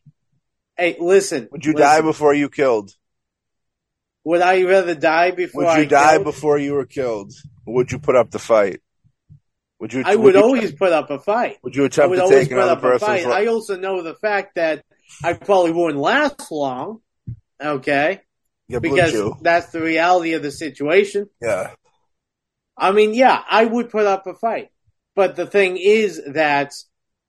[0.78, 1.50] Hey, listen.
[1.52, 1.88] Would you listen.
[1.88, 2.92] die before you killed?
[4.26, 6.24] Would I rather die before Would I you die killed?
[6.24, 7.34] before you were killed?
[7.66, 8.82] Or would you put up the fight?
[9.80, 10.04] Would you?
[10.06, 11.58] I would you, always put up a fight.
[11.64, 13.28] Would you I attempt would to take another up a person's life?
[13.28, 14.86] I also know the fact that
[15.24, 17.02] I probably wouldn't last long.
[17.62, 18.22] Okay,
[18.68, 21.30] Yeah, because that's the reality of the situation.
[21.42, 21.72] Yeah.
[22.78, 24.70] I mean, yeah, I would put up a fight.
[25.16, 26.74] But the thing is that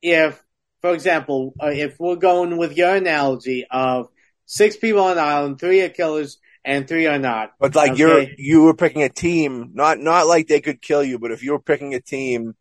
[0.03, 0.43] if,
[0.85, 4.09] for example, uh, if we're going with your analogy of
[4.45, 7.53] six people on an island, three are killers and three are not.
[7.59, 8.01] But like Okay.
[8.01, 11.43] you're you were picking a team, not not like they could kill you, but if
[11.43, 12.55] you were picking a team,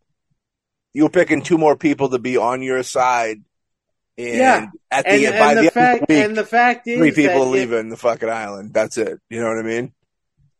[0.93, 3.43] you were picking two more people to be on your side.
[4.17, 4.67] And Yeah.
[4.89, 6.87] at the And, end, by and the the end fact, the week, and the fact
[6.87, 8.73] is three people that are if- leaving the fucking island.
[8.73, 9.19] That's it.
[9.29, 9.91] You know what I mean?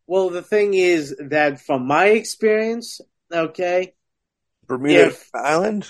[0.05, 2.99] well, the thing is that from my experience,
[3.31, 3.93] okay,
[4.67, 5.87] Bermuda If- Island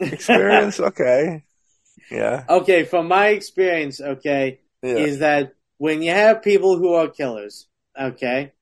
[0.00, 0.80] experience.
[0.90, 1.44] okay.
[2.10, 2.44] Yeah.
[2.48, 4.96] okay, from my experience, okay, Yeah.
[4.96, 7.66] is that when you have people who are killers,
[7.98, 8.52] okay,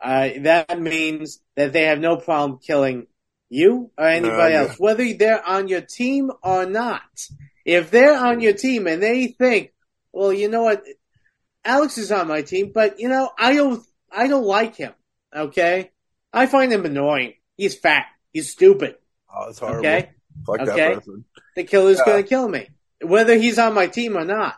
[0.00, 3.06] uh, that means that they have no problem killing
[3.48, 4.60] you or anybody yeah.
[4.62, 7.02] else, whether they're on your team or not.
[7.64, 9.72] If they're on your team and they think,
[10.12, 10.84] well, you know what,
[11.64, 14.92] Alex is on my team, but you know, I don't, I don't like him.
[15.34, 15.90] Okay,
[16.32, 17.34] I find him annoying.
[17.56, 18.06] He's fat.
[18.32, 18.96] He's stupid.
[19.34, 19.80] oh, it's horrible.
[19.80, 20.10] Okay,
[20.44, 20.76] Fuck Okay.
[20.76, 21.24] that person.
[21.54, 22.04] the killer's Yeah.
[22.12, 22.68] going to kill me,
[23.02, 24.56] whether he's on my team or not.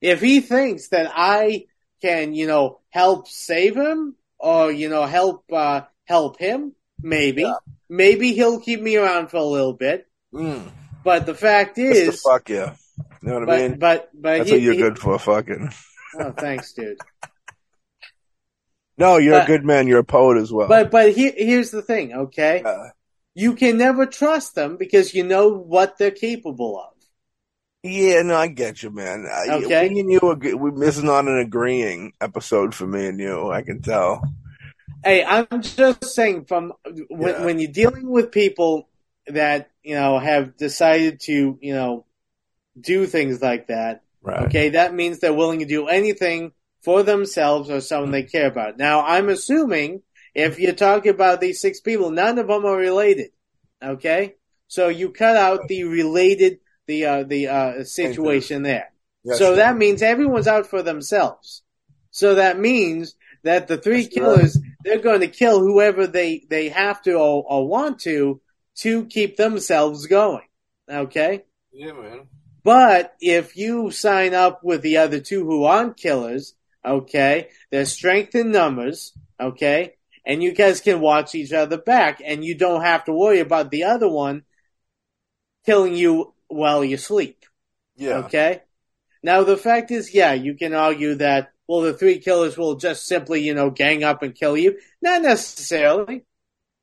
[0.00, 1.66] If he thinks that I
[2.00, 6.72] can, you know, help save him or, you know, help, uh, help him?
[7.02, 7.42] Maybe.
[7.42, 7.54] Yeah.
[7.88, 10.06] Maybe he'll keep me around for a little bit.
[10.32, 10.70] Mm.
[11.04, 12.66] But the fact is, fuck you.
[13.22, 13.78] You know what I mean?
[13.78, 15.70] but, but, That's he- what you're he- good for, fucking.
[16.18, 16.98] Oh, thanks, dude.
[18.98, 19.86] No, you're But- a good man.
[19.86, 20.68] You're a poet as well.
[20.68, 22.62] But, but he, here's the thing, okay?
[22.62, 22.88] Uh,
[23.34, 26.94] You can never trust them because you know what they're capable of.
[27.82, 29.26] yeah, no, I get you, man.
[29.26, 29.88] I, Okay.
[29.88, 33.50] Me and you, agree, we, this is not an agreeing episode for me and you.
[33.50, 34.22] I can tell.
[35.02, 36.74] Hey, I'm just saying from
[37.08, 37.44] when, Yeah.
[37.44, 38.88] when you're dealing with people
[39.28, 42.04] that, you know, have decided to, you know,
[42.78, 44.42] do things like that, Right.
[44.44, 46.52] okay, that means they're willing to do anything
[46.82, 48.32] for themselves or someone they mm.
[48.32, 48.76] care about.
[48.76, 50.02] Now, I'm assuming
[50.34, 53.30] if you talk about these six people, none of them are related,
[53.82, 54.34] okay?
[54.68, 58.92] So you cut out the related, the, uh, the, uh, situation there.
[59.24, 61.62] Yes, so that means everyone's out for themselves.
[62.10, 66.68] So that means that the three That's killers, they're going to kill whoever they, they
[66.68, 68.40] have to or, or want to
[68.76, 70.46] to keep themselves going.
[70.88, 71.44] Okay?
[71.72, 72.28] Yeah, man.
[72.62, 76.54] But if you sign up with the other two who aren't killers,
[76.84, 79.94] okay, there's strength in numbers, okay,
[80.24, 83.70] and you guys can watch each other back and you don't have to worry about
[83.70, 84.42] the other one
[85.66, 87.44] killing you while you sleep.
[87.96, 88.18] Yeah.
[88.18, 88.62] Okay.
[89.22, 93.06] Now the fact is, yeah, you can argue that well, the three killers will just
[93.06, 94.80] simply, you know, gang up and kill you.
[95.00, 96.24] Not necessarily.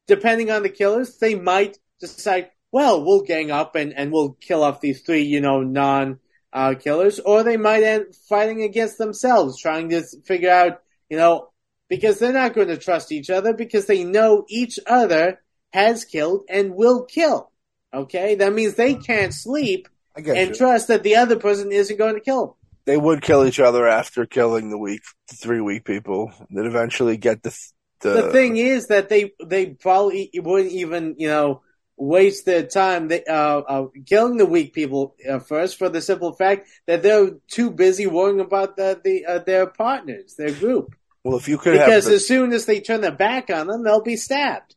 [0.08, 4.64] Depending on the killers, they might decide, well, we'll gang up and, and we'll kill
[4.64, 6.20] off these three, you know, non
[6.54, 11.50] uh, killers, or they might end fighting against themselves, trying to figure out, you know,
[11.90, 15.42] because they're not going to trust each other because they know each other
[15.72, 17.52] has killed and will kill.
[17.94, 20.56] Okay, that means they can't sleep and you.
[20.56, 22.56] trust that the other person isn't going to kill them.
[22.86, 26.32] they would kill each other after killing the weak, the three weak people.
[26.50, 27.58] Then eventually get the
[28.02, 31.62] the, the thing is that they they probably wouldn't even you know
[31.96, 36.32] waste their time they, uh, uh, killing the weak people uh, first for the simple
[36.34, 40.96] fact that they're too busy worrying about the, the uh, their partners, their group.
[41.28, 43.68] Well, if you could have, Because the, as soon as they turn their back on
[43.68, 44.76] them, they'll be stabbed.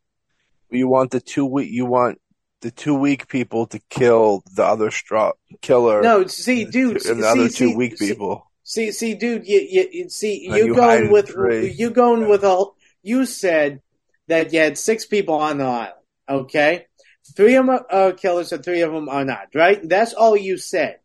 [0.70, 2.20] you want the two weak, you want
[2.60, 6.02] the two weak people to kill the other straw killer.
[6.02, 8.46] No, see, dude, and the see, other two weak see- people.
[8.62, 11.34] See, see, dude, you, you, you see, you you going with
[11.76, 12.66] you going with a.
[13.02, 13.80] You said
[14.28, 15.94] that you had six people on the island.
[16.28, 16.86] Okay,
[17.34, 19.48] three of them are killers and three of them are not.
[19.54, 19.80] Right?
[19.82, 20.98] That's all you said.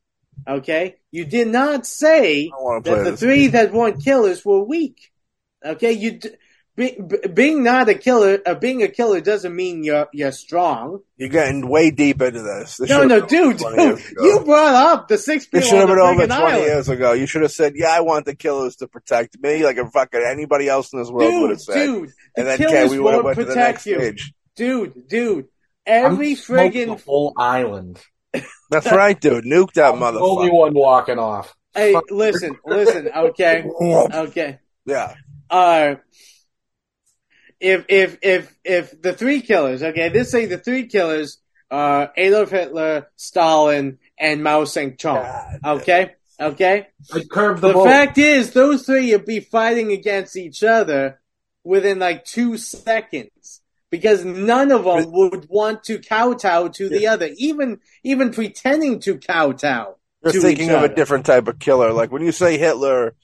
[0.48, 4.46] Okay, you did not say I want to play that the three that weren't killers
[4.46, 5.12] were weak.
[5.66, 6.30] Okay, you d-
[6.78, 11.00] be, b- being not a killer, uh, being a killer doesn't mean you're you're strong.
[11.18, 12.78] You're getting way deep into this.
[12.78, 16.00] this No, no, dude, dude, you brought up the six This people should have been
[16.06, 16.64] over 20 island.
[16.66, 17.14] years ago.
[17.14, 20.22] You should have said, "Yeah, I want the killers to protect me," like a fucking
[20.30, 21.74] anybody else in this world would Dude, have said.
[21.86, 23.96] dude, the then killers okay, we won't went to the protect next you.
[24.00, 24.34] stage.
[24.58, 25.46] Dude, dude,
[25.86, 28.00] every I'm smoked the friggin' whole island.
[28.70, 29.46] That's right, dude.
[29.46, 31.56] Nuke that I'm the only one walking off.
[31.74, 34.60] hey, listen, listen, okay, okay.
[34.86, 35.14] Yeah,
[35.50, 35.96] Uh,
[37.60, 41.40] if if if if the three killers, okay, let's say the three killers
[41.72, 45.64] are Adolf Hitler, Stalin, and Mao Zedong.
[45.66, 46.88] Okay, okay.
[47.14, 51.20] I curved the, The fact is, those three would be fighting against each other
[51.64, 57.30] within like two seconds because none of them would want to kowtow to the other,
[57.38, 59.96] even even pretending to kowtow.
[60.24, 61.94] You're to thinking of a different type of killer.
[61.94, 63.16] Like when you say Hitler,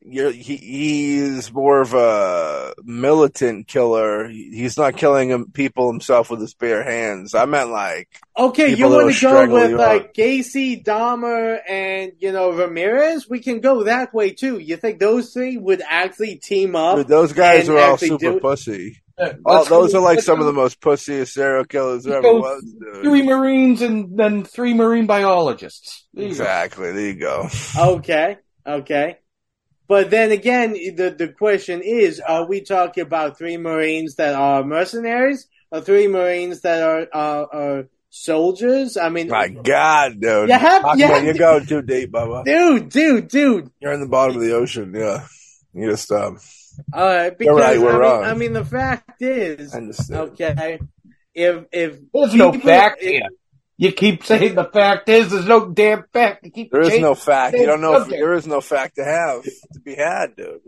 [0.00, 4.28] you're, he, he's more of a militant killer.
[4.28, 7.34] He's not killing him, people himself with his bare hands.
[7.34, 8.08] I meant like,
[8.38, 13.28] Okay, you want that'll to go with you like Gacy, Dahmer, and you know Ramirez?
[13.28, 14.58] We can go that way too.
[14.58, 16.96] You think those three would actually team up?
[16.98, 19.02] dude, those guys are all super do- pussy.
[19.18, 22.18] Yeah, Oh, those go- are like let's some of the most pussiest serial killers there
[22.18, 23.02] ever was, dude.
[23.02, 26.06] Three Marines and then three Marine biologists.
[26.14, 26.42] There you go.
[26.42, 26.92] Exactly.
[26.92, 27.48] There you go.
[27.76, 29.18] Okay, okay.
[29.88, 34.62] But then again, the the question is: Are we talking about three Marines that are
[34.62, 38.96] mercenaries, or three Marines that are are, are soldiers?
[38.98, 40.48] I mean, My God, dude.
[40.50, 42.44] You have- Talk you have, you're to- going too deep, Bubba.
[42.44, 43.70] dude, dude, dude.
[43.80, 44.92] You're in the bottom of the ocean.
[44.94, 45.26] Yeah.
[45.72, 46.38] You just um.
[46.92, 48.24] All right, because right, we're I, mean, wrong.
[48.24, 49.80] I mean, the fact is, I
[50.16, 50.78] okay,
[51.34, 53.22] if if There's no people- fact here.
[53.80, 56.44] You keep saying the fact is there's no damn fact.
[56.44, 57.56] You keep There is no fact.
[57.56, 60.60] You don't know if there is no fact to have to be had, dude.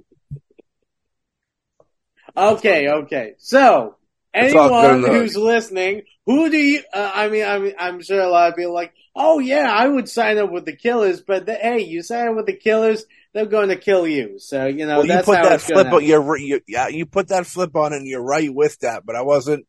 [2.37, 3.35] Okay, okay.
[3.39, 3.97] So,
[4.33, 6.83] It's all good anyone who's listening, who do you?
[6.95, 9.69] Uh, I mean, I mean, I'm sure a lot of people are like, oh yeah,
[9.69, 12.57] I would sign up with the Killers, but the, hey, you sign up with the
[12.57, 13.05] Killers,
[13.35, 14.39] they're going to kill you.
[14.39, 16.05] So you know well, you put how that it's flip on.
[16.05, 19.05] You're ri- you, yeah, you put that flip on, and you're right with that.
[19.05, 19.67] But I wasn't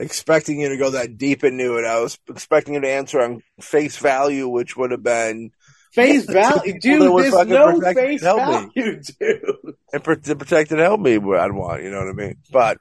[0.00, 1.84] expecting you to go that deep into it.
[1.84, 5.50] I was expecting you to answer on face value, which would have been
[5.92, 7.02] face value, dude.
[7.02, 8.38] There's no protect face and help
[8.74, 8.82] me.
[8.82, 9.74] value, dude.
[9.92, 12.36] and pr- to protect and help me what I'd want, you know what I mean?
[12.50, 12.78] But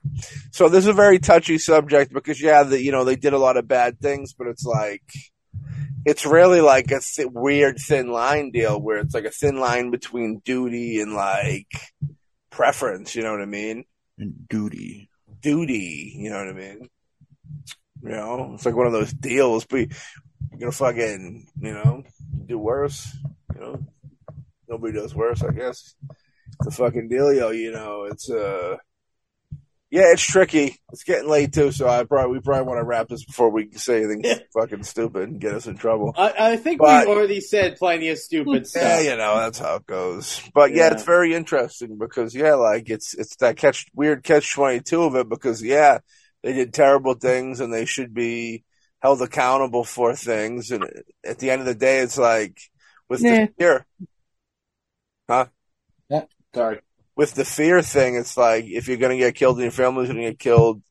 [0.52, 3.40] so this is a very touchy subject because yeah, the, you know, they did a
[3.40, 5.04] lot of bad things, but it's like
[6.06, 9.92] it's really like a th- weird thin line deal where it's like a thin line
[9.92, 11.68] between duty and like
[12.50, 13.84] preference, you know what I mean?
[14.18, 15.10] And duty.
[15.42, 16.90] Duty, you know what I mean?
[18.02, 22.04] You know, it's like one of those deals, but you're gonna fucking, you know,
[22.46, 23.16] do worse,
[23.54, 23.80] you know?
[24.68, 25.96] Nobody does worse, I guess.
[26.62, 28.78] The fucking dealio, you know, it's uh
[29.92, 30.78] yeah, it's tricky.
[30.94, 33.72] It's getting late too, so I probably we probably want to wrap this before we
[33.72, 34.38] say anything Yeah.
[34.54, 36.14] fucking stupid and get us in trouble.
[36.16, 38.84] I, I think But- we already said plenty of stupid stuff.
[38.84, 40.42] Yeah, you know, that's how it goes.
[40.54, 40.94] But yeah, Yeah.
[40.94, 45.16] it's very interesting because yeah, like it's it's that catch weird catch twenty two of
[45.16, 46.00] it because yeah,
[46.44, 48.64] they did terrible things and they should be
[49.02, 50.86] held accountable for things and
[51.24, 52.60] at the end of the day it's like
[53.10, 53.46] with Yeah.
[53.46, 53.86] the fear
[55.30, 55.46] huh?
[56.10, 56.26] Yeah,
[56.56, 56.82] Sorry.
[57.16, 60.22] with the fear thing, it's like if you're gonna get killed and your family's gonna
[60.22, 60.82] get killed,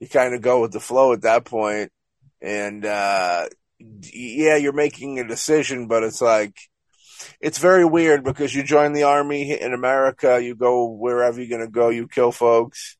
[0.00, 1.90] you kind of go with the flow at that point.
[2.40, 3.48] And uh
[4.12, 6.56] yeah, you're making a decision, but it's like
[7.40, 11.70] it's very weird because you join the army in America, you go wherever you're gonna
[11.70, 12.96] go, you kill folks.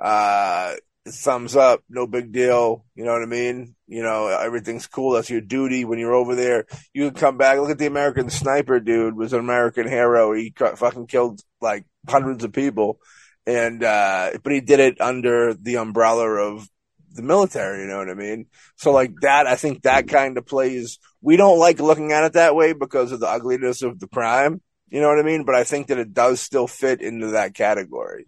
[0.00, 0.74] Uh
[1.06, 2.84] thumbs up, no big deal.
[2.94, 3.74] You know what I mean?
[3.86, 5.12] You know, everything's cool.
[5.12, 6.66] That's your duty when you're over there.
[6.94, 7.58] You can come back.
[7.58, 10.32] Look at the American sniper dude was an American hero.
[10.32, 13.00] He fucking killed like hundreds of people.
[13.46, 16.68] And, uh, but he did it under the umbrella of
[17.12, 17.82] the military.
[17.82, 18.46] You know what I mean?
[18.76, 22.32] So like that, I think that kind of plays, we don't like looking at it
[22.34, 24.60] that way because of the ugliness of the crime.
[24.88, 25.44] You know what I mean?
[25.44, 28.26] But I think that it does still fit into that category.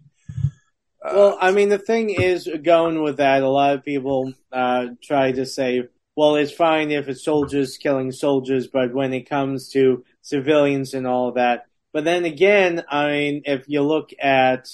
[1.05, 4.87] Uh, Well, I mean, the thing is, going with that, a lot of people uh,
[5.03, 5.83] try to say,
[6.15, 11.05] well, it's fine if it's soldiers killing soldiers, but when it comes to civilians and
[11.05, 11.67] all that.
[11.93, 14.67] But then again, I mean, if you look at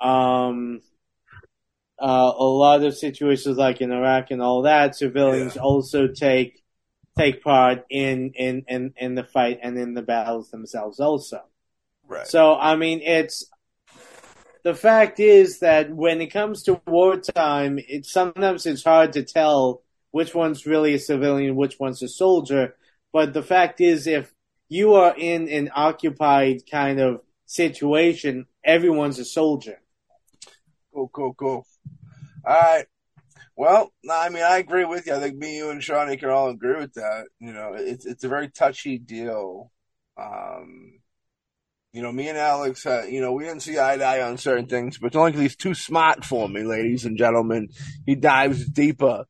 [0.00, 0.80] um,
[2.00, 6.62] uh, a lot of situations like in Iraq and all that, civilians also take
[7.18, 11.42] take part in, in, in, in the fight and in the battles themselves also.
[12.08, 12.26] right.
[12.26, 13.44] So I mean, it's
[14.62, 19.82] the fact is that when it comes to wartime, it sometimes it's hard to tell
[20.12, 22.76] which one's really a civilian, which one's a soldier.
[23.12, 24.32] But the fact is, if
[24.68, 29.80] you are in an occupied kind of situation, everyone's a soldier.
[30.94, 31.66] Cool, cool, cool.
[32.44, 32.86] All right.
[33.56, 35.14] Well, I mean, I agree with you.
[35.14, 37.26] I think me, you, and Shawnee can all agree with that.
[37.38, 39.70] You know, it's it's a very touchy deal.
[40.16, 41.01] Um,
[41.92, 44.38] you know, me and Alex, uh, you know, we didn't see eye to eye on
[44.38, 47.68] certain things, but it's only 'cause he's too smart for me, ladies and gentlemen.
[48.06, 49.26] He dives deeper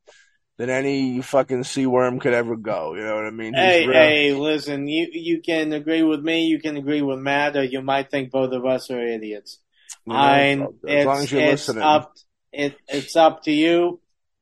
[0.57, 2.95] than any fucking sea worm could ever go.
[2.95, 3.53] You know what I mean?
[3.53, 7.19] He's Hey, real- hey, listen, you you can agree with me, you can agree with
[7.19, 9.59] Matt, or you might think both of us are idiots.
[10.05, 11.83] you know, I as long as you're it's listening.
[11.83, 12.13] up
[12.53, 13.99] it it's up to you.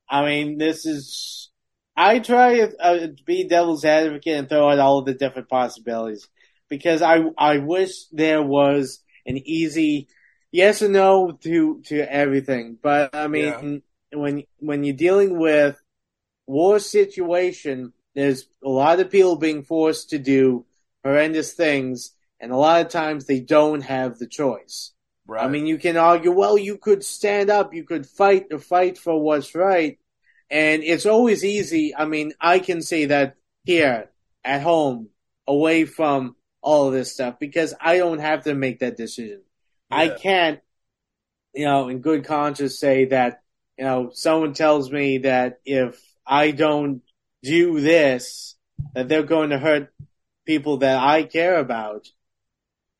[0.10, 1.50] I mean, this is
[1.96, 6.28] I try to uh, be devil's advocate and throw out all of the different possibilities
[6.72, 10.08] because I I wish there was an easy
[10.52, 12.78] yes or no to to everything.
[12.82, 13.84] But I mean,
[14.14, 15.80] when when you're dealing with
[16.48, 20.66] war situation, there's a lot of people being forced to do
[21.04, 24.94] horrendous things, and a lot of times they don't have the choice.
[25.28, 25.44] right.
[25.44, 28.98] I mean, you can argue, well, you could stand up, you could fight the fight
[28.98, 30.00] for what's right,
[30.50, 31.94] and it's always easy.
[31.96, 33.36] I mean, I can say that
[33.66, 34.10] here
[34.44, 35.10] at home,
[35.48, 39.42] away from all of this stuff, because I don't have to make that decision.
[39.90, 40.60] I can't,
[41.54, 43.42] you know, in good conscience say that,
[43.78, 47.02] you know, someone tells me that if I don't
[47.44, 48.56] do this,
[48.94, 49.92] that they're going to hurt
[50.46, 52.08] people that I care about.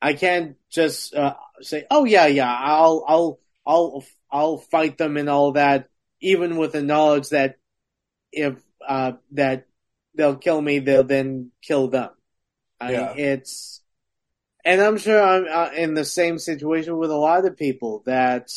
[0.00, 5.28] I can't just uh, say, "Oh yeah, yeah, I'll, I'll, I'll, I'll fight them and
[5.28, 5.88] all that,"
[6.20, 7.56] even with the knowledge that
[8.32, 9.66] if uh, that
[10.14, 12.10] they'll kill me, they'll then kill them.
[12.82, 13.12] I Yeah.
[13.14, 13.82] mean, it's,
[14.64, 18.50] and I'm sure I'm uh, in the same situation with a lot of people that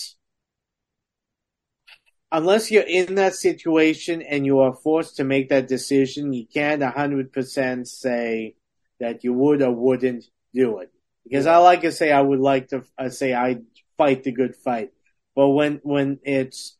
[2.31, 6.81] unless you're in that situation and you are forced to make that decision, you can't
[6.81, 8.55] 100% say
[8.99, 10.91] that you would or wouldn't do it.
[11.23, 13.61] Because I like to say I would like to uh, say I
[13.97, 14.91] fight the good fight.
[15.35, 16.77] But when, when it's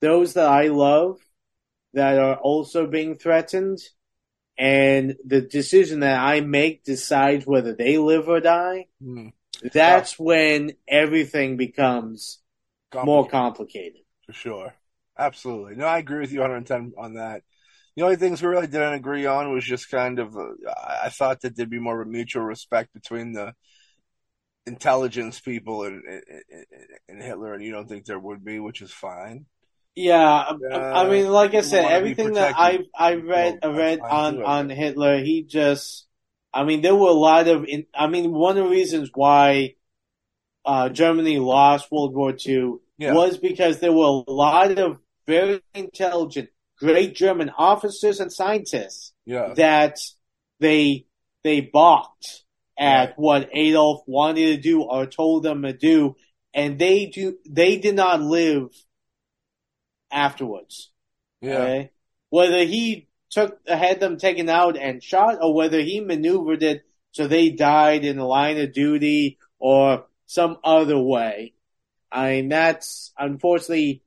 [0.00, 1.18] those that I love
[1.94, 3.78] that are also being threatened,
[4.56, 9.28] and the decision that I make decides whether they live or die, Hmm.
[9.72, 12.40] that's when everything becomes
[12.94, 14.02] more complicated.
[14.26, 14.74] for sure.
[15.18, 15.76] Absolutely.
[15.76, 17.42] No, I agree with you 110 on that.
[17.96, 21.08] The only things we really didn't agree on was just kind of, uh, I I
[21.10, 23.54] thought that there'd be more of a mutual respect between the
[24.66, 26.66] intelligence people and, and,
[27.08, 29.46] and Hitler, and you don't think there would be, which is fine.
[29.96, 32.90] Yeah, I- I Uh, mean, like I said, everything that I protected.
[32.98, 34.70] I read Well, read on on.
[34.70, 36.06] Hitler, he just,
[36.52, 39.76] I mean, there were a lot of, in, I mean, one of the reasons why
[40.64, 43.12] uh, Germany lost World War II Yeah.
[43.12, 44.96] was because there were a lot of
[45.26, 46.48] very intelligent,
[46.78, 49.52] great German officers and scientists Yeah.
[49.54, 49.98] that
[50.60, 51.06] they
[51.42, 52.44] they balked
[52.78, 56.16] at what Adolf wanted to do or told them to do,
[56.54, 58.68] and they do they did not live
[60.14, 60.90] afterwards.
[61.40, 61.58] Yeah.
[61.58, 61.90] Okay?
[62.30, 67.28] Whether he took had them taken out and shot, or whether he maneuvered it so
[67.28, 71.54] they died in the line of duty, or some other way.
[72.10, 74.02] I mean, that's unfortunately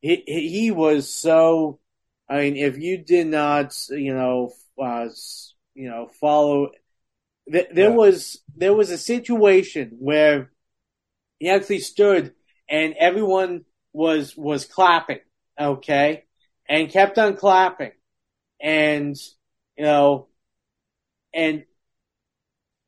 [0.00, 1.80] he he was so.
[2.28, 4.52] I mean, if you did not, you know,
[4.82, 5.08] uh,
[5.74, 6.70] you know, follow,
[7.50, 7.96] th- there Yeah.
[7.96, 10.50] was there was a situation where
[11.38, 12.34] he actually stood
[12.68, 15.20] and everyone was was clapping,
[15.58, 16.24] okay,
[16.68, 17.92] and kept on clapping,
[18.60, 19.16] and
[19.76, 20.28] you know,
[21.34, 21.64] and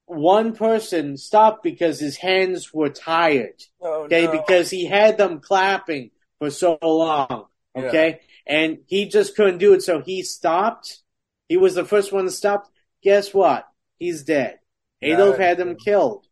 [0.06, 4.32] one person stopped because his hands were tired, Oh, okay, no.
[4.32, 7.46] because he had them clapping for so long,
[7.76, 11.00] okay, and he just couldn't do it, so he stopped.
[11.48, 12.70] He was the first one to stop.
[13.02, 13.66] Guess what?
[13.98, 14.58] He's dead.
[15.00, 16.26] Adolf had them killed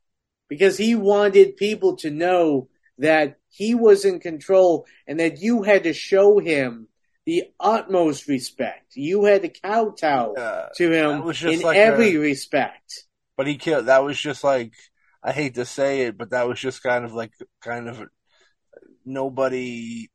[0.49, 2.69] because he wanted people to know
[2.99, 6.89] that he was in control and that you had to show him
[7.25, 8.95] the utmost respect.
[8.95, 10.69] You had to kowtow Yeah.
[10.77, 13.05] to him in like every a- respect.
[13.37, 13.87] But he killed.
[13.87, 14.73] That was just like
[15.23, 18.01] I hate to say it, but that was just kind of like kind of
[19.05, 20.09] nobody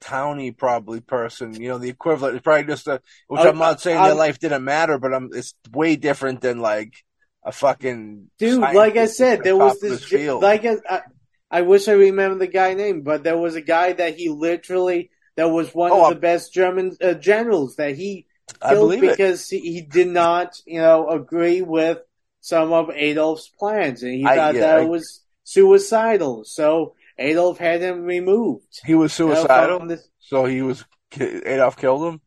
[0.00, 1.60] towny probably person.
[1.60, 2.36] You know, the equivalent.
[2.36, 3.00] It's probably just a.
[3.28, 5.30] Which Uh, I'm not saying uh, their life didn't matter, but I'm.
[5.32, 6.94] It's way different than like
[7.42, 10.42] a fucking Dude, like I said, there was this, his field.
[10.42, 11.02] like I,
[11.50, 15.10] I, wish I remember the guy name, but there was a guy that he literally,
[15.36, 18.26] that was one Oh, of the best German uh, generals that he
[18.68, 21.98] killed because he, he did not, you know, agree with
[22.40, 26.44] some of Adolf's plans, and he I- thought yeah, that I- was suicidal.
[26.44, 28.80] So Adolf had him removed.
[28.84, 30.84] He was You know, suicidal, this- so he was
[31.20, 32.20] Adolf killed him.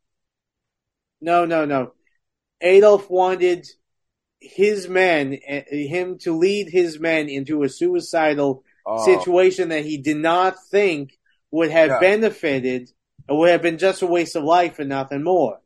[1.21, 1.93] no, no, no.
[2.61, 3.67] Adolf wanted
[4.39, 9.97] his men, eh, him to lead his men into a suicidal Oh, situation that he
[9.97, 11.11] did not think
[11.51, 11.99] would have Yeah.
[11.99, 12.89] benefited
[13.27, 15.59] or would have been just a waste of life and nothing more.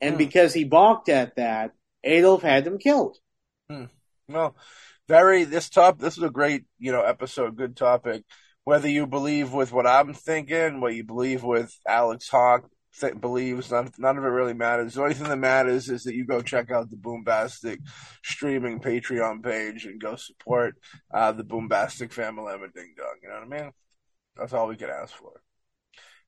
[0.00, 0.18] And Hmm.
[0.18, 1.72] because he balked at that,
[2.04, 3.18] Adolf had them killed.
[4.28, 4.54] Well,
[5.08, 5.42] very.
[5.44, 5.98] This top.
[5.98, 7.56] This is a great, you know, episode.
[7.56, 8.22] Good topic.
[8.64, 12.70] Whether you believe with what I'm thinking, what you believe with Alex Hawk
[13.20, 14.94] believes, none, none of it really matters.
[14.94, 17.78] The only thing that matters is that you go check out the Boombastic
[18.22, 20.74] streaming Patreon page and go support
[21.12, 23.16] uh, the Boombastic family of a Ding Dong.
[23.22, 23.72] You know what I mean?
[24.36, 25.40] That's all we can ask for.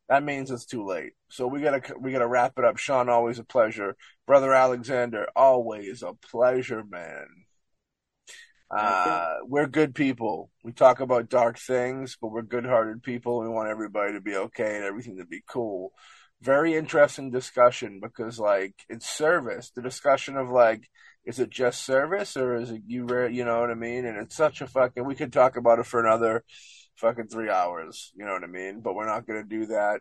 [0.09, 1.13] That means it's too late.
[1.31, 2.77] So we gotta we gotta wrap it up.
[2.77, 3.97] Sean, always a pleasure.
[4.27, 7.27] Brother Alexander, always a pleasure, man.
[8.71, 10.51] Uh, we're good people.
[10.65, 13.41] We talk about dark things, but we're good-hearted people.
[13.41, 15.93] We want everybody to be okay and everything to be cool.
[16.43, 19.71] Very interesting discussion because, like, it's service.
[19.71, 20.89] The discussion of like,
[21.25, 23.07] is it just service or is it you?
[23.29, 24.05] You know what I mean?
[24.05, 25.05] And it's such a fucking.
[25.05, 26.43] We could talk about it for another
[26.97, 28.13] fucking three hours.
[28.17, 28.81] You know what I mean?
[28.81, 30.01] But we're not gonna do that.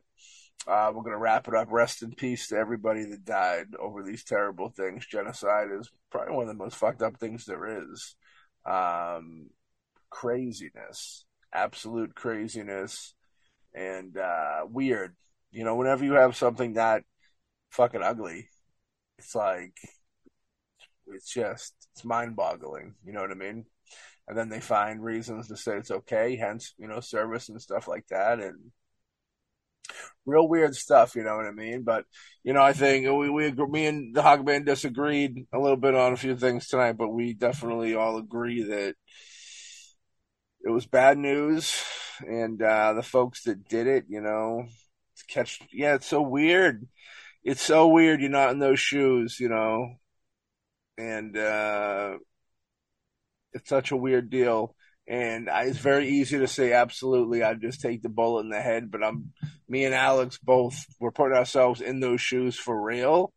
[0.68, 1.68] Uh, we're gonna wrap it up.
[1.72, 5.05] Rest in peace to everybody that died over these terrible things.
[5.05, 8.15] Genocide is probably one of the most fucked up things there is
[8.65, 9.49] um,
[10.09, 13.13] craziness, absolute craziness,
[13.73, 15.15] and uh, weird.
[15.52, 17.03] You know, whenever you have something that
[17.72, 18.49] fucking ugly,
[19.18, 19.78] it's like
[21.07, 22.95] it's just it's mind boggling.
[23.06, 23.65] You know what I mean?
[24.28, 27.88] And then they find reasons to say it's okay, hence you know service and stuff
[27.88, 28.72] like that, and
[30.26, 31.15] real weird stuff.
[31.15, 31.84] You know what I mean?
[31.84, 32.06] But
[32.44, 36.14] you know, I think we we me and the Hogman disagreed a little bit on
[36.14, 38.95] a few things tonight, but we definitely all agree that
[40.64, 41.84] it was bad news,
[42.19, 44.65] and uh, the folks that did it, you know,
[45.27, 45.60] to catch.
[45.72, 46.88] Yeah, it's so weird.
[47.43, 48.22] It's so weird.
[48.22, 49.95] You're not in those shoes, you know,
[50.98, 52.18] and uh,
[53.53, 54.76] it's such a weird deal.
[55.07, 58.61] And I, it's very easy to say, absolutely, I'd just take the bullet in the
[58.61, 58.91] head.
[58.91, 59.34] But I'm,
[59.68, 63.34] me and Alex both, we're putting ourselves in those shoes for real.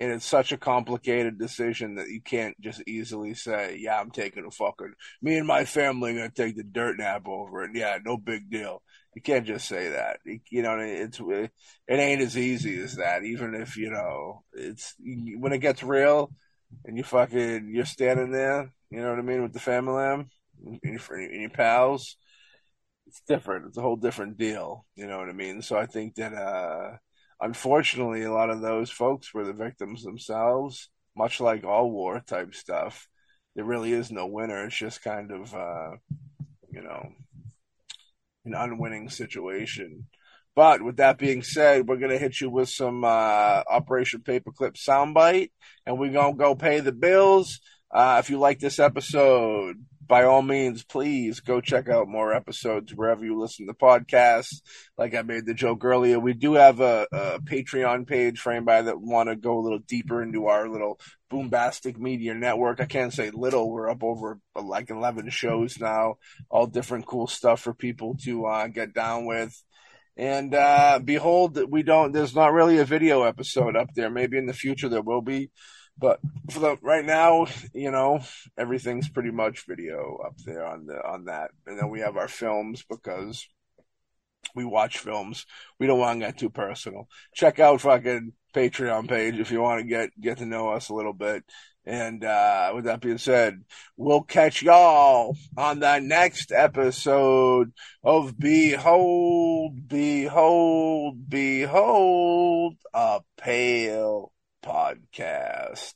[0.00, 4.46] and it's such a complicated decision that you can't just easily say, "Yeah, I'm taking
[4.46, 7.98] a fucking me and my family are gonna take the dirt nap over it." Yeah,
[8.04, 8.82] no big deal.
[9.14, 10.18] You can't just say that.
[10.24, 11.50] You know, it's it
[11.88, 13.24] ain't as easy as that.
[13.24, 16.32] Even if you know it's when it gets real,
[16.84, 18.72] and you fucking you're standing there.
[18.90, 20.04] You know what I mean with the family
[20.64, 22.16] and your, and your pals.
[23.06, 23.66] It's different.
[23.66, 24.86] It's a whole different deal.
[24.94, 25.62] You know what I mean?
[25.62, 26.32] So I think that.
[26.34, 26.96] uh
[27.40, 32.54] unfortunately, a lot of those folks were the victims themselves, much like all war type
[32.54, 33.08] stuff.
[33.56, 34.64] There really is no winner.
[34.66, 35.92] It's just kind of, uh,
[36.70, 37.08] you know,
[38.44, 40.06] an unwinning situation.
[40.56, 44.74] But with that being said, we're going to hit you with some uh, Operation Paperclip
[44.76, 45.50] soundbite,
[45.86, 47.60] and we're going to go pay the bills.
[47.90, 49.76] Uh, if you like this episode,
[50.10, 54.60] by all means, please go check out more episodes wherever you listen to podcasts.
[54.98, 58.86] Like I made the joke earlier, we do have a, a Patreon page for anybody
[58.86, 60.98] that want to go a little deeper into our little
[61.32, 62.80] boombastic media network.
[62.80, 66.16] I can't say little; we're up over like eleven shows now,
[66.50, 69.62] all different cool stuff for people to uh, get down with.
[70.16, 72.10] And uh, behold, we don't.
[72.10, 74.10] There's not really a video episode up there.
[74.10, 75.50] Maybe in the future there will be.
[75.98, 78.20] But for the right now, you know,
[78.56, 81.50] everything's pretty much video up there on the on that.
[81.66, 83.46] And then we have our films because
[84.54, 85.46] we watch films.
[85.78, 87.08] We don't want to get too personal.
[87.34, 90.94] Check out fucking Patreon page if you want to get get to know us a
[90.94, 91.44] little bit.
[91.86, 93.64] And uh, with that being said,
[93.96, 97.72] we'll catch y'all on the next episode
[98.04, 104.30] of Behold, Behold, Behold, a Pale
[104.62, 105.94] podcast.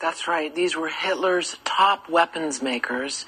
[0.00, 0.54] That's right.
[0.54, 3.24] These were Hitler's top weapons makers,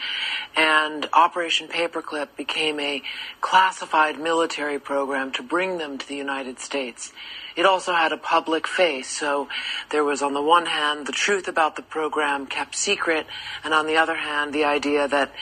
[0.54, 3.02] and Operation Paperclip became a
[3.40, 7.12] classified military program to bring them to the United States.
[7.56, 9.48] It also had a public face, so
[9.88, 13.26] there was, on the one hand, the truth about the program kept secret,
[13.64, 15.32] and on the other hand, the idea that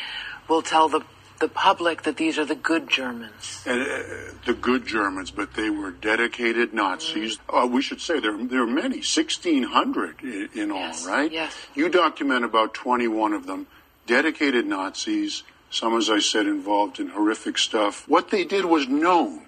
[0.48, 1.01] we'll tell the
[1.40, 3.65] the public that these are the good Germans.
[3.66, 7.39] Uh, the good Germans, but they were dedicated Nazis.
[7.48, 11.06] Uh, we should say there, there are many, 1,600 in, in yes.
[11.06, 11.31] all, right?
[11.31, 11.55] Yes.
[11.74, 13.66] You document about 21 of them,
[14.06, 18.09] dedicated Nazis, some, as I said, involved in horrific stuff.
[18.09, 19.43] What they did was known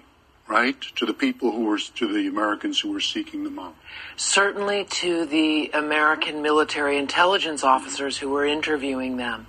[0.47, 0.79] right?
[0.95, 3.75] To the people who were, to the Americans who were seeking them out.
[4.15, 9.47] Certainly to the American military intelligence officers who were interviewing them.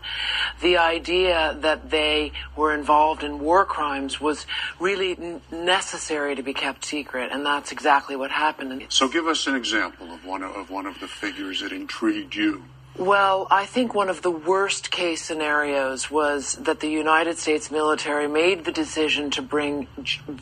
[0.60, 4.46] The idea that they were involved in war crimes was
[4.80, 8.86] really n- necessary to be kept secret, and that's exactly what happened.
[8.88, 12.34] So give us an example of one of, of one of the figures that intrigued
[12.34, 12.64] you.
[12.98, 18.26] Well, I think one of the worst case scenarios was that the United States military
[18.26, 19.86] made the decision to bring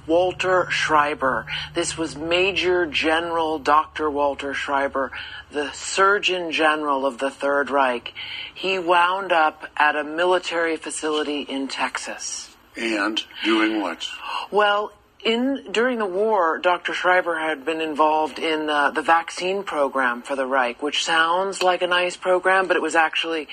[0.06, 1.44] Walter Schreiber.
[1.74, 4.08] This was Major General Dr.
[4.08, 5.12] Walter Schreiber,
[5.52, 8.14] the Surgeon General of the Third Reich.
[8.54, 12.56] He wound up at a military facility in Texas.
[12.74, 14.06] And doing what?
[14.50, 14.92] Well,
[15.26, 16.94] in during the war, Dr.
[16.94, 21.82] Schreiber had been involved in uh, the vaccine program for the Reich, which sounds like
[21.82, 23.48] a nice program, but it was actually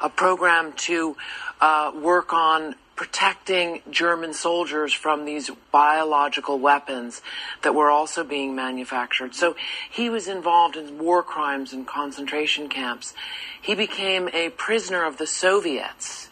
[0.00, 1.18] a program to
[1.60, 7.20] uh, work on protecting German soldiers from these biological weapons
[7.60, 9.34] that were also being manufactured.
[9.34, 9.54] So
[9.90, 13.12] he was involved in war crimes and concentration camps.
[13.60, 16.27] He became a prisoner of the Soviets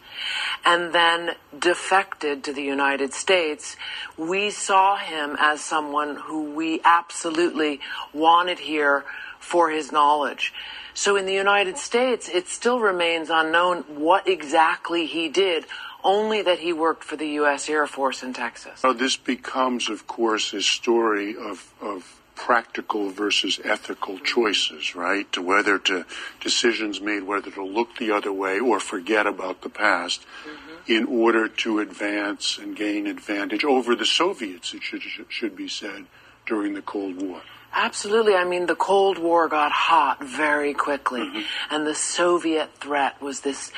[0.65, 3.75] and then defected to the United States,
[4.17, 7.79] we saw him as someone who we absolutely
[8.13, 9.05] wanted here
[9.39, 10.53] for his knowledge.
[10.93, 15.65] So in the United States, it still remains unknown what exactly he did,
[16.03, 17.69] only that he worked for the U.S.
[17.69, 18.79] Air Force in Texas.
[18.79, 25.29] So this becomes, of course, a story of, of practical versus ethical choices, right?
[25.33, 26.05] To whether to
[26.39, 30.91] decisions made whether to look the other way or forget about the past mm-hmm.
[30.91, 36.05] in order to advance and gain advantage over the Soviets, it should, should be said,
[36.45, 37.41] during the Cold War.
[37.73, 38.33] Absolutely.
[38.35, 41.41] I mean, the Cold War got hot very quickly, mm-hmm.
[41.73, 43.71] and the Soviet threat was this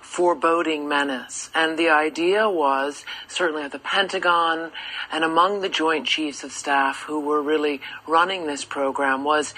[0.00, 1.50] foreboding menace.
[1.54, 4.70] And the idea was, certainly at the Pentagon
[5.10, 9.52] and among the Joint Chiefs of Staff who were really running this program, was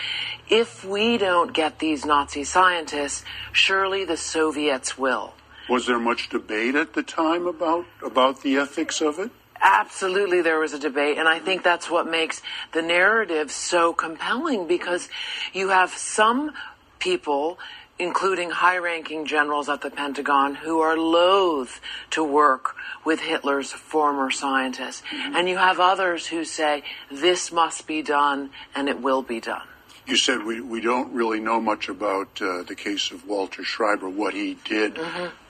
[0.48, 5.34] if we don't get these Nazi scientists, surely the Soviets will.
[5.68, 9.30] Was there much debate at the time about, about the ethics of it?
[9.60, 14.66] Absolutely, there was a debate, and I think that's what makes the narrative so compelling
[14.66, 15.08] because
[15.52, 16.52] you have some
[16.98, 17.58] people
[17.98, 21.80] including high ranking generals at the Pentagon who are loath
[22.10, 25.02] to work with Hitler's former scientists.
[25.10, 25.36] Mm-hmm.
[25.36, 29.66] And you have others who say this must be done and it will be done.
[30.08, 34.08] You said we, we don't really know much about uh, the case of Walter Schreiber,
[34.08, 34.98] what he did.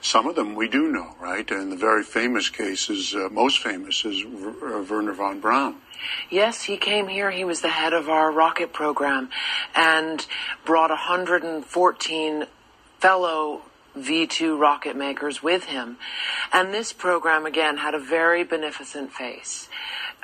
[0.01, 1.49] Some of them we do know, right?
[1.49, 5.77] And the very famous cases, uh, most famous, is Ver- uh, Wernher von Braun.
[6.29, 7.31] Yes, he came here.
[7.31, 9.29] He was the head of our rocket program
[9.73, 10.25] and
[10.65, 12.45] brought 114
[12.99, 13.61] fellow
[13.97, 15.97] V2 rocket makers with him.
[16.51, 19.69] And this program, again, had a very beneficent face.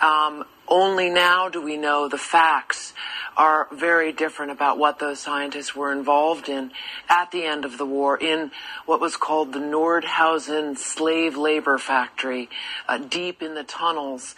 [0.02, 2.94] Um, only now do we know the facts
[3.38, 6.72] are very different about what those scientists were involved in
[7.10, 8.52] at the end of the war in
[8.86, 12.50] what was called the Nordhausen slave labor factory,
[12.88, 14.36] uh, deep in the tunnels.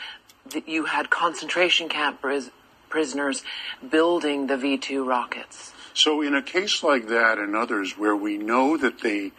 [0.50, 2.52] that You had concentration camp pris-
[2.90, 3.44] prisoners
[3.88, 5.74] building the V 2 rockets.
[5.94, 9.32] So in a case like that and others where we know that they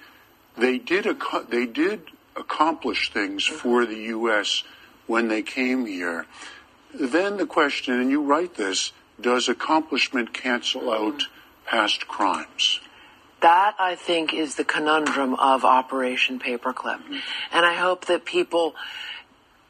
[0.56, 2.02] they did ac- they did
[2.35, 4.64] accomplish things for the US
[5.06, 6.26] when they came here,
[6.93, 11.24] then the question and you write this, does accomplishment cancel out
[11.66, 12.80] past crimes?
[13.40, 17.00] That, I think, is the conundrum of Operation Paperclip.
[17.52, 18.74] And I hope that people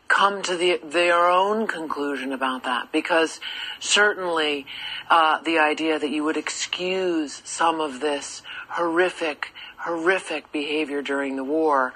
[0.09, 3.41] come to the, their own conclusion about that because
[3.79, 4.67] certainly
[5.11, 11.45] uh, the idea that you would excuse some of this horrific, horrific behavior during the
[11.45, 11.93] war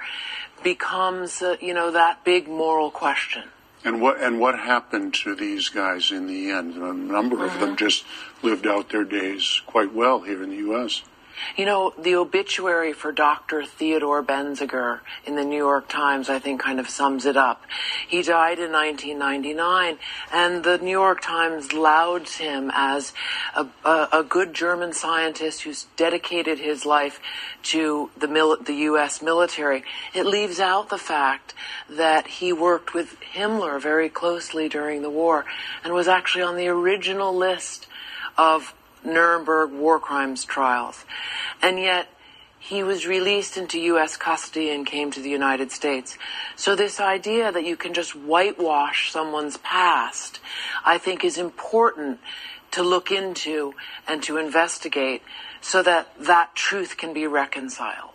[0.63, 3.45] becomes, uh, you know, that big moral question.
[3.85, 6.77] And what and what happened to these guys in the end?
[6.77, 7.77] A number of them uh-huh.
[7.77, 8.05] just
[8.43, 11.03] lived out their days quite well here in the U.S.
[11.57, 13.65] You know, the obituary for Dr.
[13.65, 17.63] Theodore Benzinger in the New York Times, I think, kind of sums it up.
[18.09, 19.99] He died in 1999,
[20.33, 23.13] and the New York Times lauds him as
[23.57, 27.21] a, a, a good German scientist who's dedicated his life
[27.65, 29.23] to the, mil- the U.S.
[29.23, 29.85] military.
[30.15, 31.55] It leaves out the fact
[31.89, 35.45] that he worked with Himmler very closely during the war
[35.85, 37.87] and was actually on the original list
[38.37, 41.05] of Nuremberg war crimes trials.
[41.61, 42.09] And yet,
[42.59, 44.17] he was released into U.S.
[44.17, 46.17] custody and came to the United States.
[46.55, 50.39] So this idea that you can just whitewash someone's past,
[50.85, 52.21] I think is important
[52.71, 53.75] to look into
[54.07, 55.23] and to investigate
[55.61, 58.12] so that that truth can be reconciled.